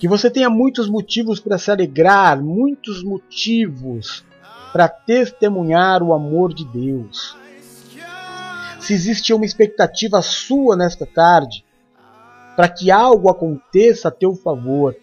Que 0.00 0.08
você 0.08 0.28
tenha 0.28 0.50
muitos 0.50 0.88
motivos 0.88 1.38
para 1.38 1.58
se 1.58 1.70
alegrar, 1.70 2.42
muitos 2.42 3.04
motivos 3.04 4.24
para 4.72 4.88
testemunhar 4.88 6.02
o 6.02 6.12
amor 6.12 6.54
de 6.54 6.64
Deus. 6.64 7.36
Se 8.80 8.94
existe 8.94 9.32
uma 9.32 9.44
expectativa 9.44 10.22
sua 10.22 10.76
nesta 10.76 11.06
tarde, 11.06 11.64
para 12.56 12.68
que 12.68 12.90
algo 12.90 13.28
aconteça 13.28 14.08
a 14.08 14.10
teu 14.10 14.34
favor, 14.34 14.96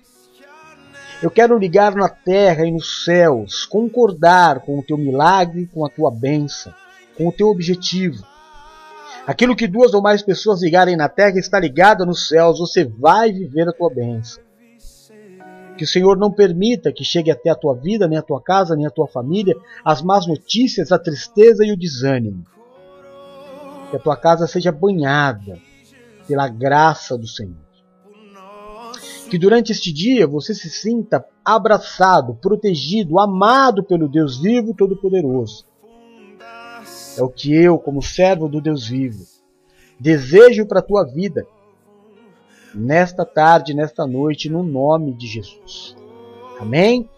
eu 1.21 1.29
quero 1.29 1.57
ligar 1.57 1.93
na 1.95 2.07
terra 2.09 2.65
e 2.65 2.71
nos 2.71 3.03
céus, 3.03 3.65
concordar 3.65 4.61
com 4.61 4.79
o 4.79 4.83
teu 4.83 4.97
milagre, 4.97 5.67
com 5.67 5.85
a 5.85 5.89
tua 5.89 6.09
bênção, 6.09 6.73
com 7.17 7.27
o 7.27 7.31
teu 7.31 7.47
objetivo. 7.47 8.25
Aquilo 9.27 9.55
que 9.55 9.67
duas 9.67 9.93
ou 9.93 10.01
mais 10.01 10.23
pessoas 10.23 10.61
ligarem 10.61 10.95
na 10.95 11.09
terra 11.09 11.37
está 11.37 11.59
ligado 11.59 12.05
nos 12.05 12.27
céus, 12.27 12.59
você 12.59 12.83
vai 12.85 13.31
viver 13.31 13.67
a 13.67 13.73
tua 13.73 13.89
bênção. 13.89 14.41
Que 15.79 15.85
o 15.85 15.87
Senhor 15.87 16.17
não 16.17 16.29
permita 16.29 16.91
que 16.91 17.05
chegue 17.05 17.31
até 17.31 17.49
a 17.49 17.55
tua 17.55 17.73
vida, 17.73 18.05
nem 18.05 18.17
a 18.17 18.21
tua 18.21 18.41
casa, 18.41 18.75
nem 18.75 18.85
a 18.85 18.89
tua 18.89 19.07
família, 19.07 19.55
as 19.81 20.01
más 20.01 20.27
notícias, 20.27 20.91
a 20.91 20.99
tristeza 20.99 21.63
e 21.63 21.71
o 21.71 21.77
desânimo. 21.77 22.43
Que 23.89 23.95
a 23.95 23.99
tua 23.99 24.17
casa 24.17 24.45
seja 24.45 24.73
banhada 24.73 25.57
pela 26.27 26.49
graça 26.49 27.17
do 27.17 27.25
Senhor. 27.25 27.55
Que 29.29 29.37
durante 29.37 29.71
este 29.71 29.93
dia 29.93 30.27
você 30.27 30.53
se 30.53 30.69
sinta 30.69 31.23
abraçado, 31.45 32.35
protegido, 32.35 33.17
amado 33.17 33.81
pelo 33.81 34.09
Deus 34.09 34.37
vivo 34.37 34.75
todo-poderoso. 34.75 35.65
É 37.17 37.23
o 37.23 37.29
que 37.29 37.55
eu, 37.55 37.79
como 37.79 38.01
servo 38.01 38.49
do 38.49 38.59
Deus 38.59 38.85
vivo, 38.85 39.23
desejo 39.97 40.65
para 40.65 40.79
a 40.79 40.83
tua 40.83 41.05
vida 41.05 41.47
nesta 42.73 43.25
tarde, 43.25 43.73
nesta 43.73 44.05
noite, 44.05 44.49
no 44.49 44.63
nome 44.63 45.13
de 45.13 45.27
Jesus. 45.27 45.95
Amém? 46.59 47.09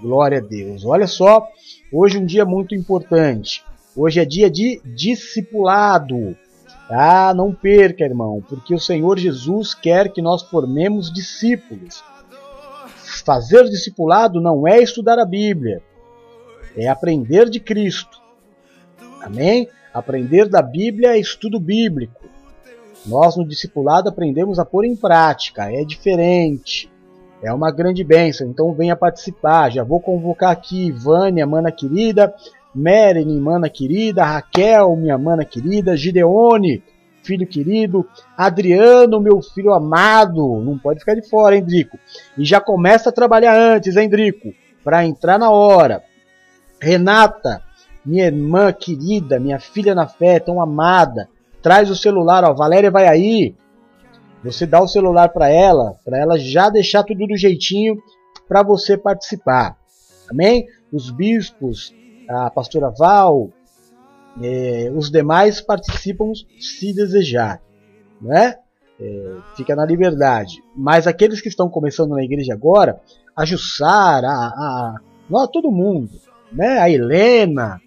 Glória 0.00 0.38
a 0.38 0.40
Deus. 0.40 0.84
Olha 0.84 1.06
só, 1.06 1.48
hoje 1.92 2.18
um 2.18 2.26
dia 2.26 2.44
muito 2.44 2.74
importante. 2.74 3.64
Hoje 3.96 4.20
é 4.20 4.24
dia 4.24 4.50
de 4.50 4.80
discipulado. 4.84 6.36
Ah, 6.90 7.34
não 7.34 7.52
perca, 7.52 8.04
irmão, 8.04 8.42
porque 8.48 8.74
o 8.74 8.80
Senhor 8.80 9.18
Jesus 9.18 9.74
quer 9.74 10.10
que 10.10 10.22
nós 10.22 10.42
formemos 10.42 11.12
discípulos. 11.12 12.02
Fazer 13.24 13.64
discipulado 13.64 14.40
não 14.40 14.66
é 14.66 14.80
estudar 14.80 15.18
a 15.18 15.24
Bíblia, 15.24 15.82
é 16.76 16.88
aprender 16.88 17.50
de 17.50 17.60
Cristo. 17.60 18.22
Amém? 19.20 19.68
Aprender 19.92 20.48
da 20.48 20.62
Bíblia 20.62 21.10
é 21.10 21.18
estudo 21.18 21.58
bíblico. 21.58 22.24
Nós 23.06 23.36
no 23.36 23.46
discipulado 23.46 24.08
aprendemos 24.08 24.58
a 24.58 24.64
pôr 24.64 24.84
em 24.84 24.96
prática, 24.96 25.72
é 25.72 25.84
diferente. 25.84 26.90
É 27.42 27.52
uma 27.52 27.70
grande 27.70 28.02
bênção, 28.02 28.48
então 28.48 28.74
venha 28.74 28.96
participar. 28.96 29.70
Já 29.70 29.84
vou 29.84 30.00
convocar 30.00 30.50
aqui 30.50 30.90
Vânia, 30.90 31.46
mana 31.46 31.70
querida, 31.70 32.34
Merlin, 32.74 33.38
mana 33.40 33.68
querida, 33.68 34.24
Raquel, 34.24 34.96
minha 34.96 35.16
mana 35.16 35.44
querida, 35.44 35.96
Gideone, 35.96 36.82
filho 37.22 37.46
querido, 37.46 38.06
Adriano, 38.36 39.20
meu 39.20 39.40
filho 39.40 39.72
amado. 39.72 40.60
Não 40.60 40.78
pode 40.78 41.00
ficar 41.00 41.14
de 41.14 41.28
fora, 41.28 41.56
hein, 41.56 41.64
Drico? 41.64 41.98
E 42.36 42.44
já 42.44 42.60
começa 42.60 43.10
a 43.10 43.12
trabalhar 43.12 43.54
antes, 43.56 43.96
hein, 43.96 44.08
Drico? 44.08 44.52
Para 44.82 45.04
entrar 45.04 45.38
na 45.38 45.50
hora. 45.50 46.02
Renata, 46.80 47.62
minha 48.04 48.26
irmã 48.26 48.72
querida, 48.72 49.38
minha 49.38 49.58
filha 49.58 49.94
na 49.94 50.06
fé, 50.06 50.40
tão 50.40 50.60
amada. 50.60 51.28
Traz 51.62 51.90
o 51.90 51.96
celular, 51.96 52.44
ó, 52.44 52.54
Valéria 52.54 52.90
vai 52.90 53.06
aí. 53.06 53.54
Você 54.44 54.66
dá 54.66 54.80
o 54.80 54.88
celular 54.88 55.30
para 55.30 55.48
ela, 55.48 55.96
para 56.04 56.18
ela 56.18 56.38
já 56.38 56.70
deixar 56.70 57.02
tudo 57.02 57.26
do 57.26 57.36
jeitinho 57.36 57.96
para 58.46 58.62
você 58.62 58.96
participar. 58.96 59.76
Amém? 60.30 60.66
Os 60.92 61.10
bispos, 61.10 61.92
a 62.28 62.48
pastora 62.50 62.90
Val, 62.96 63.50
é, 64.40 64.90
os 64.94 65.10
demais 65.10 65.60
participam 65.60 66.32
se 66.60 66.94
desejar, 66.94 67.60
né? 68.20 68.56
Fica 69.56 69.76
na 69.76 69.84
liberdade. 69.84 70.62
Mas 70.76 71.06
aqueles 71.06 71.40
que 71.40 71.48
estão 71.48 71.68
começando 71.68 72.10
na 72.10 72.22
igreja 72.22 72.52
agora, 72.52 73.00
a 73.36 73.44
Jussara, 73.44 74.28
a, 74.28 74.46
a, 74.46 75.42
a 75.44 75.48
todo 75.48 75.70
mundo, 75.70 76.10
né? 76.52 76.78
A 76.78 76.90
Helena, 76.90 77.80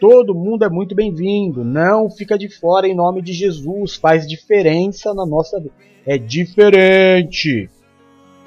todo 0.00 0.34
mundo 0.34 0.64
é 0.64 0.68
muito 0.68 0.94
bem-vindo. 0.94 1.64
Não 1.64 2.10
fica 2.10 2.38
de 2.38 2.48
fora 2.48 2.86
em 2.86 2.94
nome 2.94 3.22
de 3.22 3.32
Jesus. 3.32 3.96
Faz 3.96 4.26
diferença 4.26 5.14
na 5.14 5.26
nossa 5.26 5.58
vida. 5.58 5.74
É 6.04 6.16
diferente. 6.18 7.68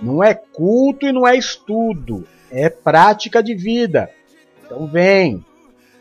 Não 0.01 0.23
é 0.23 0.33
culto 0.33 1.05
e 1.05 1.11
não 1.11 1.27
é 1.27 1.35
estudo. 1.35 2.25
É 2.51 2.69
prática 2.69 3.43
de 3.43 3.55
vida. 3.55 4.09
Então 4.65 4.87
vem. 4.87 5.43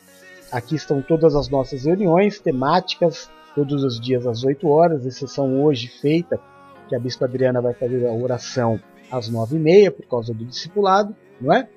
Aqui 0.54 0.76
estão 0.76 1.01
todas 1.01 1.36
as 1.36 1.49
nossas 1.49 1.86
reuniões 1.86 2.39
temáticas, 2.39 3.28
todos 3.56 3.84
os 3.84 3.99
dias 3.99 4.28
às 4.28 4.43
8 4.43 4.68
horas, 4.70 5.04
exceção 5.04 5.64
hoje 5.64 5.88
feita, 5.88 6.39
que 6.88 6.95
a 6.95 6.99
Bispa 6.99 7.26
Adriana 7.26 7.60
vai 7.60 7.74
fazer 7.74 8.06
a 8.06 8.14
oração 8.14 8.80
às 9.12 9.32
9h30 9.32 9.89
por 9.89 10.06
causa 10.06 10.32
do 10.32 10.45
discipulado, 10.45 11.16
não 11.41 11.51
é? 11.51 11.68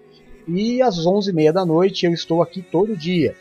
E 0.47 0.83
às 0.83 0.99
11h30 0.99 1.53
da 1.53 1.65
noite 1.65 2.05
eu 2.05 2.13
estou 2.13 2.43
aqui 2.43 2.61
todo 2.61 2.95
dia. 2.95 3.35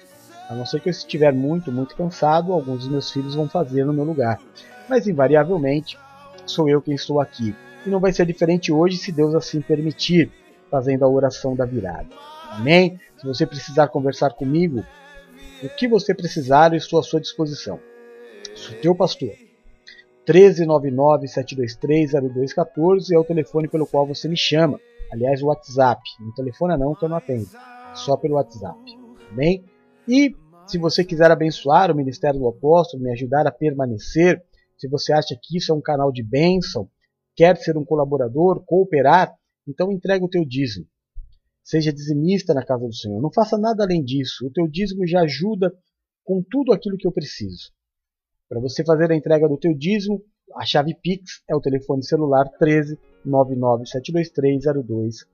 A 0.49 0.55
não 0.55 0.65
ser 0.65 0.79
que 0.79 0.87
eu 0.87 0.91
estiver 0.91 1.33
muito, 1.33 1.69
muito 1.69 1.97
cansado, 1.97 2.53
alguns 2.53 2.79
dos 2.79 2.87
meus 2.87 3.11
filhos 3.11 3.35
vão 3.35 3.49
fazer 3.49 3.83
no 3.83 3.91
meu 3.91 4.05
lugar. 4.05 4.39
Mas 4.87 5.05
invariavelmente 5.05 5.99
sou 6.45 6.69
eu 6.69 6.81
quem 6.81 6.95
estou 6.95 7.19
aqui. 7.19 7.53
E 7.85 7.89
não 7.89 7.99
vai 7.99 8.13
ser 8.13 8.25
diferente 8.25 8.71
hoje, 8.71 8.95
se 8.95 9.11
Deus 9.11 9.35
assim 9.35 9.59
permitir, 9.59 10.31
fazendo 10.71 11.03
a 11.03 11.09
oração 11.09 11.57
da 11.57 11.65
virada. 11.65 12.07
Amém? 12.51 12.97
Se 13.17 13.27
você 13.27 13.45
precisar 13.45 13.89
conversar 13.89 14.29
comigo, 14.31 14.81
o 15.63 15.69
que 15.69 15.87
você 15.87 16.13
precisar, 16.13 16.73
eu 16.73 16.77
estou 16.77 16.99
à 16.99 17.03
sua 17.03 17.21
disposição. 17.21 17.79
Sou 18.53 18.75
teu 18.77 18.95
pastor. 18.95 19.33
1399-723-0214 20.27 23.11
é 23.13 23.17
o 23.17 23.23
telefone 23.23 23.67
pelo 23.67 23.85
qual 23.85 24.07
você 24.07 24.27
me 24.27 24.37
chama. 24.37 24.79
Aliás, 25.11 25.41
o 25.41 25.47
WhatsApp. 25.47 26.01
Não 26.19 26.33
telefona 26.33 26.77
não 26.77 26.95
que 26.95 27.05
eu 27.05 27.09
não 27.09 27.17
atendo. 27.17 27.47
Só 27.93 28.17
pelo 28.17 28.35
WhatsApp. 28.35 28.79
Bem? 29.31 29.63
E 30.07 30.35
Se 30.67 30.79
você 30.79 31.03
quiser 31.03 31.29
abençoar 31.29 31.91
o 31.91 31.95
ministério 31.95 32.39
do 32.39 32.47
apóstolo, 32.47 33.03
me 33.03 33.11
ajudar 33.11 33.45
a 33.45 33.51
permanecer, 33.51 34.43
se 34.75 34.87
você 34.87 35.13
acha 35.13 35.37
que 35.39 35.57
isso 35.57 35.71
é 35.71 35.75
um 35.75 35.81
canal 35.81 36.11
de 36.11 36.23
bênção, 36.23 36.89
quer 37.35 37.55
ser 37.57 37.77
um 37.77 37.85
colaborador, 37.85 38.63
cooperar, 38.65 39.31
então 39.67 39.91
entrega 39.91 40.25
o 40.25 40.29
teu 40.29 40.43
dízimo. 40.43 40.87
Seja 41.65 41.91
dizimista 41.91 42.53
na 42.53 42.63
casa 42.63 42.85
do 42.85 42.93
Senhor. 42.93 43.19
Não 43.19 43.33
faça 43.33 43.57
nada 43.57 43.83
além 43.83 44.03
disso. 44.03 44.45
O 44.45 44.51
teu 44.51 44.67
dízimo 44.67 45.07
já 45.07 45.21
ajuda 45.21 45.73
com 46.23 46.43
tudo 46.47 46.71
aquilo 46.71 46.95
que 46.95 47.07
eu 47.07 47.11
preciso. 47.11 47.71
Para 48.47 48.59
você 48.59 48.85
fazer 48.85 49.11
a 49.11 49.15
entrega 49.15 49.49
do 49.49 49.57
teu 49.57 49.73
dízimo, 49.73 50.21
a 50.55 50.63
chave 50.63 50.93
Pix 50.93 51.41
é 51.49 51.55
o 51.55 51.59
telefone 51.59 52.05
celular 52.05 52.47
13 52.59 52.99
997230214. 53.25 55.25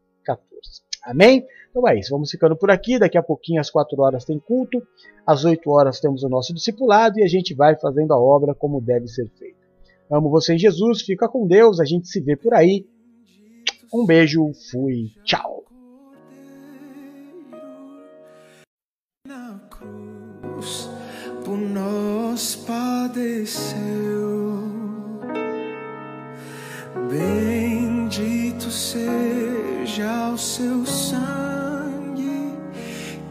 Amém? 1.04 1.46
Então 1.70 1.86
é 1.86 2.00
isso, 2.00 2.12
vamos 2.12 2.32
ficando 2.32 2.56
por 2.56 2.72
aqui. 2.72 2.98
Daqui 2.98 3.18
a 3.18 3.24
pouquinho, 3.24 3.60
às 3.60 3.70
4 3.70 4.02
horas, 4.02 4.24
tem 4.24 4.40
culto. 4.40 4.82
Às 5.28 5.44
8 5.44 5.70
horas, 5.70 6.00
temos 6.00 6.24
o 6.24 6.30
nosso 6.30 6.54
discipulado 6.54 7.20
e 7.20 7.24
a 7.24 7.28
gente 7.28 7.54
vai 7.54 7.78
fazendo 7.78 8.14
a 8.14 8.20
obra 8.20 8.56
como 8.56 8.80
deve 8.80 9.08
ser 9.08 9.30
feita. 9.38 9.60
Amo 10.10 10.30
você 10.30 10.54
em 10.54 10.60
Jesus, 10.60 11.02
fica 11.02 11.28
com 11.28 11.46
Deus, 11.46 11.82
a 11.82 11.86
gente 11.86 12.08
se 12.08 12.22
vê 12.22 12.38
por 12.38 12.54
aí. 12.54 12.88
Um 13.94 14.06
beijo, 14.06 14.50
fui, 14.72 15.12
tchau. 15.26 15.61
Padeceu. 23.02 24.70
Bendito 27.10 28.70
seja 28.70 30.30
o 30.32 30.38
seu 30.38 30.86
sangue 30.86 32.54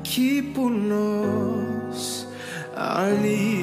que 0.03 0.43
por 0.43 0.71
nós 0.71 2.27
ali 2.75 3.60